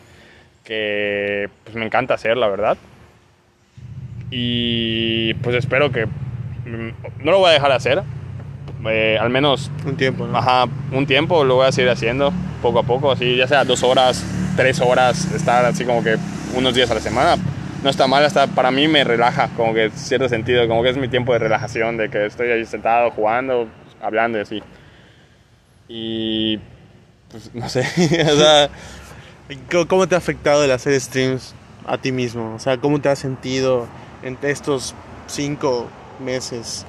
que 0.64 1.48
pues, 1.64 1.76
me 1.76 1.86
encanta 1.86 2.12
hacer, 2.12 2.36
la 2.36 2.48
verdad. 2.48 2.76
Y 4.30 5.32
pues 5.34 5.56
espero 5.56 5.90
que 5.90 6.06
no 6.66 7.30
lo 7.30 7.38
voy 7.38 7.48
a 7.48 7.54
dejar 7.54 7.70
de 7.70 7.76
hacer. 7.76 8.02
Eh, 8.86 9.18
al 9.20 9.30
menos 9.30 9.70
Un 9.86 9.96
tiempo, 9.96 10.26
¿no? 10.26 10.36
Ajá, 10.38 10.66
un 10.92 11.06
tiempo 11.06 11.44
lo 11.44 11.56
voy 11.56 11.66
a 11.66 11.72
seguir 11.72 11.90
haciendo 11.90 12.32
poco 12.62 12.78
a 12.80 12.82
poco, 12.82 13.10
así 13.12 13.36
ya 13.36 13.46
sea 13.48 13.64
dos 13.64 13.82
horas, 13.82 14.24
tres 14.56 14.80
horas, 14.80 15.30
estar 15.32 15.64
así 15.64 15.84
como 15.84 16.02
que 16.02 16.16
unos 16.54 16.74
días 16.74 16.90
a 16.90 16.94
la 16.94 17.00
semana. 17.00 17.36
No 17.82 17.90
está 17.90 18.06
mal, 18.08 18.24
hasta 18.24 18.48
para 18.48 18.70
mí 18.72 18.88
me 18.88 19.04
relaja, 19.04 19.50
como 19.56 19.72
que 19.72 19.84
en 19.84 19.92
cierto 19.92 20.28
sentido, 20.28 20.66
como 20.66 20.82
que 20.82 20.90
es 20.90 20.96
mi 20.96 21.06
tiempo 21.08 21.32
de 21.32 21.38
relajación, 21.38 21.96
de 21.96 22.10
que 22.10 22.26
estoy 22.26 22.50
ahí 22.50 22.64
sentado 22.66 23.10
jugando, 23.12 23.68
hablando 24.02 24.38
y 24.38 24.40
así. 24.42 24.62
Y 25.88 26.58
pues 27.30 27.54
no 27.54 27.68
sé, 27.68 27.80
o 28.32 28.36
sea, 28.36 28.68
¿Cómo- 29.70 29.86
¿Cómo 29.88 30.06
te 30.08 30.14
ha 30.14 30.18
afectado 30.18 30.62
el 30.64 30.70
hacer 30.72 30.98
streams 31.00 31.54
a 31.86 31.96
ti 31.98 32.12
mismo? 32.12 32.54
O 32.54 32.58
sea, 32.58 32.76
¿cómo 32.78 33.00
te 33.00 33.08
has 33.08 33.18
sentido 33.18 33.86
en 34.22 34.36
estos 34.42 34.94
cinco 35.26 35.86
meses 36.22 36.84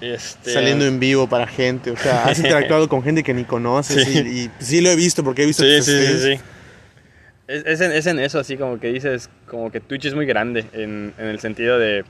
este, 0.00 0.52
saliendo 0.52 0.84
en 0.86 0.98
vivo 1.00 1.28
para 1.28 1.46
gente? 1.46 1.90
O 1.90 1.96
sea, 1.96 2.24
has 2.24 2.38
interactuado 2.38 2.88
con 2.88 3.02
gente 3.02 3.22
que 3.22 3.34
ni 3.34 3.44
conoces 3.44 4.04
Sí. 4.08 4.18
y, 4.18 4.28
y 4.44 4.50
sí 4.58 4.80
lo 4.80 4.90
he 4.90 4.96
visto 4.96 5.22
porque 5.24 5.42
he 5.42 5.46
visto 5.46 5.62
Sí, 5.62 5.76
tus 5.76 5.86
sí, 5.86 6.06
sí, 6.06 6.18
sí. 6.36 6.40
Es, 7.48 7.64
es 7.66 7.80
en, 7.80 7.92
es 7.92 8.06
en 8.06 8.18
eso, 8.20 8.38
así 8.38 8.56
como 8.56 8.78
que 8.78 8.92
dices, 8.92 9.28
como 9.46 9.70
que 9.72 9.80
Twitch 9.80 10.04
es 10.06 10.14
muy 10.14 10.24
grande 10.26 10.64
en, 10.72 11.12
en 11.18 11.26
el 11.26 11.40
sentido 11.40 11.78
de, 11.80 12.04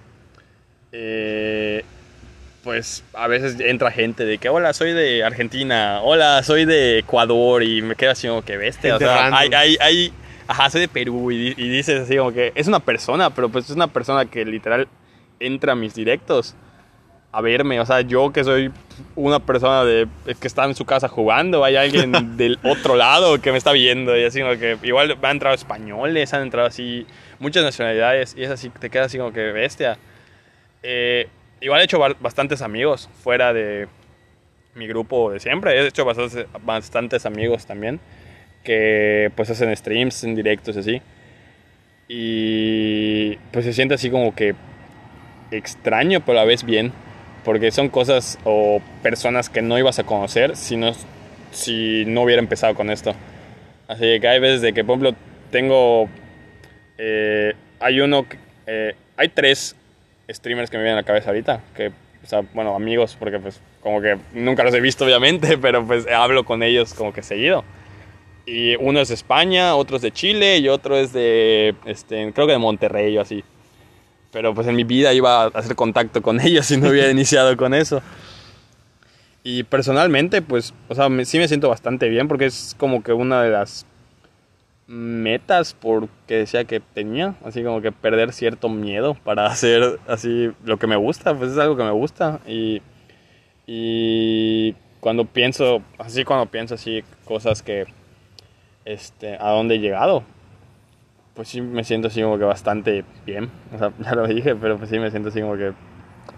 eh, 0.92 1.83
pues 2.62 3.03
a 3.14 3.26
veces 3.26 3.57
entra 3.61 3.90
gente 3.90 4.24
de 4.26 4.37
que, 4.38 4.48
hola, 4.50 4.72
soy 4.74 4.92
de 4.92 5.24
Argentina, 5.24 6.00
hola, 6.03 6.42
soy 6.42 6.66
de 6.66 6.98
Ecuador 6.98 7.62
y 7.62 7.81
me 7.81 7.94
quedo 7.96 8.11
así 8.11 8.29
como 8.29 8.42
que 8.42 8.57
bestia. 8.59 8.96
O 8.96 8.98
Gente 8.98 9.07
sea, 9.12 9.31
random. 9.31 9.38
hay, 9.38 9.48
hay, 9.55 9.76
hay- 9.81 10.12
ajá, 10.46 10.68
soy 10.68 10.83
de 10.83 10.88
Perú 10.88 11.31
y, 11.33 11.55
y 11.57 11.68
dices 11.70 12.00
así 12.03 12.16
como 12.18 12.33
que 12.33 12.53
es 12.55 12.66
una 12.68 12.81
persona, 12.81 13.31
pero 13.35 13.48
pues 13.48 13.64
es 13.66 13.70
una 13.76 13.87
persona 13.87 14.26
que 14.26 14.44
literal 14.44 14.88
entra 15.38 15.72
a 15.72 15.76
mis 15.76 15.94
directos 15.94 16.55
a 17.33 17.40
verme. 17.40 17.79
O 17.81 17.87
sea, 17.87 18.01
yo 18.01 18.33
que 18.33 18.43
soy 18.45 18.71
una 19.14 19.38
persona 19.38 19.85
de, 19.85 20.09
que 20.40 20.47
está 20.49 20.64
en 20.64 20.75
su 20.75 20.85
casa 20.85 21.09
jugando, 21.09 21.62
hay 21.64 21.77
alguien 21.77 22.12
del 22.37 22.59
otro 22.64 22.97
lado 22.97 23.40
que 23.40 23.53
me 23.53 23.59
está 23.59 23.73
viendo. 23.73 24.16
Y 24.16 24.25
así 24.25 24.40
como 24.40 24.57
que 24.59 24.77
igual 24.83 25.16
han 25.23 25.31
entrado 25.33 25.55
españoles, 25.55 26.33
han 26.35 26.43
entrado 26.43 26.66
así 26.69 27.07
muchas 27.38 27.62
nacionalidades. 27.64 28.35
Y 28.37 28.43
es 28.43 28.51
así, 28.51 28.69
te 28.71 28.90
quedas 28.90 29.07
así 29.07 29.19
como 29.19 29.33
que 29.33 29.53
bestia. 29.53 29.99
Eh, 30.83 31.29
igual 31.61 31.81
he 31.81 31.85
hecho 31.85 31.99
ba- 31.99 32.16
bastantes 32.21 32.62
amigos 32.62 33.09
fuera 33.23 33.53
de 33.53 33.87
mi 34.75 34.87
grupo 34.87 35.31
de 35.31 35.40
siempre. 35.40 35.79
He 35.79 35.87
hecho 35.87 36.05
bastantes, 36.05 36.47
bastantes 36.64 37.27
amigos 37.27 37.66
también 37.66 38.01
que 38.64 39.31
pues 39.37 39.49
hacen 39.51 39.75
streams 39.75 40.23
en 40.25 40.35
directos 40.35 40.77
y 40.77 40.79
así. 40.81 41.03
Y 42.09 43.37
pues 43.53 43.64
se 43.64 43.73
siente 43.73 43.95
así 43.95 44.11
como 44.11 44.35
que 44.35 44.55
extraño, 45.51 46.21
pero 46.21 46.38
a 46.38 46.43
la 46.43 46.47
vez 46.47 46.64
bien. 46.64 46.93
Porque 47.51 47.73
son 47.73 47.89
cosas 47.89 48.39
o 48.45 48.81
personas 49.03 49.51
que 49.51 49.61
no 49.61 49.77
ibas 49.77 49.99
a 49.99 50.05
conocer 50.05 50.55
si 50.55 50.77
no, 50.77 50.93
si 51.51 52.05
no 52.07 52.23
hubiera 52.23 52.41
empezado 52.41 52.77
con 52.77 52.91
esto. 52.91 53.13
Así 53.89 54.21
que 54.21 54.29
hay 54.29 54.39
veces 54.39 54.61
de 54.61 54.73
que, 54.73 54.85
por 54.85 54.99
ejemplo, 54.99 55.21
tengo... 55.51 56.09
eh, 56.97 57.53
hay 57.81 58.01
uno... 58.01 58.25
eh, 58.69 58.95
hay 59.17 59.29
tres 59.31 59.75
streamers 60.31 60.71
que 60.71 60.77
me 60.77 60.85
vienen 60.85 60.99
a 60.99 61.01
la 61.01 61.05
cabeza 61.05 61.31
ahorita. 61.31 61.61
Que, 61.75 61.89
o 61.89 62.27
sea, 62.27 62.43
bueno, 62.55 62.77
amigos, 62.77 63.17
porque 63.19 63.41
pues 63.41 63.61
como 63.83 64.01
que 64.01 64.17
nunca 64.33 64.63
los 64.63 64.73
he 64.73 64.81
visto 64.81 65.05
obviamente, 65.05 65.59
pero 65.61 65.85
pues 65.85 66.07
hablo 66.07 66.45
con 66.45 66.63
ellos 66.63 66.95
como 66.95 67.13
que 67.13 67.25
seguido. 67.25 67.65
Y 68.47 68.77
uno 68.77 69.01
es 69.01 69.09
de 69.09 69.15
España, 69.15 69.75
otro 69.75 69.97
es 69.97 70.03
de 70.03 70.13
Chile 70.13 70.59
y 70.59 70.69
otro 70.69 70.97
es 70.97 71.13
de, 71.13 71.75
este, 71.85 72.33
creo 72.33 72.47
que 72.47 72.53
de 72.53 72.59
Monterrey 72.59 73.19
o 73.19 73.23
así. 73.23 73.43
Pero 74.33 74.55
pues 74.55 74.66
en 74.69 74.77
mi 74.77 74.85
vida 74.85 75.12
iba 75.12 75.45
a 75.45 75.47
hacer 75.49 75.75
contacto 75.77 76.23
con 76.23 76.40
ellos 76.47 76.66
si 76.66 76.77
no 76.77 76.88
hubiera 76.90 77.11
iniciado 77.12 77.57
con 77.57 77.75
eso. 77.75 78.03
Y 79.43 79.62
personalmente, 79.64 80.43
pues, 80.43 80.75
o 80.88 80.95
sea, 80.95 81.09
me- 81.09 81.25
sí 81.25 81.38
me 81.38 81.49
siento 81.49 81.69
bastante 81.69 82.09
bien 82.09 82.29
porque 82.29 82.47
es 82.47 82.75
como 82.79 83.03
que 83.03 83.12
una 83.12 83.43
de 83.43 83.51
las 83.51 83.87
metas 84.87 85.73
por 85.75 86.09
que 86.27 86.35
decía 86.38 86.64
que 86.64 86.81
tenía, 86.81 87.37
así 87.45 87.62
como 87.62 87.81
que 87.81 87.93
perder 87.93 88.33
cierto 88.33 88.69
miedo 88.69 89.14
para 89.14 89.47
hacer 89.51 90.01
así 90.09 90.51
lo 90.64 90.79
que 90.79 90.87
me 90.87 90.97
gusta, 90.97 91.35
pues 91.35 91.53
es 91.53 91.59
algo 91.59 91.77
que 91.77 91.85
me 91.85 91.93
gusta 91.93 92.40
y 92.47 92.83
y 93.66 94.75
cuando 95.01 95.25
pienso, 95.27 95.83
así 95.99 96.25
cuando 96.25 96.47
pienso 96.47 96.75
así 96.75 97.05
cosas 97.25 97.62
que 97.62 97.87
este 98.85 99.37
a 99.40 99.51
dónde 99.51 99.77
he 99.77 99.79
llegado, 99.79 100.25
pues 101.40 101.48
sí 101.48 101.62
me 101.62 101.85
siento 101.85 102.09
así 102.09 102.20
como 102.20 102.37
que 102.37 102.44
bastante 102.44 103.03
bien, 103.24 103.50
o 103.74 103.79
sea, 103.79 103.93
ya 103.99 104.14
lo 104.14 104.26
dije, 104.26 104.55
pero 104.55 104.76
pues 104.76 104.91
sí 104.91 104.99
me 104.99 105.11
siento 105.11 105.30
así 105.30 105.41
como 105.41 105.57
que 105.57 105.72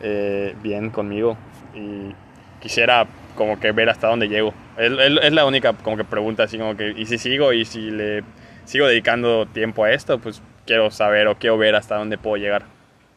eh, 0.00 0.54
bien 0.62 0.90
conmigo 0.90 1.36
y 1.74 2.14
quisiera 2.60 3.08
como 3.34 3.58
que 3.58 3.72
ver 3.72 3.88
hasta 3.88 4.06
dónde 4.06 4.28
llego. 4.28 4.54
Es, 4.78 4.92
es- 4.92 5.18
es 5.24 5.32
la 5.32 5.44
única 5.44 5.72
como 5.72 5.96
que 5.96 6.04
pregunta 6.04 6.44
así 6.44 6.56
como 6.56 6.76
que, 6.76 6.90
y 6.96 7.06
si 7.06 7.18
sigo 7.18 7.52
y 7.52 7.64
si 7.64 7.90
le 7.90 8.22
sigo 8.64 8.86
dedicando 8.86 9.44
tiempo 9.46 9.82
a 9.82 9.90
esto, 9.90 10.20
pues 10.20 10.40
quiero 10.66 10.88
saber 10.92 11.26
o 11.26 11.36
quiero 11.36 11.58
ver 11.58 11.74
hasta 11.74 11.96
dónde 11.96 12.16
puedo 12.16 12.36
llegar. 12.36 12.62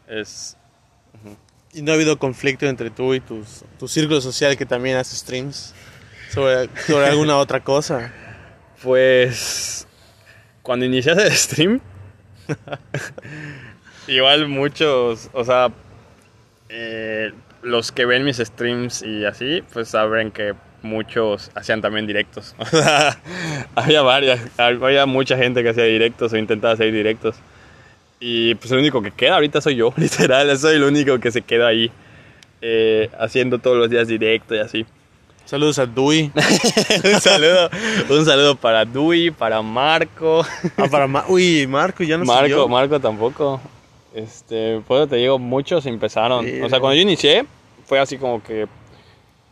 Es, 0.07 0.57
¿Y 1.71 1.83
no 1.83 1.91
ha 1.91 1.95
habido 1.95 2.17
conflicto 2.17 2.65
entre 2.65 2.89
tú 2.89 3.13
y 3.13 3.19
tus, 3.19 3.63
tu 3.77 3.88
círculo 3.88 4.21
social 4.21 4.57
que 4.57 4.65
también 4.65 4.97
hace 4.97 5.15
streams? 5.15 5.75
Sobre, 6.29 6.67
sobre 6.88 7.05
alguna 7.05 7.38
otra 7.38 7.59
cosa. 7.59 8.11
Pues 8.81 9.84
cuando 10.66 10.86
iniciaste 10.86 11.28
el 11.28 11.32
stream, 11.32 11.80
igual 14.07 14.47
muchos, 14.47 15.30
o 15.32 15.43
sea, 15.43 15.72
eh, 16.70 17.32
los 17.61 17.91
que 17.91 18.05
ven 18.05 18.26
mis 18.26 18.38
streams 18.38 19.03
y 19.03 19.26
así, 19.26 19.63
pues 19.72 19.89
saben 19.89 20.32
que 20.32 20.55
muchos 20.82 21.51
hacían 21.53 21.82
también 21.82 22.07
directos. 22.07 22.55
O 22.59 22.66
sea, 22.66 23.20
había 23.76 24.01
varias, 24.01 24.41
había 24.57 25.05
mucha 25.05 25.38
gente 25.38 25.61
que 25.61 25.70
hacía 25.70 25.84
directos 25.84 26.34
o 26.34 26.38
intentaba 26.38 26.74
hacer 26.74 26.91
directos. 26.91 27.36
Y 28.20 28.55
pues 28.55 28.72
el 28.72 28.80
único 28.80 29.03
que 29.03 29.11
queda 29.11 29.36
ahorita 29.36 29.61
soy 29.61 29.76
yo, 29.76 29.93
literal, 29.97 30.57
soy 30.57 30.78
el 30.78 30.84
único 30.84 31.20
que 31.20 31.32
se 31.32 31.43
queda 31.43 31.68
ahí 31.68 31.91
eh, 32.61 33.11
haciendo 33.20 33.59
todos 33.59 33.78
los 33.78 33.91
días 33.91 34.07
directo 34.07 34.55
y 34.55 34.59
así. 34.59 34.86
Saludos 35.45 35.77
a 35.77 35.85
Dui. 35.85 36.31
un 37.03 37.21
saludo, 37.21 37.69
un 38.09 38.25
saludo 38.25 38.55
para 38.55 38.83
Dui, 38.83 39.29
para 39.29 39.61
Marco. 39.61 40.43
Ah, 40.75 40.87
para 40.89 41.05
Ma 41.05 41.23
Uy, 41.27 41.67
Marco 41.67 42.03
ya 42.03 42.17
no 42.17 42.25
Marco, 42.25 42.45
siguió. 42.45 42.67
Marco 42.67 42.99
tampoco. 42.99 43.61
Este, 44.15 44.81
pues 44.87 45.07
te 45.07 45.17
digo, 45.17 45.37
muchos 45.37 45.85
empezaron. 45.85 46.45
O 46.63 46.69
sea, 46.69 46.79
cuando 46.79 46.95
yo 46.95 47.01
inicié, 47.01 47.45
fue 47.85 47.99
así 47.99 48.17
como 48.17 48.41
que. 48.41 48.67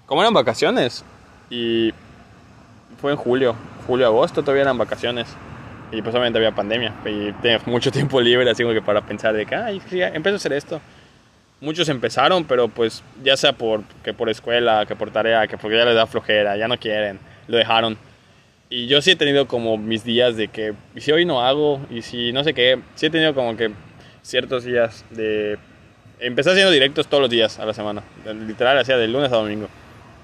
Como 0.07 0.21
eran 0.21 0.33
vacaciones. 0.33 1.05
Y 1.51 1.93
fue 2.99 3.11
en 3.11 3.17
julio, 3.17 3.55
julio, 3.85 4.07
agosto, 4.07 4.41
todavía 4.41 4.63
eran 4.63 4.77
vacaciones. 4.79 5.27
Y 5.91 6.01
pues 6.01 6.15
obviamente 6.15 6.39
había 6.39 6.55
pandemia. 6.55 6.95
Y 7.05 7.33
tenías 7.33 7.67
mucho 7.67 7.91
tiempo 7.93 8.19
libre, 8.19 8.49
así 8.49 8.63
como 8.63 8.73
que 8.73 8.81
para 8.81 9.01
pensar 9.01 9.35
de 9.35 9.45
que, 9.45 9.55
ay, 9.55 9.79
sí, 9.89 10.01
empiezo 10.01 10.35
a 10.35 10.37
hacer 10.37 10.53
esto. 10.53 10.81
Muchos 11.63 11.87
empezaron, 11.87 12.43
pero 12.43 12.67
pues 12.67 13.01
ya 13.23 13.37
sea 13.37 13.53
por, 13.53 13.83
que 14.03 14.13
por 14.13 14.29
escuela, 14.29 14.85
que 14.85 14.97
por 14.97 15.11
tarea, 15.11 15.47
que 15.47 15.57
porque 15.57 15.77
ya 15.77 15.85
les 15.85 15.95
da 15.95 16.05
flojera, 16.05 16.57
ya 16.57 16.67
no 16.67 16.77
quieren, 16.77 17.19
lo 17.47 17.55
dejaron. 17.55 17.97
Y 18.69 18.87
yo 18.87 19.01
sí 19.01 19.11
he 19.11 19.15
tenido 19.15 19.47
como 19.47 19.77
mis 19.77 20.03
días 20.03 20.35
de 20.35 20.49
que, 20.49 20.73
y 20.93 20.99
si 20.99 21.13
hoy 21.13 21.23
no 21.23 21.41
hago, 21.41 21.79
y 21.89 22.01
si 22.01 22.33
no 22.33 22.43
sé 22.43 22.53
qué, 22.53 22.81
sí 22.95 23.05
he 23.05 23.09
tenido 23.09 23.33
como 23.33 23.55
que 23.55 23.71
ciertos 24.23 24.65
días 24.65 25.05
de... 25.11 25.57
Empecé 26.19 26.49
haciendo 26.49 26.69
directos 26.69 27.07
todos 27.07 27.21
los 27.21 27.29
días 27.29 27.57
a 27.59 27.65
la 27.65 27.73
semana, 27.73 28.03
literal, 28.25 28.77
hacía 28.77 28.97
de 28.97 29.07
lunes 29.07 29.31
a 29.31 29.37
domingo. 29.37 29.69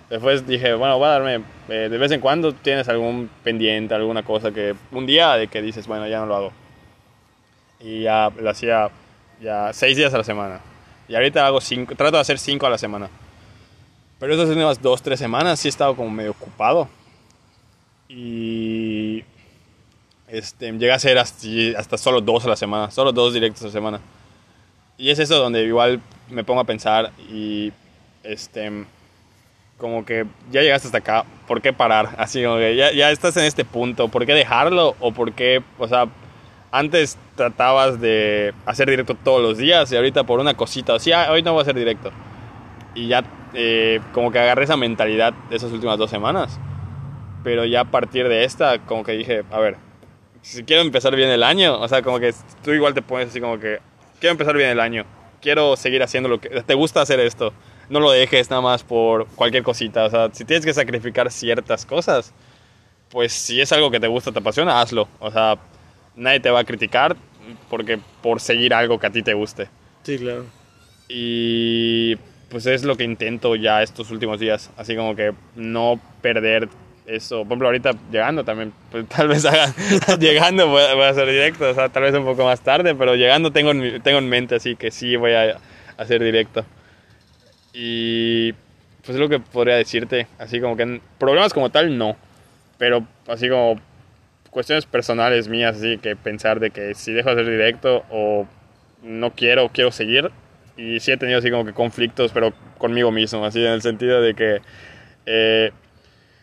Después 0.10 0.46
dije, 0.46 0.74
bueno, 0.74 0.98
voy 0.98 1.08
a 1.08 1.12
darme, 1.12 1.42
eh, 1.70 1.88
de 1.90 1.98
vez 1.98 2.12
en 2.12 2.20
cuando 2.20 2.52
tienes 2.52 2.90
algún 2.90 3.30
pendiente, 3.46 3.96
alguna 3.96 4.24
cosa 4.24 4.52
que, 4.52 4.76
un 4.92 5.06
día 5.06 5.36
de 5.38 5.48
que 5.48 5.62
dices, 5.62 5.88
bueno, 5.88 6.06
ya 6.06 6.20
no 6.20 6.26
lo 6.26 6.36
hago. 6.36 6.54
Y 7.80 8.02
ya 8.02 8.30
lo 8.38 8.50
hacía 8.50 8.90
ya 9.42 9.72
seis 9.72 9.96
días 9.96 10.14
a 10.14 10.18
la 10.18 10.26
semana. 10.26 10.60
Y 11.10 11.16
ahorita 11.16 11.45
hago 11.45 11.60
cinco, 11.60 11.95
trato 11.95 12.18
de 12.18 12.22
hacer 12.22 12.38
cinco 12.38 12.68
a 12.68 12.70
la 12.70 12.78
semana. 12.78 13.10
Pero 14.20 14.34
estas 14.34 14.47
últimas 14.47 14.82
dos, 14.82 15.01
tres 15.01 15.20
semanas 15.20 15.60
sí 15.60 15.68
he 15.68 15.70
estado 15.70 15.95
como 15.95 16.10
medio 16.12 16.32
ocupado. 16.32 16.88
Y 18.07 19.24
este, 20.28 20.72
llega 20.74 20.93
a 20.93 20.99
ser 20.99 21.18
hasta, 21.18 21.47
hasta 21.78 21.97
solo 21.97 22.22
dos 22.22 22.45
a 22.45 22.49
la 22.49 22.55
semana, 22.55 22.91
solo 22.91 23.12
dos 23.12 23.34
directos 23.34 23.64
a 23.64 23.66
la 23.66 23.72
semana. 23.72 24.01
Y 24.99 25.10
es 25.10 25.18
eso 25.18 25.36
donde 25.39 25.64
igual 25.64 25.99
me 26.30 26.43
pongo 26.43 26.62
a 26.62 26.66
pensar 26.66 27.12
y 27.30 27.74
este 28.24 28.86
como 29.80 30.05
que 30.05 30.26
ya 30.51 30.62
llegaste 30.62 30.89
hasta 30.89 30.97
acá, 30.97 31.26
¿por 31.47 31.62
qué 31.62 31.72
parar? 31.72 32.14
Así 32.18 32.43
como 32.43 32.57
que 32.57 32.76
ya, 32.76 32.91
ya 32.91 33.12
estás 33.12 33.36
en 33.38 33.45
este 33.45 33.64
punto, 33.64 34.10
¿por 34.10 34.26
qué 34.26 34.34
dejarlo? 34.34 34.95
O 34.99 35.14
por 35.14 35.32
qué, 35.32 35.64
o 35.78 35.88
sea, 35.88 36.10
antes 36.72 37.17
tratabas 37.36 37.99
de 37.99 38.53
hacer 38.65 38.89
directo 38.89 39.15
todos 39.15 39.41
los 39.41 39.57
días 39.57 39.91
y 39.91 39.95
ahorita 39.95 40.24
por 40.24 40.39
una 40.39 40.55
cosita, 40.55 40.93
o 40.93 40.99
sea, 40.99 41.32
hoy 41.32 41.41
no 41.41 41.53
voy 41.53 41.59
a 41.59 41.61
hacer 41.63 41.76
directo. 41.76 42.11
Y 42.95 43.07
ya 43.07 43.24
eh, 43.53 43.99
como 44.13 44.32
que 44.32 44.39
agarré 44.39 44.63
esa 44.63 44.78
mentalidad 44.78 45.34
de 45.49 45.55
esas 45.55 45.72
últimas 45.72 45.97
dos 45.97 46.09
semanas. 46.09 46.59
Pero 47.43 47.65
ya 47.65 47.82
a 47.82 47.86
partir 47.86 48.28
de 48.28 48.43
esta, 48.43 48.80
como 48.80 49.03
que 49.03 49.13
dije, 49.13 49.43
a 49.51 49.59
ver, 49.59 49.78
si 50.41 50.63
quiero 50.63 50.82
empezar 50.82 51.15
bien 51.15 51.30
el 51.30 51.43
año, 51.43 51.80
o 51.80 51.88
sea, 51.88 52.01
como 52.01 52.20
que 52.20 52.34
tú 52.63 52.72
igual 52.72 52.93
te 52.93 53.01
pones 53.01 53.30
así 53.30 53.39
como 53.39 53.59
que, 53.59 53.80
quiero 54.20 54.32
empezar 54.32 54.55
bien 54.55 54.70
el 54.70 54.80
año, 54.80 55.05
quiero 55.41 55.76
seguir 55.76 56.03
haciendo 56.03 56.30
lo 56.30 56.39
que, 56.39 56.49
te 56.49 56.74
gusta 56.74 57.01
hacer 57.01 57.20
esto, 57.20 57.53
no 57.89 57.99
lo 57.99 58.11
dejes 58.11 58.49
nada 58.49 58.61
más 58.61 58.84
por 58.84 59.28
cualquier 59.28 59.63
cosita, 59.63 60.05
o 60.05 60.09
sea, 60.09 60.30
si 60.32 60.45
tienes 60.45 60.65
que 60.65 60.74
sacrificar 60.74 61.32
ciertas 61.32 61.86
cosas, 61.86 62.34
pues 63.09 63.34
si 63.34 63.59
es 63.61 63.72
algo 63.72 63.89
que 63.89 63.99
te 63.99 64.07
gusta, 64.07 64.32
te 64.32 64.39
apasiona, 64.39 64.82
hazlo, 64.82 65.07
o 65.20 65.32
sea, 65.32 65.57
nadie 66.20 66.39
te 66.39 66.49
va 66.49 66.59
a 66.59 66.63
criticar 66.63 67.15
porque 67.70 67.99
por 68.22 68.39
seguir 68.39 68.74
algo 68.74 68.99
que 68.99 69.07
a 69.07 69.09
ti 69.09 69.24
te 69.24 69.34
guste. 69.34 69.70
Sí, 70.03 70.17
claro. 70.17 70.45
Y 71.07 72.15
pues 72.49 72.65
es 72.65 72.84
lo 72.84 72.95
que 72.95 73.03
intento 73.03 73.55
ya 73.55 73.82
estos 73.82 74.11
últimos 74.11 74.39
días, 74.39 74.70
así 74.78 74.95
como 74.95 75.15
que 75.15 75.34
no 75.55 75.99
perder 76.22 76.70
eso. 77.05 77.39
Por 77.39 77.47
ejemplo, 77.47 77.67
ahorita 77.67 77.91
llegando 78.11 78.43
también, 78.43 78.74
pues 78.91 79.07
tal 79.09 79.28
vez 79.28 79.45
haga, 79.45 79.74
llegando 80.20 80.67
voy 80.67 80.84
a, 80.84 80.93
voy 80.93 81.03
a, 81.03 81.09
hacer 81.09 81.28
directo, 81.28 81.70
o 81.70 81.74
sea, 81.74 81.89
tal 81.89 82.03
vez 82.03 82.13
un 82.13 82.26
poco 82.26 82.43
más 82.43 82.61
tarde, 82.61 82.93
pero 82.95 83.15
llegando 83.15 83.51
tengo 83.51 83.72
en, 83.72 84.01
tengo 84.01 84.20
en 84.20 84.30
mente 84.30 84.55
así 84.55 84.76
que 84.76 84.91
sí 84.91 85.15
voy 85.15 85.34
a 85.34 85.57
hacer 85.97 86.24
directo. 86.24 86.65
Y 87.74 88.53
pues 89.03 89.15
es 89.15 89.17
lo 89.17 89.30
que 89.30 89.39
podría 89.39 89.76
decirte, 89.76 90.28
así 90.38 90.59
como 90.59 90.76
que 90.76 91.01
problemas 91.17 91.53
como 91.53 91.70
tal 91.70 91.97
no, 91.97 92.15
pero 92.78 93.05
así 93.28 93.49
como 93.49 93.80
cuestiones 94.60 94.86
personales 94.86 95.47
mías, 95.47 95.78
así 95.78 95.99
que 95.99 96.18
pensar 96.18 96.60
de 96.60 96.70
que 96.70 96.93
si 96.93 97.14
dejo 97.14 97.34
de 97.34 97.43
hacer 97.43 97.49
directo 97.49 98.03
o 98.10 98.45
no 99.01 99.32
quiero, 99.32 99.70
quiero 99.70 99.89
seguir. 99.89 100.32
Y 100.76 100.99
sí 100.99 101.14
he 101.14 101.18
tenido 101.18 101.39
así 101.39 101.49
como 101.49 101.64
que 101.64 101.72
conflictos, 101.72 102.34
pero 102.34 102.51
conmigo 102.78 103.10
mismo, 103.10 103.45
así 103.45 103.66
en 103.66 103.72
el 103.72 103.82
sentido 103.82 104.22
de 104.22 104.34
que 104.34 104.62
eh, 105.26 105.72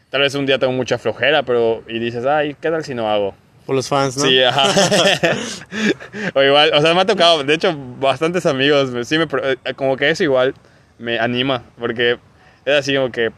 tal 0.08 0.22
vez 0.22 0.34
un 0.34 0.46
día 0.46 0.58
tengo 0.58 0.72
mucha 0.72 0.96
flojera, 0.96 1.42
pero 1.42 1.82
y 1.88 1.98
dices, 1.98 2.24
ay, 2.24 2.56
¿qué 2.58 2.70
tal 2.70 2.82
si 2.84 2.94
no 2.94 3.06
hago? 3.06 3.34
Por 3.66 3.76
los 3.76 3.86
fans, 3.86 4.16
¿no? 4.16 4.24
Sí, 4.24 4.42
ajá. 4.42 4.64
o 6.34 6.42
igual, 6.42 6.70
o 6.72 6.80
sea, 6.80 6.94
me 6.94 7.02
ha 7.02 7.04
tocado, 7.04 7.44
de 7.44 7.52
hecho, 7.52 7.76
bastantes 8.00 8.46
amigos, 8.46 9.06
sí 9.06 9.18
me, 9.18 9.26
como 9.74 9.94
que 9.98 10.08
eso 10.08 10.24
igual 10.24 10.54
me 10.98 11.18
anima, 11.18 11.64
porque 11.78 12.18
es 12.64 12.74
así 12.74 12.94
como 12.96 13.12
que, 13.12 13.30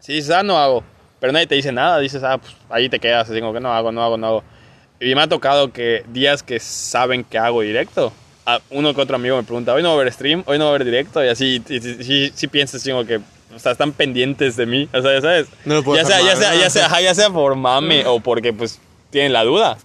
si 0.00 0.12
dices, 0.12 0.32
ah, 0.32 0.42
no 0.42 0.58
hago, 0.58 0.84
pero 1.20 1.32
nadie 1.32 1.46
te 1.46 1.54
dice 1.54 1.72
nada, 1.72 1.98
dices, 1.98 2.22
ah, 2.22 2.38
pues 2.38 2.54
ahí 2.68 2.88
te 2.88 2.98
quedas, 2.98 3.28
así 3.28 3.40
como 3.40 3.52
que 3.52 3.60
no 3.60 3.72
hago, 3.72 3.92
no 3.92 4.02
hago, 4.02 4.16
no 4.16 4.26
hago. 4.26 4.44
Y 5.00 5.14
me 5.14 5.22
ha 5.22 5.28
tocado 5.28 5.72
que 5.72 6.04
días 6.08 6.42
que 6.42 6.60
saben 6.60 7.24
que 7.24 7.38
hago 7.38 7.62
directo, 7.62 8.12
a 8.46 8.60
uno 8.70 8.94
que 8.94 9.00
otro 9.00 9.16
amigo 9.16 9.36
me 9.36 9.42
pregunta, 9.42 9.74
hoy 9.74 9.82
no 9.82 9.88
va 9.88 9.94
a 9.94 10.00
haber 10.00 10.12
stream, 10.12 10.42
hoy 10.46 10.58
no 10.58 10.64
va 10.64 10.70
a 10.70 10.74
haber 10.74 10.84
directo, 10.84 11.24
y 11.24 11.28
así, 11.28 11.62
y, 11.68 11.74
y, 11.74 11.76
y, 11.76 12.32
sí 12.34 12.46
piensas 12.46 12.82
como 12.84 13.04
que, 13.04 13.16
o 13.54 13.58
sea, 13.58 13.72
están 13.72 13.92
pendientes 13.92 14.56
de 14.56 14.66
mí, 14.66 14.88
o 14.92 15.02
sea, 15.02 15.12
ya 15.14 15.20
sabes, 15.20 15.48
no 15.64 15.94
ya, 15.94 16.04
sea, 16.04 16.22
ya, 16.22 16.36
sea, 16.36 16.54
ya, 16.60 16.70
sea, 16.70 17.00
ya 17.00 17.14
sea 17.14 17.30
por 17.30 17.54
mame 17.56 18.06
o 18.06 18.20
porque 18.20 18.52
pues 18.52 18.80
tienen 19.10 19.32
la 19.32 19.44
duda. 19.44 19.78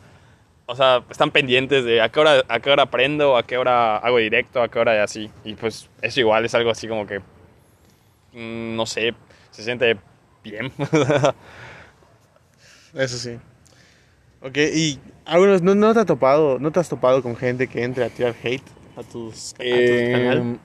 O 0.65 0.75
sea, 0.75 1.03
están 1.09 1.31
pendientes 1.31 1.83
de 1.83 2.01
a 2.01 2.09
qué 2.09 2.19
hora, 2.21 2.43
a 2.47 2.59
qué 2.59 2.71
hora 2.71 2.83
aprendo, 2.83 3.35
a 3.35 3.43
qué 3.43 3.57
hora 3.57 3.97
hago 3.97 4.19
directo, 4.19 4.61
a 4.61 4.69
qué 4.69 4.79
hora 4.79 4.95
y 4.95 4.99
así. 4.99 5.29
Y 5.43 5.55
pues 5.55 5.89
eso 6.01 6.19
igual 6.21 6.45
es 6.45 6.55
algo 6.55 6.71
así 6.71 6.87
como 6.87 7.05
que, 7.05 7.19
mmm, 8.31 8.75
no 8.75 8.85
sé, 8.85 9.13
se 9.49 9.63
siente 9.63 9.97
bien. 10.43 10.71
Eso 12.93 13.17
sí. 13.17 13.37
Ok, 14.41 14.57
y 14.57 14.99
algunos, 15.25 15.61
¿no, 15.61 15.75
¿no, 15.75 15.93
te 15.93 15.99
ha 15.99 16.05
topado, 16.05 16.57
no 16.59 16.71
te 16.71 16.79
has 16.79 16.89
topado 16.89 17.21
con 17.21 17.35
gente 17.35 17.67
que 17.67 17.83
entre 17.83 18.03
a 18.03 18.09
tirar 18.09 18.35
hate 18.43 18.63
a 18.97 19.03
tus, 19.03 19.53
a 19.53 19.57
eh, 19.59 20.05
tu 20.05 20.11
canal? 20.11 20.59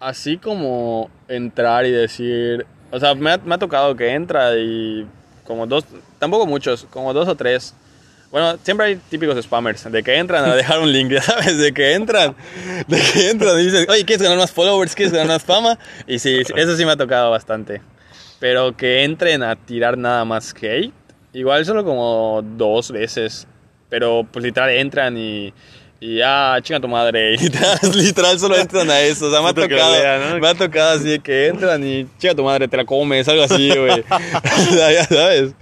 Así 0.00 0.36
como 0.36 1.08
entrar 1.28 1.86
y 1.86 1.92
decir, 1.92 2.66
o 2.90 2.98
sea, 2.98 3.14
me 3.14 3.30
ha, 3.30 3.38
me 3.38 3.54
ha 3.54 3.58
tocado 3.58 3.94
que 3.96 4.12
entra 4.12 4.56
y 4.56 5.06
como 5.44 5.66
dos, 5.66 5.84
tampoco 6.18 6.46
muchos, 6.46 6.86
como 6.90 7.12
dos 7.12 7.28
o 7.28 7.36
tres. 7.36 7.74
Bueno, 8.32 8.58
siempre 8.62 8.86
hay 8.86 8.96
típicos 8.96 9.40
spammers, 9.44 9.92
de 9.92 10.02
que 10.02 10.16
entran 10.16 10.44
a 10.44 10.54
dejar 10.56 10.80
un 10.80 10.90
link, 10.92 11.12
ya 11.12 11.22
sabes, 11.22 11.56
de 11.58 11.72
que 11.72 11.92
entran, 11.92 12.34
de 12.88 13.00
que 13.00 13.30
entran 13.30 13.60
y 13.60 13.64
dicen, 13.64 13.86
oye, 13.88 14.04
¿quieres 14.04 14.22
ganar 14.22 14.38
más 14.38 14.50
followers? 14.50 14.94
¿Quieres 14.94 15.12
ganar 15.12 15.28
más 15.28 15.42
fama? 15.44 15.78
Y 16.06 16.18
sí, 16.18 16.42
eso 16.56 16.76
sí 16.76 16.84
me 16.84 16.92
ha 16.92 16.96
tocado 16.96 17.30
bastante. 17.30 17.80
Pero 18.42 18.76
que 18.76 19.04
entren 19.04 19.44
a 19.44 19.54
tirar 19.54 19.96
nada 19.96 20.24
más 20.24 20.52
hate, 20.60 20.92
igual 21.32 21.64
solo 21.64 21.84
como 21.84 22.42
dos 22.42 22.90
veces. 22.90 23.46
Pero 23.88 24.26
pues 24.28 24.44
literal 24.44 24.70
entran 24.70 25.16
y, 25.16 25.54
y 26.00 26.20
ah, 26.22 26.58
chinga 26.60 26.80
tu 26.80 26.88
madre. 26.88 27.34
Y 27.34 27.36
literal, 27.44 27.78
literal 27.94 28.40
solo 28.40 28.56
entran 28.56 28.90
a 28.90 28.98
eso. 28.98 29.28
O 29.28 29.30
sea, 29.30 29.42
me 29.42 29.50
ha 29.50 29.54
tocado, 29.54 29.92
lea, 29.96 30.18
¿no? 30.18 30.40
me 30.40 30.48
ha 30.48 30.56
tocado 30.56 30.98
así 30.98 31.08
de 31.08 31.18
que 31.20 31.46
entran 31.46 31.86
y 31.86 32.08
chinga 32.18 32.34
tu 32.34 32.42
madre, 32.42 32.66
te 32.66 32.76
la 32.76 32.84
comes, 32.84 33.28
algo 33.28 33.44
así, 33.44 33.68
güey. 33.68 34.02
ya 34.72 35.04
sabes. 35.04 35.54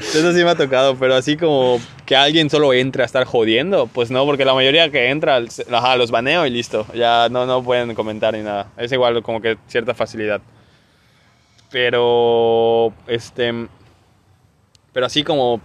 Eso 0.00 0.30
sí 0.34 0.44
me 0.44 0.50
ha 0.50 0.56
tocado, 0.56 0.94
pero 0.98 1.14
así 1.14 1.38
como 1.38 1.80
que 2.04 2.16
alguien 2.16 2.50
solo 2.50 2.74
entre 2.74 3.02
a 3.02 3.06
estar 3.06 3.24
jodiendo, 3.24 3.86
pues 3.86 4.10
no, 4.10 4.26
porque 4.26 4.44
la 4.44 4.52
mayoría 4.52 4.90
que 4.90 5.08
entra, 5.08 5.40
ajá, 5.72 5.96
los 5.96 6.10
baneo 6.10 6.44
y 6.44 6.50
listo. 6.50 6.86
Ya 6.92 7.30
no, 7.30 7.46
no 7.46 7.62
pueden 7.62 7.94
comentar 7.94 8.34
ni 8.34 8.42
nada. 8.42 8.70
Es 8.76 8.92
igual 8.92 9.22
como 9.22 9.40
que 9.40 9.56
cierta 9.68 9.94
facilidad. 9.94 10.42
Pero, 11.70 12.92
este, 13.06 13.52
pero 14.92 15.06
así 15.06 15.24
como 15.24 15.60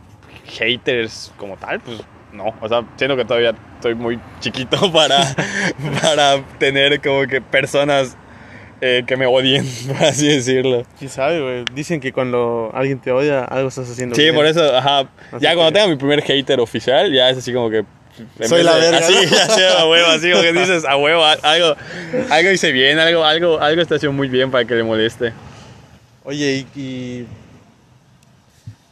haters 0.46 1.32
como 1.38 1.58
tal, 1.58 1.80
pues 1.80 2.02
no. 2.34 2.54
O 2.62 2.68
sea, 2.68 2.84
siento 2.98 3.16
que 3.16 3.26
todavía 3.26 3.54
estoy 3.76 3.96
muy 3.96 4.20
chiquito 4.40 4.92
para, 4.94 5.36
para 6.02 6.44
tener 6.58 7.02
como 7.02 7.28
que 7.28 7.42
personas 7.42 8.18
eh, 8.82 9.04
que 9.06 9.16
me 9.16 9.28
odien, 9.28 9.66
por 9.88 10.04
así 10.08 10.28
decirlo. 10.28 10.84
¿Quién 10.98 11.12
sabe, 11.12 11.42
güey? 11.42 11.66
Dicen 11.74 12.00
que 12.00 12.12
cuando 12.12 12.72
alguien 12.74 13.00
te 13.00 13.12
odia, 13.12 13.44
algo 13.44 13.70
estás 13.70 13.90
haciendo 13.90 14.16
Sí, 14.16 14.24
bien. 14.24 14.36
por 14.36 14.46
eso, 14.46 14.76
ajá. 14.76 15.02
Así 15.32 15.44
ya 15.44 15.52
que... 15.52 15.56
cuando 15.56 15.72
tenga 15.74 15.88
mi 15.88 15.96
primer 15.96 16.22
hater 16.24 16.60
oficial, 16.60 17.12
ya 17.14 17.30
es 17.30 17.38
así 17.38 17.54
como 17.54 17.70
que... 17.70 17.86
Soy 18.44 18.64
la 18.64 18.76
verga. 18.76 18.98
Así, 18.98 19.14
ya 19.32 19.48
sea 19.48 19.80
a 19.82 19.88
huevo, 19.88 20.08
así 20.08 20.32
como 20.32 20.44
que 20.44 20.52
dices, 20.52 20.84
a 20.86 20.98
huevo, 20.98 21.24
algo, 21.24 21.76
algo 22.30 22.52
hice 22.52 22.72
bien, 22.72 23.00
algo, 23.00 23.24
algo, 23.24 23.60
algo 23.60 23.82
está 23.82 23.96
haciendo 23.96 24.16
muy 24.18 24.28
bien 24.28 24.52
para 24.52 24.66
que 24.66 24.76
le 24.76 24.84
moleste. 24.84 25.32
Oye, 26.24 26.68
¿y, 26.76 26.80
y, 26.80 27.28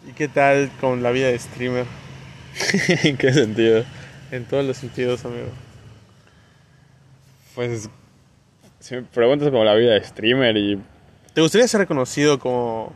y 0.09 0.13
qué 0.13 0.27
tal 0.27 0.71
con 0.82 1.03
la 1.03 1.11
vida 1.11 1.27
de 1.27 1.38
streamer? 1.38 1.86
¿En 3.03 3.17
qué 3.17 3.32
sentido? 3.32 3.86
En 4.32 4.45
todos 4.45 4.65
los 4.65 4.77
sentidos, 4.77 5.23
amigo. 5.25 5.49
Pues, 7.53 7.88
si 8.80 8.95
me 8.95 9.03
preguntas 9.03 9.49
como 9.49 9.63
la 9.63 9.75
vida 9.75 9.93
de 9.93 10.03
streamer 10.03 10.57
y... 10.57 10.82
¿Te 11.34 11.41
gustaría 11.41 11.67
ser 11.67 11.82
reconocido 11.82 12.39
como 12.39 12.93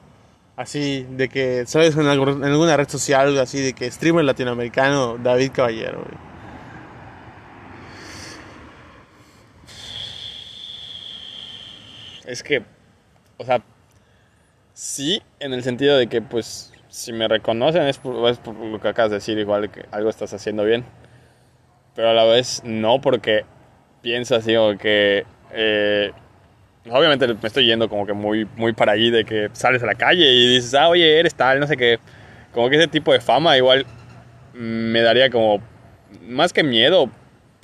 así, 0.56 1.06
de 1.12 1.30
que, 1.30 1.66
sabes, 1.68 1.96
en, 1.96 2.08
alguna 2.08 2.76
red 2.76 2.90
social, 2.90 3.28
algo 3.28 3.40
así, 3.40 3.62
de 3.62 3.74
que 3.74 3.92
streamer 3.92 4.26
latinoamericano 4.26 5.20
David 5.20 5.52
Caballero? 5.52 6.00
güey? 6.00 6.34
Es 12.26 12.42
que, 12.42 12.64
o 13.38 13.46
sea, 13.46 13.62
sí, 14.84 15.22
en 15.40 15.54
el 15.54 15.64
sentido 15.64 15.98
de 15.98 16.08
que, 16.08 16.22
pues, 16.22 16.74
si 16.90 17.14
me 17.14 17.28
reconocen 17.30 17.84
es 17.84 17.98
por, 17.98 18.30
es 18.30 18.38
por 18.38 18.54
lo 18.56 18.82
que 18.82 18.90
acabas 18.90 19.12
de 19.12 19.18
decir, 19.18 19.38
igual 19.38 19.72
que 19.72 19.86
algo 19.92 20.10
estás 20.10 20.34
haciendo 20.34 20.66
bien. 20.66 20.84
Pero 21.96 22.10
a 22.10 22.14
la 22.14 22.26
vez 22.26 22.62
no, 22.66 23.00
porque 23.00 23.46
pienso 24.02 24.36
así 24.36 24.54
como 24.56 24.78
que... 24.78 25.26
eh, 25.54 26.12
obviamente 26.90 27.28
me 27.28 27.48
estoy 27.48 27.66
yendo 27.66 27.88
como 27.88 28.06
que 28.06 28.14
muy, 28.14 28.46
muy 28.58 28.74
para 28.74 28.92
allí 28.92 29.10
de 29.10 29.24
que 29.24 29.50
sales 29.54 29.82
a 29.84 29.86
la 29.86 29.96
calle 29.96 30.30
y 30.34 30.56
dices, 30.56 30.74
ah, 30.74 30.90
oye, 30.90 31.18
eres 31.20 31.34
tal, 31.34 31.60
no 31.62 31.68
sé 31.68 31.78
qué. 31.78 32.00
Como 32.52 32.70
que 32.70 32.76
ese 32.76 32.88
tipo 32.88 33.14
de 33.14 33.22
fama 33.22 33.58
igual 33.58 33.86
me 34.54 35.02
daría 35.02 35.30
como... 35.30 35.62
Más 36.28 36.52
que 36.54 36.64
miedo, 36.64 37.10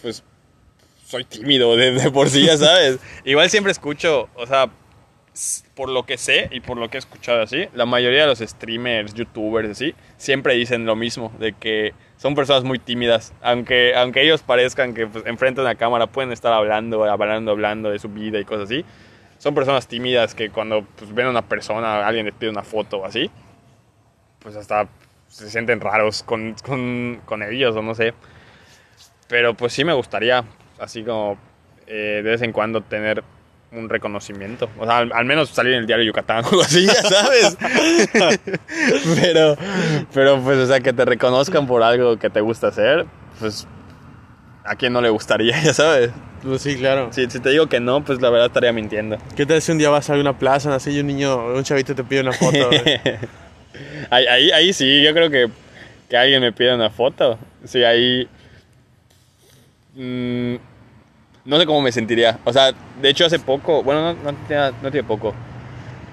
pues 0.01 0.24
soy 1.05 1.24
tímido 1.26 1.76
de, 1.76 1.91
de 1.91 2.11
por 2.11 2.30
sí, 2.30 2.45
ya 2.45 2.57
sabes. 2.57 2.99
Igual 3.26 3.49
siempre 3.49 3.72
escucho, 3.72 4.30
o 4.36 4.47
sea, 4.47 4.70
por 5.75 5.89
lo 5.89 6.03
que 6.03 6.17
sé 6.17 6.49
y 6.51 6.59
por 6.59 6.77
lo 6.77 6.89
que 6.89 6.97
he 6.97 6.99
escuchado 6.99 7.41
así, 7.41 7.67
la 7.73 7.86
mayoría 7.86 8.21
de 8.21 8.27
los 8.27 8.39
streamers, 8.39 9.13
youtubers, 9.13 9.69
así, 9.69 9.95
siempre 10.17 10.55
dicen 10.55 10.86
lo 10.86 10.95
mismo, 10.95 11.32
de 11.39 11.53
que 11.53 11.93
son 12.17 12.36
personas 12.36 12.63
muy 12.63 12.80
tímidas. 12.80 13.34
Aunque, 13.41 13.95
aunque 13.95 14.21
ellos 14.21 14.41
parezcan 14.41 14.93
que 14.93 15.07
pues, 15.07 15.25
enfrente 15.25 15.61
de 15.61 15.67
una 15.67 15.75
cámara 15.75 16.07
pueden 16.07 16.32
estar 16.32 16.51
hablando, 16.51 17.03
hablando, 17.05 17.51
hablando 17.51 17.89
de 17.89 17.99
su 17.99 18.09
vida 18.09 18.39
y 18.39 18.45
cosas 18.45 18.65
así. 18.65 18.86
Son 19.38 19.55
personas 19.55 19.88
tímidas 19.88 20.36
que 20.36 20.49
cuando 20.49 20.86
pues, 20.97 21.13
ven 21.13 21.27
a 21.27 21.30
una 21.30 21.47
persona, 21.47 22.05
alguien 22.05 22.25
les 22.25 22.36
pide 22.36 22.49
una 22.49 22.63
foto 22.63 22.97
o 22.97 23.05
así, 23.05 23.32
pues 24.39 24.55
hasta 24.57 24.89
se 25.30 25.49
sienten 25.49 25.80
raros 25.80 26.23
con, 26.23 26.55
con, 26.65 27.21
con 27.25 27.43
ellos 27.43 27.75
o 27.75 27.82
no 27.82 27.95
sé. 27.95 28.13
Pero 29.30 29.53
pues 29.53 29.71
sí 29.71 29.86
me 29.86 29.93
gustaría, 29.93 30.43
así 30.80 31.03
como 31.03 31.38
eh, 31.88 32.21
de 32.23 32.30
vez 32.30 32.41
en 32.41 32.51
cuando 32.51 32.82
tener 32.82 33.23
un 33.72 33.89
reconocimiento. 33.89 34.70
O 34.80 34.86
sea, 34.86 34.99
al, 34.99 35.11
al 35.13 35.26
menos 35.26 35.49
salir 35.49 35.74
en 35.74 35.80
el 35.80 35.88
diario 35.88 36.05
Yucatán 36.05 36.43
o 36.45 36.47
algo 36.49 36.61
así, 36.61 36.86
ya 36.86 36.93
sabes. 37.03 37.57
pero, 39.22 39.57
pero 40.13 40.41
pues, 40.41 40.57
o 40.57 40.65
sea, 40.67 40.80
que 40.80 40.93
te 40.93 41.05
reconozcan 41.05 41.67
por 41.67 41.84
algo 41.84 42.17
que 42.17 42.30
te 42.30 42.41
gusta 42.41 42.67
hacer, 42.67 43.05
pues 43.39 43.67
a 44.65 44.76
quién 44.76 44.93
no 44.93 45.01
le 45.01 45.09
gustaría, 45.09 45.59
ya 45.63 45.74
sabes. 45.74 46.11
Pues 46.43 46.61
sí, 46.61 46.78
claro. 46.78 47.09
Si, 47.11 47.30
si 47.30 47.39
te 47.39 47.49
digo 47.49 47.67
que 47.67 47.80
no, 47.80 48.03
pues 48.03 48.22
la 48.22 48.30
verdad 48.30 48.47
estaría 48.47 48.72
mintiendo. 48.72 49.17
¿Qué 49.36 49.45
tal 49.45 49.61
si 49.61 49.72
un 49.72 49.78
día 49.78 49.89
vas 49.89 50.09
a 50.09 50.13
alguna 50.13 50.38
plaza 50.38 50.74
así 50.74 50.91
y 50.91 50.99
un 51.01 51.07
niño, 51.07 51.53
un 51.53 51.63
chavito 51.63 51.93
te 51.93 52.03
pide 52.03 52.22
una 52.22 52.32
foto? 52.32 52.70
ahí, 54.09 54.26
ahí, 54.26 54.51
ahí 54.51 54.74
sí, 54.74 55.03
yo 55.03 55.13
creo 55.13 55.30
que, 55.30 55.49
que 56.09 56.17
alguien 56.17 56.41
me 56.41 56.53
pida 56.53 56.76
una 56.76 56.89
foto. 56.89 57.38
Sí, 57.65 57.84
ahí. 57.84 58.28
mm, 59.95 60.55
no 61.45 61.59
sé 61.59 61.65
cómo 61.65 61.81
me 61.81 61.91
sentiría. 61.91 62.39
O 62.43 62.53
sea, 62.53 62.71
de 63.01 63.09
hecho, 63.09 63.25
hace 63.25 63.39
poco. 63.39 63.83
Bueno, 63.83 64.13
no, 64.13 64.31
no, 64.31 64.37
tiene, 64.47 64.71
no 64.81 64.91
tiene 64.91 65.07
poco. 65.07 65.33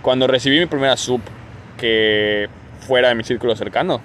Cuando 0.03 0.27
recibí 0.27 0.59
mi 0.59 0.67
primera 0.67 0.97
sub 0.97 1.21
que 1.77 2.49
fuera 2.87 3.09
de 3.09 3.15
mi 3.15 3.25
círculo 3.25 3.55
cercano. 3.57 4.01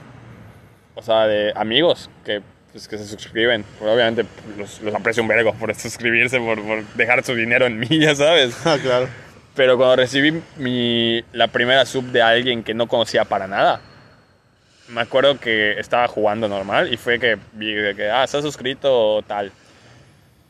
O 0.96 1.02
sea, 1.02 1.28
de 1.28 1.54
amigos 1.56 2.10
que, 2.26 2.42
pues, 2.72 2.88
que 2.88 2.98
se 2.98 3.08
suscriben. 3.08 3.64
Pues, 3.80 3.92
obviamente 3.92 4.26
los, 4.58 4.82
los 4.82 4.94
aprecio 4.94 5.24
un 5.24 5.30
vergo 5.30 5.54
por 5.54 5.74
suscribirse, 5.76 6.40
por, 6.40 6.62
por 6.62 6.86
dejar 6.96 7.24
su 7.24 7.36
dinero 7.36 7.66
en 7.66 7.80
mí, 7.80 7.88
ya 8.00 8.16
sabes. 8.16 8.56
ah, 8.66 8.78
claro. 8.82 9.08
Pero 9.56 9.78
cuando 9.78 9.98
recibí 9.98 10.42
mi, 10.58 11.24
la 11.34 11.48
primera 11.48 11.86
sub 11.86 12.06
de 12.06 12.22
alguien 12.22 12.64
que 12.64 12.74
no 12.74 12.88
conocía 12.88 13.26
para 13.26 13.48
nada, 13.48 13.82
me 14.88 15.02
acuerdo 15.02 15.40
que 15.40 15.80
estaba 15.80 16.08
jugando 16.08 16.48
normal 16.48 16.94
y 16.94 16.98
fue 16.98 17.20
que 17.20 17.38
vi 17.54 17.74
que, 17.96 18.10
ah, 18.10 18.24
estás 18.24 18.44
suscrito 18.44 19.16
o 19.16 19.22
tal. 19.22 19.52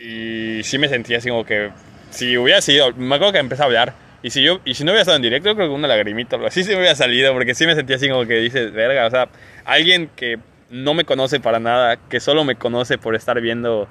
Y 0.03 0.63
sí 0.63 0.77
me 0.77 0.87
sentía 0.89 1.17
así 1.17 1.29
como 1.29 1.45
que, 1.45 1.69
si 2.09 2.37
hubiera 2.37 2.61
sido, 2.61 2.91
me 2.93 3.15
acuerdo 3.15 3.33
que 3.33 3.39
empecé 3.39 3.61
a 3.61 3.65
hablar. 3.65 3.93
Y 4.23 4.29
si, 4.29 4.43
yo, 4.43 4.59
y 4.65 4.73
si 4.75 4.83
no 4.83 4.91
hubiera 4.91 5.01
estado 5.01 5.15
en 5.17 5.21
directo, 5.23 5.49
yo 5.49 5.55
creo 5.55 5.67
que 5.69 5.73
una 5.73 5.87
lagrimita 5.87 6.35
o 6.35 6.39
algo 6.39 6.47
así 6.47 6.63
se 6.63 6.71
me 6.71 6.77
hubiera 6.77 6.95
salido, 6.95 7.33
porque 7.33 7.55
sí 7.55 7.65
me 7.65 7.75
sentía 7.75 7.95
así 7.95 8.07
como 8.09 8.25
que 8.25 8.35
dices, 8.35 8.71
verga, 8.71 9.05
o 9.05 9.09
sea, 9.09 9.29
alguien 9.65 10.09
que 10.15 10.37
no 10.69 10.93
me 10.93 11.03
conoce 11.05 11.39
para 11.39 11.59
nada, 11.59 11.97
que 12.09 12.19
solo 12.19 12.43
me 12.43 12.55
conoce 12.55 12.97
por 12.97 13.15
estar 13.15 13.39
viendo, 13.41 13.87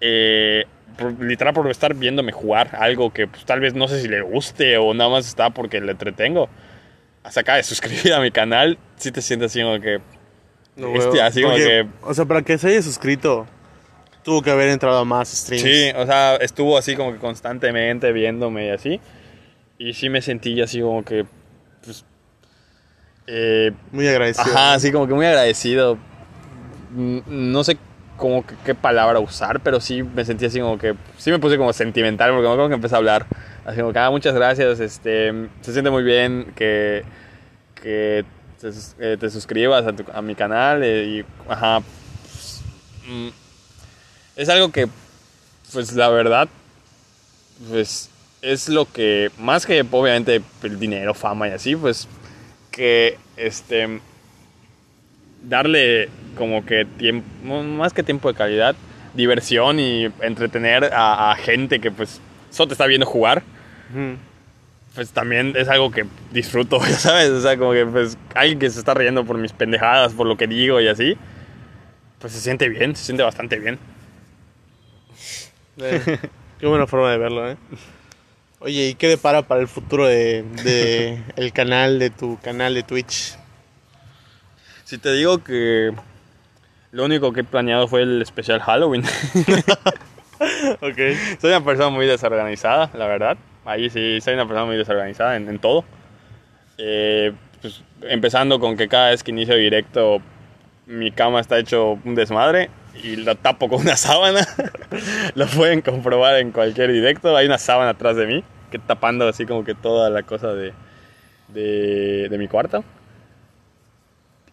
eh, 0.00 0.64
por- 0.98 1.18
literal 1.22 1.54
por 1.54 1.70
estar 1.70 1.94
viéndome 1.94 2.32
jugar 2.32 2.76
algo 2.78 3.12
que 3.12 3.26
pues, 3.26 3.44
tal 3.46 3.60
vez 3.60 3.74
no 3.74 3.88
sé 3.88 4.00
si 4.02 4.08
le 4.08 4.20
guste 4.20 4.76
o 4.76 4.92
nada 4.94 5.08
más 5.10 5.26
está 5.26 5.50
porque 5.50 5.80
le 5.80 5.92
entretengo. 5.92 6.48
Hasta 7.24 7.40
acaba 7.40 7.56
de 7.56 7.62
suscribir 7.64 8.12
a 8.12 8.20
mi 8.20 8.30
canal, 8.30 8.78
sí 8.96 9.10
te 9.10 9.22
sientes 9.22 9.52
así 9.52 9.62
como 9.62 9.80
que, 9.80 10.00
No, 10.76 10.88
güey. 10.90 11.18
así 11.20 11.40
como 11.42 11.54
Porque, 11.54 11.66
que- 11.66 11.86
O 12.02 12.12
sea, 12.14 12.24
para 12.26 12.42
que 12.42 12.58
se 12.58 12.68
haya 12.68 12.82
suscrito, 12.82 13.46
tuvo 14.24 14.42
que 14.42 14.50
haber 14.50 14.68
entrado 14.68 15.04
más 15.04 15.28
streams. 15.28 15.62
Sí, 15.62 15.90
o 15.96 16.06
sea, 16.06 16.36
estuvo 16.36 16.76
así 16.78 16.96
como 16.96 17.12
que 17.12 17.18
constantemente 17.18 18.12
viéndome 18.12 18.66
y 18.66 18.70
así. 18.70 19.00
Y 19.78 19.94
sí 19.94 20.08
me 20.08 20.22
sentí 20.22 20.60
así 20.60 20.80
como 20.80 21.04
que, 21.04 21.26
pues, 21.84 22.04
eh, 23.26 23.72
Muy 23.90 24.06
agradecido. 24.08 24.54
ajá, 24.54 24.74
así 24.74 24.92
como 24.92 25.06
que 25.06 25.14
muy 25.14 25.26
agradecido. 25.26 25.98
No 26.94 27.64
sé 27.64 27.78
como 28.16 28.46
que- 28.46 28.54
qué 28.64 28.74
palabra 28.74 29.18
usar, 29.18 29.60
pero 29.60 29.80
sí 29.80 30.02
me 30.02 30.24
sentí 30.24 30.44
así 30.44 30.60
como 30.60 30.78
que, 30.78 30.94
sí 31.16 31.30
me 31.30 31.38
puse 31.38 31.56
como 31.58 31.72
sentimental 31.72 32.30
porque 32.30 32.42
me 32.46 32.48
acuerdo 32.52 32.68
que 32.68 32.74
empecé 32.74 32.94
a 32.94 32.98
hablar. 32.98 33.26
Así 33.64 33.80
como 33.80 33.92
que, 33.92 33.98
ah, 33.98 34.10
muchas 34.10 34.34
gracias, 34.34 34.78
este, 34.80 35.48
se 35.62 35.72
siente 35.72 35.90
muy 35.90 36.02
bien 36.02 36.52
que, 36.54 37.02
que 37.74 38.24
te, 38.60 38.68
eh, 39.00 39.16
te 39.18 39.30
suscribas 39.30 39.86
a, 39.86 39.92
tu- 39.92 40.04
a 40.12 40.20
mi 40.22 40.34
canal 40.34 40.82
eh, 40.84 41.04
y, 41.06 41.24
ajá, 41.50 41.80
pues, 42.22 42.62
mm, 43.08 43.28
es 44.36 44.48
algo 44.48 44.70
que, 44.70 44.88
pues 45.72 45.92
la 45.92 46.08
verdad, 46.08 46.48
pues 47.68 48.10
es 48.40 48.68
lo 48.68 48.90
que, 48.90 49.30
más 49.38 49.66
que 49.66 49.84
obviamente 49.90 50.42
el 50.62 50.78
dinero, 50.78 51.14
fama 51.14 51.48
y 51.48 51.52
así, 51.52 51.76
pues 51.76 52.08
que, 52.70 53.18
este, 53.36 54.00
darle 55.42 56.08
como 56.36 56.64
que 56.64 56.84
tiempo, 56.84 57.62
más 57.62 57.92
que 57.92 58.02
tiempo 58.02 58.28
de 58.28 58.34
calidad, 58.34 58.74
diversión 59.14 59.78
y 59.78 60.06
entretener 60.20 60.92
a, 60.92 61.32
a 61.32 61.36
gente 61.36 61.80
que 61.80 61.90
pues 61.90 62.20
solo 62.50 62.68
te 62.68 62.74
está 62.74 62.86
viendo 62.86 63.06
jugar, 63.06 63.42
pues 64.94 65.10
también 65.10 65.54
es 65.56 65.68
algo 65.68 65.90
que 65.90 66.06
disfruto, 66.32 66.78
ya 66.86 66.96
sabes, 66.96 67.30
o 67.30 67.40
sea, 67.40 67.56
como 67.56 67.72
que 67.72 67.86
pues 67.86 68.16
alguien 68.34 68.58
que 68.58 68.70
se 68.70 68.78
está 68.78 68.94
riendo 68.94 69.24
por 69.24 69.38
mis 69.38 69.52
pendejadas, 69.52 70.12
por 70.12 70.26
lo 70.26 70.36
que 70.36 70.46
digo 70.46 70.80
y 70.80 70.88
así, 70.88 71.16
pues 72.18 72.32
se 72.32 72.40
siente 72.40 72.68
bien, 72.68 72.94
se 72.96 73.04
siente 73.04 73.22
bastante 73.22 73.58
bien. 73.58 73.78
Eh, 75.78 76.18
qué 76.58 76.66
buena 76.66 76.86
forma 76.86 77.10
de 77.10 77.18
verlo, 77.18 77.50
¿eh? 77.50 77.56
Oye, 78.60 78.88
¿y 78.88 78.94
qué 78.94 79.08
depara 79.08 79.42
para 79.42 79.60
el 79.60 79.68
futuro 79.68 80.06
de, 80.06 80.42
de 80.62 81.22
el 81.36 81.52
canal, 81.52 81.98
de 81.98 82.10
tu 82.10 82.38
canal 82.40 82.74
de 82.74 82.82
Twitch? 82.82 83.36
Si 84.84 84.98
te 84.98 85.12
digo 85.12 85.42
que 85.42 85.92
lo 86.92 87.04
único 87.04 87.32
que 87.32 87.40
he 87.40 87.44
planeado 87.44 87.88
fue 87.88 88.02
el 88.02 88.22
especial 88.22 88.60
Halloween. 88.60 89.02
Ok. 90.80 90.96
soy 91.40 91.50
una 91.50 91.64
persona 91.64 91.88
muy 91.88 92.04
desorganizada, 92.04 92.90
la 92.94 93.06
verdad. 93.06 93.36
Ahí 93.64 93.88
sí, 93.90 94.20
soy 94.20 94.34
una 94.34 94.44
persona 94.44 94.66
muy 94.66 94.76
desorganizada 94.76 95.36
en, 95.36 95.48
en 95.48 95.60
todo. 95.60 95.84
Eh, 96.78 97.32
pues, 97.60 97.80
empezando 98.02 98.58
con 98.58 98.76
que 98.76 98.88
cada 98.88 99.10
vez 99.10 99.22
que 99.22 99.30
inicio 99.30 99.54
directo, 99.54 100.20
mi 100.86 101.12
cama 101.12 101.40
está 101.40 101.60
hecho 101.60 101.92
un 102.04 102.16
desmadre 102.16 102.70
y 103.02 103.16
la 103.16 103.34
tapo 103.34 103.68
con 103.68 103.80
una 103.80 103.96
sábana. 103.96 104.46
Lo 105.34 105.46
pueden 105.46 105.80
comprobar 105.80 106.38
en 106.38 106.52
cualquier 106.52 106.92
directo. 106.92 107.36
Hay 107.36 107.46
una 107.46 107.58
sábana 107.58 107.90
atrás 107.90 108.16
de 108.16 108.26
mí 108.26 108.44
que 108.70 108.78
tapando 108.78 109.28
así 109.28 109.46
como 109.46 109.64
que 109.64 109.74
toda 109.74 110.10
la 110.10 110.22
cosa 110.22 110.54
de, 110.54 110.72
de, 111.48 112.28
de 112.28 112.38
mi 112.38 112.48
cuarto. 112.48 112.84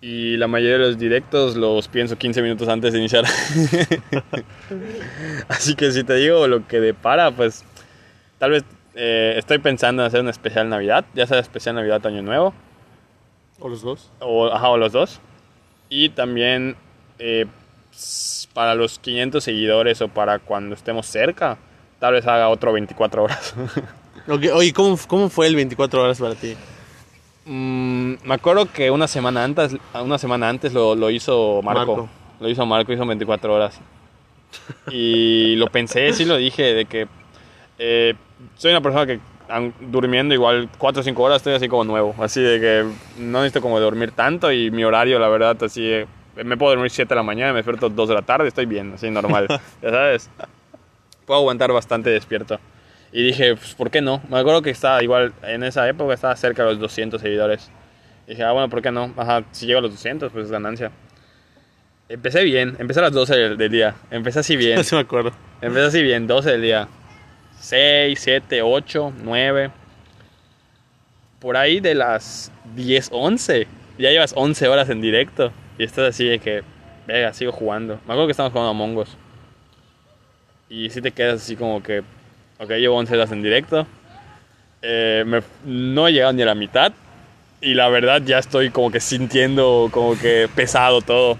Y 0.01 0.37
la 0.37 0.47
mayoría 0.47 0.77
de 0.77 0.85
los 0.85 0.97
directos 0.97 1.57
los 1.57 1.89
pienso 1.89 2.17
15 2.17 2.41
minutos 2.41 2.69
antes 2.69 2.93
de 2.93 2.99
iniciar. 2.99 3.25
Así 5.49 5.75
que 5.75 5.91
si 5.91 6.05
te 6.05 6.15
digo 6.15 6.47
lo 6.47 6.65
que 6.67 6.79
depara, 6.79 7.31
pues 7.31 7.65
tal 8.37 8.51
vez 8.51 8.63
eh, 8.95 9.33
estoy 9.37 9.57
pensando 9.57 10.01
en 10.01 10.07
hacer 10.07 10.21
un 10.21 10.29
especial 10.29 10.69
Navidad, 10.69 11.03
ya 11.15 11.27
sea 11.27 11.39
especial 11.39 11.75
Navidad 11.75 12.05
Año 12.07 12.21
Nuevo, 12.21 12.53
¿O 13.59 13.67
los 13.67 13.81
dos? 13.81 14.09
o, 14.19 14.47
ajá, 14.47 14.69
o 14.69 14.77
los 14.77 14.93
dos. 14.93 15.19
Y 15.89 16.09
también 16.09 16.77
eh, 17.17 17.45
para 18.53 18.75
los 18.75 18.99
500 18.99 19.43
seguidores 19.43 20.01
o 20.01 20.07
para 20.07 20.39
cuando 20.39 20.75
estemos 20.75 21.05
cerca, 21.05 21.57
tal 21.99 22.13
vez 22.13 22.25
haga 22.27 22.49
otro 22.49 22.73
24 22.73 23.23
horas. 23.23 23.53
Ok, 24.27 24.43
Oye, 24.53 24.73
¿cómo, 24.73 24.99
¿cómo 25.07 25.29
fue 25.29 25.47
el 25.47 25.55
24 25.55 26.03
horas 26.03 26.19
para 26.19 26.35
ti? 26.35 26.55
Mm, 27.45 28.15
me 28.23 28.33
acuerdo 28.35 28.71
que 28.71 28.91
una 28.91 29.07
semana 29.07 29.43
antes, 29.43 29.75
una 29.95 30.19
semana 30.19 30.49
antes 30.49 30.71
lo, 30.73 30.93
lo 30.93 31.09
hizo 31.09 31.61
Marco. 31.63 31.95
Marco. 31.95 32.09
Lo 32.39 32.49
hizo 32.49 32.63
Marco, 32.65 32.93
hizo 32.93 33.05
24 33.07 33.51
horas. 33.51 33.79
Y 34.91 35.55
lo 35.55 35.67
pensé, 35.67 36.13
sí 36.13 36.25
lo 36.25 36.37
dije, 36.37 36.73
de 36.73 36.85
que 36.85 37.07
eh, 37.79 38.13
soy 38.55 38.71
una 38.71 38.81
persona 38.81 39.07
que 39.07 39.19
durmiendo 39.89 40.35
igual 40.35 40.69
4 40.77 40.99
o 40.99 41.03
5 41.03 41.23
horas 41.23 41.37
estoy 41.37 41.53
así 41.55 41.67
como 41.67 41.83
nuevo. 41.83 42.13
Así 42.19 42.41
de 42.41 42.59
que 42.59 42.85
no 43.19 43.39
necesito 43.39 43.61
como 43.61 43.79
dormir 43.79 44.11
tanto 44.11 44.51
y 44.51 44.69
mi 44.69 44.83
horario, 44.83 45.17
la 45.17 45.29
verdad, 45.29 45.57
así... 45.63 45.85
eh, 45.85 46.07
me 46.35 46.57
puedo 46.57 46.71
dormir 46.73 46.91
7 46.91 47.09
de 47.09 47.15
la 47.15 47.23
mañana, 47.23 47.51
me 47.51 47.57
despierto 47.57 47.89
2 47.89 48.09
de 48.09 48.15
la 48.15 48.21
tarde, 48.21 48.47
estoy 48.47 48.65
bien, 48.65 48.93
así 48.93 49.09
normal. 49.09 49.47
ya 49.81 49.89
sabes. 49.89 50.29
Puedo 51.25 51.39
aguantar 51.39 51.71
bastante 51.71 52.09
despierto. 52.09 52.59
Y 53.11 53.23
dije, 53.23 53.55
pues, 53.55 53.73
¿por 53.73 53.89
qué 53.89 54.01
no? 54.01 54.21
Me 54.29 54.39
acuerdo 54.39 54.61
que 54.61 54.69
estaba 54.69 55.01
igual, 55.03 55.33
en 55.43 55.63
esa 55.63 55.87
época 55.87 56.13
estaba 56.13 56.35
cerca 56.35 56.63
de 56.63 56.71
los 56.71 56.79
200 56.79 57.19
seguidores. 57.19 57.71
Y 58.27 58.31
dije, 58.31 58.43
ah, 58.43 58.51
bueno, 58.51 58.69
¿por 58.69 58.81
qué 58.81 58.91
no? 58.91 59.13
Ajá, 59.17 59.43
si 59.51 59.65
llego 59.65 59.79
a 59.79 59.81
los 59.81 59.91
200, 59.91 60.31
pues 60.31 60.45
es 60.45 60.51
ganancia. 60.51 60.91
Empecé 62.07 62.43
bien, 62.43 62.75
empecé 62.79 62.99
a 62.99 63.03
las 63.03 63.13
12 63.13 63.35
del, 63.35 63.57
del 63.57 63.71
día. 63.71 63.95
Empecé 64.11 64.39
así 64.39 64.55
bien. 64.55 64.83
Sí 64.83 64.95
me 64.95 65.01
acuerdo. 65.01 65.31
Empecé 65.61 65.85
así 65.87 66.03
bien, 66.03 66.27
12 66.27 66.51
del 66.51 66.61
día. 66.61 66.87
6, 67.59 68.19
7, 68.19 68.61
8, 68.61 69.13
9. 69.23 69.71
Por 71.39 71.57
ahí 71.57 71.79
de 71.79 71.95
las 71.95 72.51
10, 72.75 73.09
11. 73.11 73.67
Ya 73.97 74.09
llevas 74.11 74.33
11 74.35 74.67
horas 74.67 74.89
en 74.89 75.01
directo. 75.01 75.51
Y 75.79 75.83
estás 75.85 76.09
así 76.09 76.25
de 76.25 76.37
que, 76.39 76.61
venga, 77.07 77.33
sigo 77.33 77.51
jugando. 77.51 77.95
Me 78.05 78.13
acuerdo 78.13 78.27
que 78.27 78.31
estamos 78.31 78.51
jugando 78.51 78.69
a 78.69 78.73
Mongos. 78.73 79.17
Y 80.69 80.89
si 80.91 81.01
te 81.01 81.11
quedas 81.11 81.41
así 81.41 81.55
como 81.55 81.81
que, 81.81 82.03
ok, 82.59 82.69
llevo 82.71 82.97
11 82.97 83.15
horas 83.15 83.31
en 83.31 83.41
directo. 83.41 83.87
Eh, 84.81 85.23
me- 85.25 85.41
no 85.65 86.07
he 86.07 86.13
llegado 86.13 86.33
ni 86.33 86.41
a 86.43 86.47
la 86.47 86.55
mitad. 86.55 86.93
Y 87.61 87.73
la 87.73 87.89
verdad 87.89 88.21
ya 88.23 88.39
estoy 88.39 88.69
como 88.69 88.91
que 88.91 88.99
sintiendo 88.99 89.89
como 89.91 90.17
que 90.17 90.49
pesado 90.55 91.01
todo. 91.01 91.37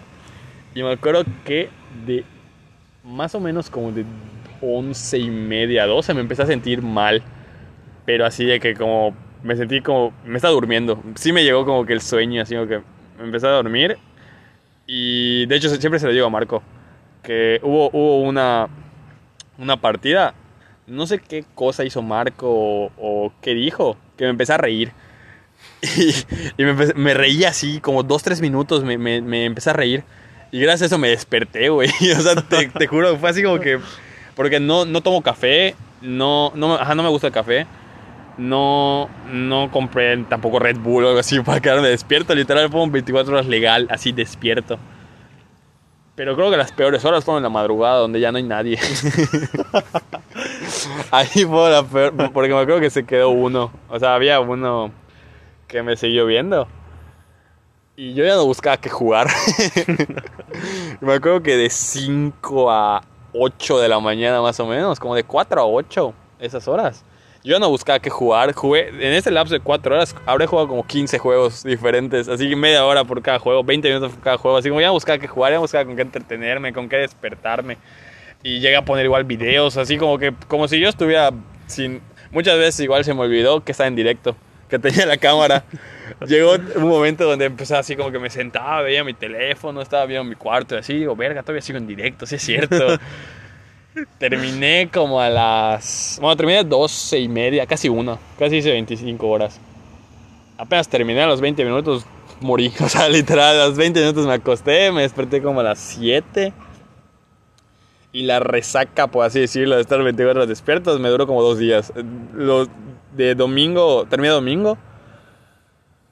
Y 0.75 0.83
me 0.83 0.93
acuerdo 0.93 1.23
que 1.45 1.69
de 2.05 2.23
más 3.03 3.35
o 3.35 3.39
menos 3.39 3.69
como 3.69 3.91
de 3.91 4.05
11 4.61 5.17
y 5.19 5.29
media, 5.29 5.85
12 5.85 6.13
me 6.13 6.21
empecé 6.21 6.43
a 6.43 6.47
sentir 6.47 6.81
mal. 6.81 7.21
Pero 8.05 8.25
así 8.25 8.45
de 8.45 8.59
que 8.59 8.73
como 8.75 9.15
me 9.43 9.55
sentí 9.55 9.81
como, 9.81 10.13
me 10.25 10.37
estaba 10.37 10.53
durmiendo. 10.53 11.01
Sí 11.15 11.33
me 11.33 11.43
llegó 11.43 11.65
como 11.65 11.85
que 11.85 11.93
el 11.93 12.01
sueño, 12.01 12.41
así 12.41 12.55
como 12.55 12.67
que 12.67 12.79
me 13.19 13.25
empecé 13.25 13.47
a 13.47 13.51
dormir. 13.51 13.97
Y 14.91 15.45
de 15.45 15.55
hecho 15.55 15.69
siempre 15.75 15.99
se 15.99 16.07
lo 16.07 16.13
digo 16.13 16.25
a 16.25 16.29
Marco, 16.31 16.63
que 17.21 17.59
hubo, 17.61 17.91
hubo 17.93 18.21
una, 18.23 18.67
una 19.59 19.77
partida, 19.79 20.33
no 20.87 21.05
sé 21.05 21.19
qué 21.19 21.45
cosa 21.53 21.85
hizo 21.85 22.01
Marco 22.01 22.47
o, 22.49 22.91
o 22.97 23.31
qué 23.39 23.53
dijo, 23.53 23.97
que 24.17 24.23
me 24.23 24.31
empecé 24.31 24.53
a 24.53 24.57
reír. 24.57 24.91
Y, 25.81 26.09
y 26.57 26.63
me, 26.65 26.71
empecé- 26.71 26.95
me 26.95 27.13
reía 27.13 27.49
así, 27.49 27.79
como 27.81 28.01
dos, 28.01 28.23
tres 28.23 28.41
minutos 28.41 28.83
me, 28.83 28.97
me, 28.97 29.21
me 29.21 29.45
empecé 29.45 29.69
a 29.69 29.73
reír. 29.73 30.03
Y 30.51 30.59
gracias 30.59 30.81
a 30.83 30.85
eso 30.87 30.97
me 30.97 31.09
desperté, 31.09 31.69
güey. 31.69 31.89
O 32.17 32.21
sea, 32.21 32.35
te, 32.35 32.67
te 32.69 32.87
juro, 32.87 33.15
fue 33.17 33.29
así 33.29 33.43
como 33.43 33.59
que... 33.59 33.79
Porque 34.35 34.59
no, 34.59 34.85
no 34.85 35.01
tomo 35.01 35.21
café, 35.21 35.75
no, 36.01 36.51
no, 36.55 36.73
ajá, 36.75 36.95
no 36.95 37.03
me 37.03 37.09
gusta 37.09 37.27
el 37.27 37.33
café. 37.33 37.67
No, 38.39 39.09
no 39.29 39.69
compré 39.69 40.15
tampoco 40.23 40.59
Red 40.59 40.77
Bull 40.77 41.03
o 41.03 41.07
algo 41.09 41.19
así 41.19 41.39
para 41.41 41.59
quedarme 41.59 41.89
despierto. 41.89 42.33
Literal, 42.33 42.69
pongo 42.69 42.89
24 42.89 43.33
horas 43.33 43.45
legal, 43.45 43.87
así 43.91 44.13
despierto. 44.13 44.79
Pero 46.15 46.35
creo 46.35 46.49
que 46.49 46.57
las 46.57 46.71
peores 46.71 47.03
horas 47.03 47.25
fueron 47.25 47.39
en 47.39 47.43
la 47.43 47.49
madrugada, 47.49 47.97
donde 47.97 48.19
ya 48.19 48.31
no 48.31 48.37
hay 48.37 48.43
nadie. 48.43 48.79
Ahí 51.11 51.45
fue 51.45 51.69
la 51.69 51.83
peor, 51.83 52.13
porque 52.33 52.53
me 52.53 52.59
acuerdo 52.59 52.79
que 52.79 52.89
se 52.89 53.05
quedó 53.05 53.29
uno. 53.29 53.71
O 53.89 53.99
sea, 53.99 54.15
había 54.15 54.39
uno 54.39 54.91
que 55.67 55.83
me 55.83 55.97
siguió 55.97 56.25
viendo. 56.25 56.67
Y 57.95 58.13
yo 58.13 58.23
ya 58.23 58.35
no 58.35 58.45
buscaba 58.45 58.77
qué 58.77 58.89
jugar. 58.89 59.27
me 61.01 61.13
acuerdo 61.13 61.43
que 61.43 61.57
de 61.57 61.69
5 61.69 62.71
a 62.71 63.01
8 63.33 63.79
de 63.79 63.89
la 63.89 63.99
mañana 63.99 64.41
más 64.41 64.59
o 64.61 64.65
menos, 64.65 64.99
como 64.99 65.15
de 65.15 65.23
4 65.23 65.61
a 65.61 65.65
8, 65.65 66.13
esas 66.39 66.67
horas. 66.69 67.03
Yo 67.43 67.57
no 67.59 67.69
buscaba 67.69 67.99
qué 67.99 68.09
jugar. 68.09 68.53
Jugué, 68.53 68.89
en 68.89 69.13
ese 69.13 69.31
lapso 69.31 69.53
de 69.53 69.61
4 69.61 69.95
horas, 69.95 70.15
habré 70.25 70.45
jugado 70.45 70.67
como 70.67 70.85
15 70.85 71.19
juegos 71.19 71.63
diferentes. 71.63 72.27
Así 72.27 72.49
que 72.49 72.55
media 72.55 72.85
hora 72.85 73.05
por 73.05 73.21
cada 73.21 73.39
juego, 73.39 73.63
20 73.63 73.87
minutos 73.87 74.11
por 74.11 74.21
cada 74.21 74.37
juego. 74.37 74.57
Así 74.57 74.69
como 74.69 74.81
ya 74.81 74.91
buscaba 74.91 75.17
qué 75.17 75.27
jugar, 75.27 75.53
ya 75.53 75.59
buscaba 75.59 75.85
con 75.85 75.95
qué 75.95 76.01
entretenerme, 76.01 76.73
con 76.73 76.89
qué 76.89 76.97
despertarme. 76.97 77.77
Y 78.43 78.59
llegué 78.59 78.75
a 78.75 78.83
poner 78.83 79.05
igual 79.05 79.23
videos, 79.23 79.77
así 79.77 79.97
como 79.97 80.17
que, 80.17 80.33
como 80.47 80.67
si 80.67 80.79
yo 80.79 80.89
estuviera 80.89 81.31
sin... 81.67 82.01
Muchas 82.31 82.57
veces 82.57 82.79
igual 82.81 83.03
se 83.03 83.13
me 83.13 83.21
olvidó 83.21 83.63
que 83.63 83.71
estaba 83.71 83.87
en 83.87 83.95
directo, 83.95 84.35
que 84.69 84.77
tenía 84.77 85.05
la 85.05 85.17
cámara. 85.17 85.63
Llegó 86.27 86.55
un 86.75 86.87
momento 86.87 87.25
donde 87.25 87.45
empecé 87.45 87.75
así 87.75 87.95
como 87.95 88.11
que 88.11 88.19
me 88.19 88.29
sentaba, 88.29 88.81
veía 88.81 89.03
mi 89.03 89.13
teléfono, 89.13 89.81
estaba 89.81 90.05
viendo 90.05 90.23
mi 90.23 90.35
cuarto 90.35 90.75
y 90.75 90.79
así, 90.79 90.93
digo, 90.93 91.15
verga, 91.15 91.41
todavía 91.41 91.61
sigo 91.61 91.77
en 91.77 91.87
directo, 91.87 92.25
sí 92.25 92.35
es 92.35 92.43
cierto. 92.43 92.99
terminé 94.17 94.89
como 94.91 95.19
a 95.19 95.29
las... 95.29 96.17
Bueno, 96.21 96.35
terminé 96.35 96.59
a 96.59 96.63
12 96.63 97.19
y 97.19 97.27
media, 97.27 97.65
casi 97.65 97.89
una, 97.89 98.17
casi 98.37 98.57
hice 98.57 98.71
25 98.71 99.27
horas. 99.27 99.59
Apenas 100.57 100.87
terminé 100.89 101.21
a 101.21 101.27
los 101.27 101.41
20 101.41 101.63
minutos, 101.63 102.05
morí. 102.41 102.71
O 102.83 102.89
sea, 102.89 103.09
literal, 103.09 103.59
a 103.59 103.67
los 103.67 103.77
20 103.77 103.99
minutos 103.99 104.25
me 104.25 104.33
acosté, 104.33 104.91
me 104.91 105.01
desperté 105.01 105.41
como 105.41 105.61
a 105.61 105.63
las 105.63 105.79
7. 105.79 106.53
Y 108.11 108.23
la 108.23 108.39
resaca, 108.39 109.07
por 109.07 109.25
así 109.25 109.39
decirlo, 109.39 109.75
de 109.75 109.81
estar 109.81 110.01
24 110.01 110.41
horas 110.41 110.49
despiertos, 110.49 110.99
me 110.99 111.09
duró 111.09 111.27
como 111.27 111.43
dos 111.43 111.59
días. 111.59 111.93
Los 112.33 112.67
de 113.15 113.35
domingo, 113.35 114.05
terminé 114.09 114.33
domingo. 114.33 114.77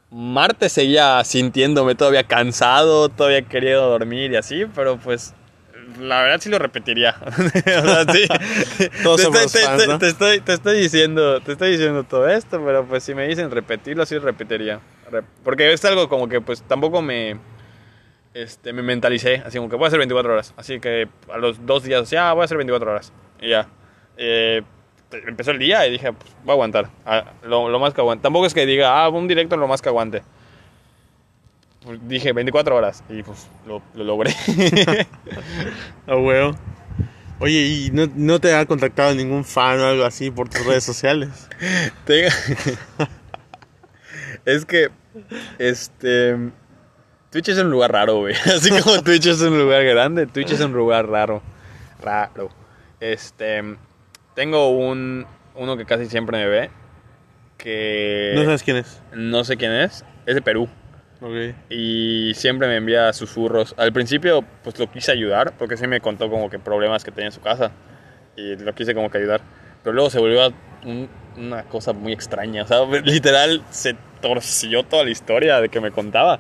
Martes 0.10 0.72
seguía 0.72 1.22
sintiéndome 1.24 1.96
todavía 1.96 2.24
cansado, 2.24 3.10
todavía 3.10 3.42
queriendo 3.42 3.90
dormir 3.90 4.32
y 4.32 4.38
así, 4.38 4.66
pero 4.74 4.98
pues 4.98 5.34
la 6.00 6.22
verdad 6.22 6.40
sí 6.42 6.50
lo 6.50 6.60
repetiría. 6.60 7.16
o 7.28 7.32
sea, 7.62 8.06
sí. 8.14 8.28
Todos 9.04 9.22
te, 9.22 9.28
estoy, 9.28 9.62
te- 9.62 9.68
fans, 9.68 9.82
te- 9.82 9.88
¿no? 9.88 10.00
te 10.00 10.08
estoy, 10.10 10.40
te 10.42 10.54
estoy 10.54 10.80
diciendo, 10.80 11.42
te 11.42 11.54
estoy 11.54 11.72
diciendo 11.72 12.04
todo 12.04 12.28
esto, 12.28 12.62
pero 12.66 12.86
pues 12.86 13.04
si 13.04 13.14
me 13.16 13.28
dicen 13.28 13.52
repetirlo, 13.52 14.06
sí 14.06 14.18
repetiría. 14.18 14.80
Re- 15.12 15.24
Porque 15.44 15.72
es 15.72 15.84
algo 15.86 16.10
como 16.10 16.28
que 16.28 16.42
pues 16.42 16.62
tampoco 16.64 17.02
me 17.02 17.38
este, 18.34 18.72
me 18.74 18.84
mentalicé, 18.84 19.42
así 19.46 19.58
como 19.58 19.70
que 19.70 19.76
voy 19.78 19.86
a 19.86 19.88
hacer 19.88 20.00
24 20.00 20.32
horas. 20.34 20.54
Así 20.58 20.80
que 20.80 21.08
a 21.34 21.38
los 21.38 21.66
dos 21.66 21.84
días, 21.84 22.10
ya 22.10 22.34
voy 22.34 22.42
a 22.44 22.46
hacer 22.46 22.58
24 22.58 22.92
horas. 22.92 23.12
Y 23.42 23.50
ya. 23.50 23.68
Eh, 24.18 24.62
empezó 25.26 25.52
el 25.52 25.60
día 25.60 25.88
y 25.88 25.92
dije, 25.92 26.12
pues, 26.14 26.36
voy 26.44 26.52
a 26.52 26.54
aguantar. 26.54 26.90
Ah, 27.06 27.32
lo, 27.44 27.70
lo 27.70 27.80
más 27.80 27.94
que 27.94 28.02
aguante. 28.02 28.24
Tampoco 28.24 28.46
es 28.46 28.54
que 28.54 28.66
diga, 28.66 29.02
ah, 29.04 29.10
un 29.10 29.28
directo 29.28 29.58
lo 29.58 29.68
más 29.68 29.82
que 29.82 29.90
aguante. 29.90 30.22
Pues 31.88 32.06
dije 32.06 32.34
24 32.34 32.76
horas 32.76 33.02
y 33.08 33.24
pues 33.24 33.48
lo, 33.66 33.82
lo 33.96 34.04
logré. 34.04 34.36
Ah, 36.06 36.18
huevo. 36.18 36.54
Oye, 37.40 37.66
¿y 37.66 37.92
no, 37.92 38.08
no 38.16 38.40
te 38.40 38.54
ha 38.54 38.66
contactado 38.66 39.16
ningún 39.16 39.46
fan 39.46 39.80
o 39.80 39.86
algo 39.86 40.04
así 40.04 40.32
por 40.32 40.50
tus 40.50 40.66
redes 40.66 40.84
sociales? 40.84 41.48
Es 44.46 44.66
que, 44.66 44.90
este. 45.60 46.36
Twitch 47.32 47.50
es 47.50 47.58
un 47.58 47.70
lugar 47.70 47.92
raro, 47.92 48.20
güey. 48.20 48.36
Así 48.36 48.70
como 48.70 49.02
Twitch 49.02 49.28
es 49.28 49.42
un 49.42 49.58
lugar 49.58 49.84
grande, 49.84 50.26
Twitch 50.26 50.52
es 50.52 50.62
un 50.62 50.74
lugar 50.74 51.08
raro. 51.08 51.42
Raro. 52.02 52.50
Este. 53.00 53.64
Tengo 54.36 54.70
un. 54.70 55.26
Uno 55.56 55.78
que 55.78 55.86
casi 55.86 56.08
siempre 56.08 56.38
me 56.38 56.48
ve. 56.48 56.70
Que. 57.58 58.34
No 58.36 58.44
sabes 58.44 58.64
quién 58.64 58.78
es. 58.78 59.02
no 59.14 59.44
sé 59.44 59.58
quién 59.58 59.72
es. 59.72 60.06
Es 60.26 60.36
de 60.36 60.42
Perú. 60.42 60.70
Ok. 61.22 61.56
Y 61.70 62.34
siempre 62.36 62.68
me 62.68 62.76
envía 62.78 63.12
susurros. 63.14 63.74
Al 63.78 63.92
principio, 63.92 64.44
pues 64.64 64.78
lo 64.80 64.92
quise 64.92 65.12
ayudar, 65.12 65.54
porque 65.58 65.78
sí 65.78 65.88
me 65.88 66.00
contó 66.00 66.30
como 66.30 66.50
que 66.50 66.60
problemas 66.60 67.04
que 67.04 67.12
tenía 67.12 67.28
en 67.28 67.32
su 67.32 67.42
casa. 67.42 67.72
Y 68.36 68.56
lo 68.58 68.74
quise 68.76 68.94
como 68.94 69.10
que 69.10 69.18
ayudar. 69.18 69.42
Pero 69.84 69.94
luego 69.94 70.10
se 70.10 70.20
volvió 70.20 70.54
un- 70.86 71.10
una 71.38 71.64
cosa 71.64 71.94
muy 71.94 72.14
extraña. 72.14 72.64
O 72.64 72.68
sea, 72.68 72.86
literal 73.04 73.64
se 73.72 73.96
torció 74.22 74.84
toda 74.84 75.04
la 75.06 75.10
historia 75.12 75.60
de 75.62 75.70
que 75.70 75.80
me 75.82 75.92
contaba. 75.92 76.40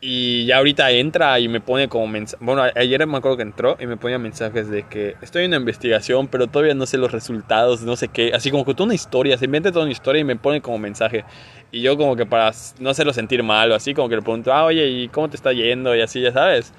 Y 0.00 0.46
ya 0.46 0.58
ahorita 0.58 0.92
entra 0.92 1.40
y 1.40 1.48
me 1.48 1.60
pone 1.60 1.88
como 1.88 2.06
mensajes. 2.06 2.44
Bueno, 2.44 2.62
ayer 2.76 3.04
me 3.08 3.16
acuerdo 3.16 3.36
que 3.36 3.42
entró 3.42 3.76
y 3.80 3.86
me 3.86 3.96
ponía 3.96 4.16
mensajes 4.18 4.70
de 4.70 4.84
que 4.84 5.16
estoy 5.22 5.42
en 5.42 5.50
una 5.50 5.56
investigación, 5.56 6.28
pero 6.28 6.46
todavía 6.46 6.74
no 6.74 6.86
sé 6.86 6.98
los 6.98 7.10
resultados, 7.10 7.82
no 7.82 7.96
sé 7.96 8.06
qué. 8.06 8.30
Así 8.32 8.52
como 8.52 8.64
que 8.64 8.74
toda 8.74 8.84
una 8.84 8.94
historia, 8.94 9.36
se 9.36 9.46
inventa 9.46 9.72
toda 9.72 9.84
una 9.84 9.92
historia 9.92 10.20
y 10.20 10.24
me 10.24 10.36
pone 10.36 10.60
como 10.60 10.78
mensaje. 10.78 11.24
Y 11.72 11.80
yo, 11.80 11.96
como 11.96 12.14
que 12.14 12.26
para 12.26 12.52
no 12.78 12.90
hacerlo 12.90 13.12
sentir 13.12 13.42
mal 13.42 13.72
o 13.72 13.74
así, 13.74 13.92
como 13.92 14.08
que 14.08 14.14
le 14.14 14.22
pregunto, 14.22 14.52
ah, 14.52 14.64
oye, 14.64 14.86
¿y 14.86 15.08
cómo 15.08 15.28
te 15.28 15.34
está 15.34 15.52
yendo? 15.52 15.96
Y 15.96 16.00
así, 16.00 16.20
ya 16.20 16.32
sabes. 16.32 16.72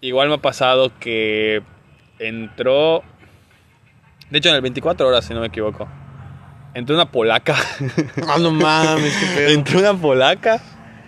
Igual 0.00 0.28
me 0.28 0.34
ha 0.34 0.38
pasado 0.38 0.92
que 1.00 1.62
entró. 2.20 3.02
De 4.30 4.38
hecho, 4.38 4.50
en 4.50 4.54
el 4.54 4.60
24 4.60 5.08
horas, 5.08 5.24
si 5.24 5.34
no 5.34 5.40
me 5.40 5.48
equivoco. 5.48 5.88
Entró 6.72 6.94
una 6.94 7.10
polaca. 7.10 7.56
Ah, 8.28 8.36
no 8.38 8.52
mames, 8.52 9.16
qué 9.16 9.26
pedo. 9.34 9.48
Entró 9.54 9.80
una 9.80 9.94
polaca 9.94 10.62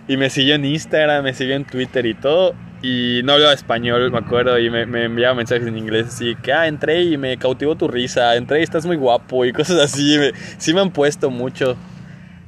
y 0.07 0.17
me 0.17 0.29
siguió 0.29 0.55
en 0.55 0.65
Instagram, 0.65 1.23
me 1.23 1.33
siguió 1.33 1.55
en 1.55 1.65
Twitter 1.65 2.05
y 2.05 2.13
todo. 2.13 2.53
Y 2.83 3.21
no 3.23 3.33
hablaba 3.33 3.53
español, 3.53 4.11
me 4.11 4.17
acuerdo, 4.17 4.57
y 4.57 4.69
me, 4.71 4.87
me 4.87 5.03
enviaba 5.05 5.35
mensajes 5.35 5.67
en 5.67 5.77
inglés 5.77 6.07
así, 6.07 6.35
que 6.41 6.51
ah, 6.51 6.65
entré 6.67 7.03
y 7.03 7.15
me 7.17 7.37
cautivó 7.37 7.75
tu 7.75 7.87
risa, 7.87 8.35
entré 8.35 8.59
y 8.59 8.63
estás 8.63 8.87
muy 8.87 8.95
guapo 8.97 9.45
y 9.45 9.53
cosas 9.53 9.77
así. 9.79 10.17
Me- 10.17 10.31
sí 10.57 10.73
me 10.73 10.81
han 10.81 10.89
puesto 10.91 11.29
mucho. 11.29 11.77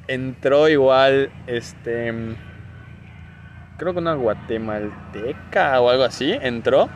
entró 0.07 0.67
igual, 0.69 1.29
este, 1.45 2.11
creo 3.77 3.93
que 3.93 3.99
una 3.99 4.15
guatemalteca 4.15 5.79
o 5.81 5.89
algo 5.89 6.03
así, 6.03 6.31
entró. 6.41 6.89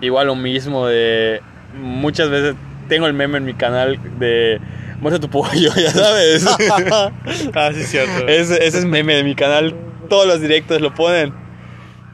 Igual 0.00 0.26
lo 0.28 0.36
mismo 0.36 0.86
de, 0.86 1.40
muchas 1.76 2.28
veces 2.30 2.54
tengo 2.88 3.06
el 3.06 3.12
meme 3.14 3.38
en 3.38 3.44
mi 3.44 3.54
canal 3.54 3.98
de, 4.18 4.60
muestra 5.00 5.20
tu 5.20 5.28
pollo, 5.30 5.72
ya 5.76 5.90
sabes. 5.90 6.46
ah, 7.54 7.70
sí, 7.74 7.82
cierto. 7.84 8.28
ese, 8.28 8.64
ese 8.64 8.78
es 8.78 8.84
meme 8.84 9.14
de 9.14 9.24
mi 9.24 9.34
canal, 9.34 9.74
todos 10.04 10.26
los 10.26 10.40
directos 10.40 10.80
lo 10.80 10.94
ponen. 10.94 11.32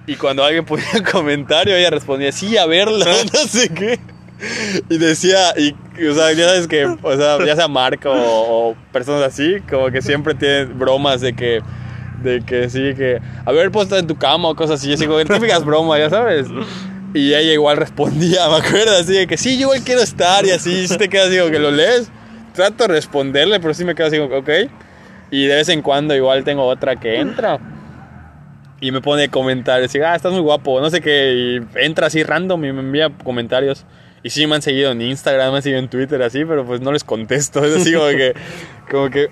Y 0.07 0.17
cuando 0.17 0.45
alguien 0.45 0.65
ponía 0.65 0.87
un 0.97 1.05
comentario, 1.05 1.75
ella 1.75 1.91
respondía, 1.91 2.33
sí, 2.33 2.57
a 2.57 2.67
verlo, 2.67 2.99
no 3.33 3.39
sé 3.47 3.69
qué. 3.69 4.01
Y 4.89 4.97
decía, 4.97 5.53
y, 5.57 5.75
o 6.07 6.15
sea, 6.15 6.33
ya 6.33 6.49
sabes 6.49 6.67
que, 6.67 6.85
o 6.85 7.17
sea, 7.17 7.45
ya 7.45 7.55
sea 7.55 7.69
Marco 7.69 8.11
o, 8.11 8.71
o 8.71 8.77
personas 8.91 9.23
así, 9.23 9.57
como 9.69 9.91
que 9.91 10.01
siempre 10.01 10.35
tienen 10.35 10.79
bromas 10.79 11.21
de 11.21 11.35
que, 11.35 11.61
de 12.23 12.43
que 12.43 12.71
sí, 12.71 12.95
que, 12.95 13.21
a 13.45 13.53
ver, 13.53 13.71
puesto 13.71 13.99
en 13.99 14.07
tu 14.07 14.17
cama 14.17 14.49
o 14.49 14.57
cosas 14.57 14.81
así, 14.81 14.93
así 14.93 15.07
como 15.07 15.19
típicas 15.25 15.65
bromas, 15.65 15.99
ya 15.99 16.11
sabes. 16.11 16.47
Y 17.13 17.35
ella 17.35 17.53
igual 17.53 17.77
respondía, 17.77 18.49
me 18.51 18.57
acuerdo, 18.57 18.97
así 18.97 19.13
de 19.13 19.27
que 19.27 19.37
sí, 19.37 19.57
yo 19.57 19.63
igual 19.63 19.83
quiero 19.83 20.01
estar 20.01 20.45
y 20.47 20.51
así, 20.51 20.89
si 20.89 20.97
te 20.97 21.09
quedas 21.09 21.29
así 21.29 21.39
como 21.39 21.51
que 21.51 21.59
lo 21.59 21.71
lees. 21.71 22.11
Trato 22.55 22.85
de 22.85 22.95
responderle, 22.95 23.61
pero 23.61 23.75
sí 23.75 23.85
me 23.85 23.95
quedo 23.95 24.09
así 24.09 24.19
como, 24.19 24.37
ok. 24.37 24.49
Y 25.31 25.47
de 25.47 25.55
vez 25.55 25.69
en 25.69 25.83
cuando 25.83 26.15
igual 26.17 26.43
tengo 26.45 26.67
otra 26.67 26.97
que 26.97 27.21
entra. 27.21 27.61
Y 28.81 28.93
me 28.93 29.01
pone 29.01 29.29
comentarios, 29.29 29.95
y, 29.95 30.01
ah, 30.01 30.15
estás 30.15 30.33
muy 30.33 30.41
guapo, 30.41 30.81
no 30.81 30.89
sé 30.89 31.01
qué, 31.01 31.35
y 31.35 31.85
entra 31.85 32.07
así 32.07 32.23
random 32.23 32.65
y 32.65 32.73
me 32.73 32.81
envía 32.81 33.11
comentarios. 33.23 33.85
Y 34.23 34.31
sí 34.31 34.47
me 34.47 34.55
han 34.55 34.63
seguido 34.63 34.93
en 34.93 35.01
Instagram, 35.01 35.51
me 35.51 35.57
han 35.59 35.63
seguido 35.63 35.81
en 35.81 35.89
Twitter, 35.89 36.23
así, 36.23 36.45
pero 36.45 36.65
pues 36.65 36.81
no 36.81 36.93
les 36.93 37.05
contesto. 37.05 37.65
Es 37.65 37.77
así 37.77 37.93
como 37.93 38.09
que, 38.09 38.35
como 38.91 39.11
que, 39.11 39.29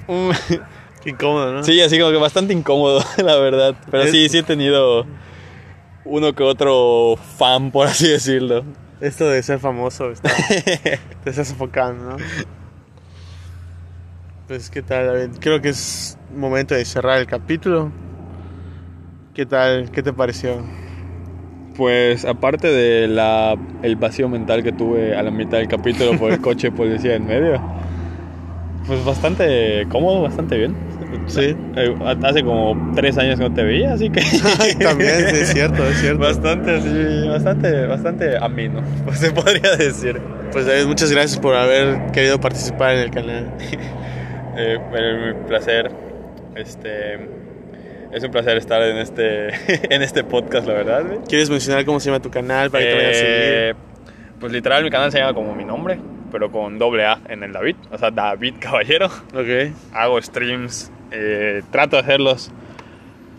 Qué 1.02 1.10
incómodo, 1.10 1.52
¿no? 1.52 1.62
sí, 1.62 1.80
así 1.80 1.98
como 1.98 2.10
que 2.10 2.18
bastante 2.18 2.52
incómodo, 2.52 3.02
la 3.24 3.36
verdad. 3.36 3.74
Pero 3.90 4.06
sí, 4.06 4.28
sí 4.28 4.38
he 4.38 4.42
tenido 4.42 5.06
uno 6.04 6.32
que 6.34 6.42
otro 6.42 7.16
fan, 7.36 7.70
por 7.70 7.86
así 7.86 8.08
decirlo. 8.08 8.64
Esto 9.00 9.28
de 9.28 9.42
ser 9.42 9.60
famoso 9.60 10.10
está, 10.10 10.30
te 11.24 11.30
está 11.30 11.44
sofocando, 11.44 12.10
¿no? 12.10 12.16
Pues, 14.48 14.70
¿qué 14.70 14.82
tal, 14.82 15.06
David? 15.06 15.36
Creo 15.38 15.60
que 15.60 15.68
es 15.68 16.18
momento 16.34 16.74
de 16.74 16.84
cerrar 16.84 17.18
el 17.18 17.26
capítulo. 17.26 17.92
¿Qué 19.38 19.46
tal? 19.46 19.92
¿Qué 19.92 20.02
te 20.02 20.12
pareció? 20.12 20.64
Pues 21.76 22.24
aparte 22.24 22.66
de 22.66 23.06
la, 23.06 23.54
el 23.84 23.94
vacío 23.94 24.28
mental 24.28 24.64
que 24.64 24.72
tuve 24.72 25.14
a 25.14 25.22
la 25.22 25.30
mitad 25.30 25.58
del 25.58 25.68
capítulo 25.68 26.18
por 26.18 26.32
el 26.32 26.40
coche 26.40 26.72
policía 26.72 27.14
en 27.14 27.24
medio, 27.24 27.62
pues 28.84 29.04
bastante 29.04 29.86
cómodo, 29.90 30.22
bastante 30.22 30.58
bien. 30.58 30.74
Sí. 31.28 31.54
Eh, 31.76 31.94
Hace 32.24 32.42
como 32.42 32.92
tres 32.96 33.16
años 33.16 33.38
que 33.38 33.48
no 33.48 33.54
te 33.54 33.62
veía, 33.62 33.92
así 33.92 34.10
que... 34.10 34.22
También, 34.82 35.28
sí, 35.28 35.36
es 35.36 35.52
cierto, 35.52 35.86
es 35.86 36.00
cierto. 36.00 36.18
Bastante 36.18 36.74
así, 36.74 37.28
bastante, 37.28 37.86
bastante 37.86 38.36
ameno, 38.38 38.82
pues 39.04 39.20
se 39.20 39.30
podría 39.30 39.76
decir. 39.76 40.20
Pues, 40.50 40.66
David, 40.66 40.86
muchas 40.86 41.12
gracias 41.12 41.38
por 41.38 41.54
haber 41.54 42.10
querido 42.10 42.40
participar 42.40 42.96
en 42.96 43.00
el 43.02 43.10
canal. 43.12 43.54
Eh, 44.60 44.76
bueno, 44.90 45.46
placer, 45.46 45.88
este, 46.56 47.37
es 48.12 48.22
un 48.24 48.30
placer 48.30 48.56
estar 48.56 48.82
en 48.82 48.96
este, 48.98 49.48
en 49.94 50.02
este 50.02 50.24
podcast, 50.24 50.66
la 50.66 50.74
verdad. 50.74 51.04
güey. 51.06 51.18
¿Quieres 51.28 51.50
mencionar 51.50 51.84
cómo 51.84 52.00
se 52.00 52.10
llama 52.10 52.20
tu 52.22 52.30
canal 52.30 52.70
para 52.70 52.84
que 52.84 52.90
te 52.90 52.94
vayan 52.96 53.08
a 53.08 53.12
Eh, 53.14 53.74
seguir? 53.74 53.76
Pues 54.40 54.52
literal 54.52 54.84
mi 54.84 54.90
canal 54.90 55.10
se 55.10 55.18
llama 55.18 55.34
como 55.34 55.54
mi 55.54 55.64
nombre, 55.64 55.98
pero 56.30 56.50
con 56.52 56.78
doble 56.78 57.04
A 57.04 57.20
en 57.28 57.42
el 57.42 57.52
David, 57.52 57.76
o 57.90 57.98
sea, 57.98 58.10
David 58.10 58.54
Caballero. 58.60 59.06
Ok. 59.34 59.72
Hago 59.92 60.20
streams, 60.22 60.92
eh, 61.10 61.62
trato 61.72 61.96
de 61.96 62.02
hacerlos 62.02 62.50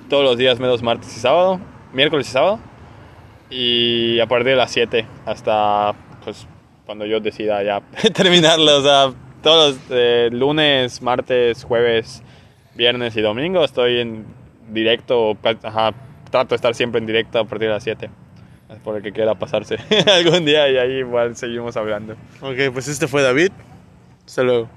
todos 0.10 0.24
los 0.24 0.38
días, 0.38 0.60
menos 0.60 0.82
martes 0.84 1.16
y 1.16 1.20
sábado, 1.20 1.60
miércoles 1.94 2.28
y 2.28 2.32
sábado. 2.32 2.60
Y 3.50 4.20
a 4.20 4.28
partir 4.28 4.48
de 4.52 4.56
las 4.58 4.72
7 4.72 5.06
hasta 5.26 5.94
pues 6.24 6.48
cuando 6.86 7.06
yo 7.06 7.20
decida 7.20 7.64
ya 7.64 7.82
terminarlo, 8.14 8.78
o 8.78 8.82
sea, 8.82 9.14
todos 9.42 9.76
los 9.76 9.80
eh, 9.92 10.30
lunes, 10.32 11.02
martes, 11.02 11.64
jueves, 11.64 12.22
viernes 12.76 13.16
y 13.16 13.22
domingo 13.22 13.64
estoy 13.64 14.00
en 14.02 14.26
directo, 14.72 15.38
ajá, 15.64 15.94
trato 16.30 16.50
de 16.50 16.56
estar 16.56 16.76
siempre 16.76 17.00
en 17.00 17.06
directo 17.06 17.40
a 17.40 17.46
partir 17.46 17.68
de 17.68 17.74
las 17.74 17.84
7. 17.84 18.10
Por 18.84 18.98
el 18.98 19.02
que 19.02 19.12
quiera 19.12 19.34
pasarse 19.34 19.78
algún 20.08 20.46
día 20.46 20.70
y 20.70 20.78
ahí 20.78 21.00
igual 21.00 21.36
seguimos 21.36 21.76
hablando. 21.76 22.14
Ok, 22.42 22.72
pues 22.72 22.88
este 22.88 23.08
fue 23.08 23.24
David. 23.24 23.52
Hasta 24.26 24.44
luego. 24.44 24.70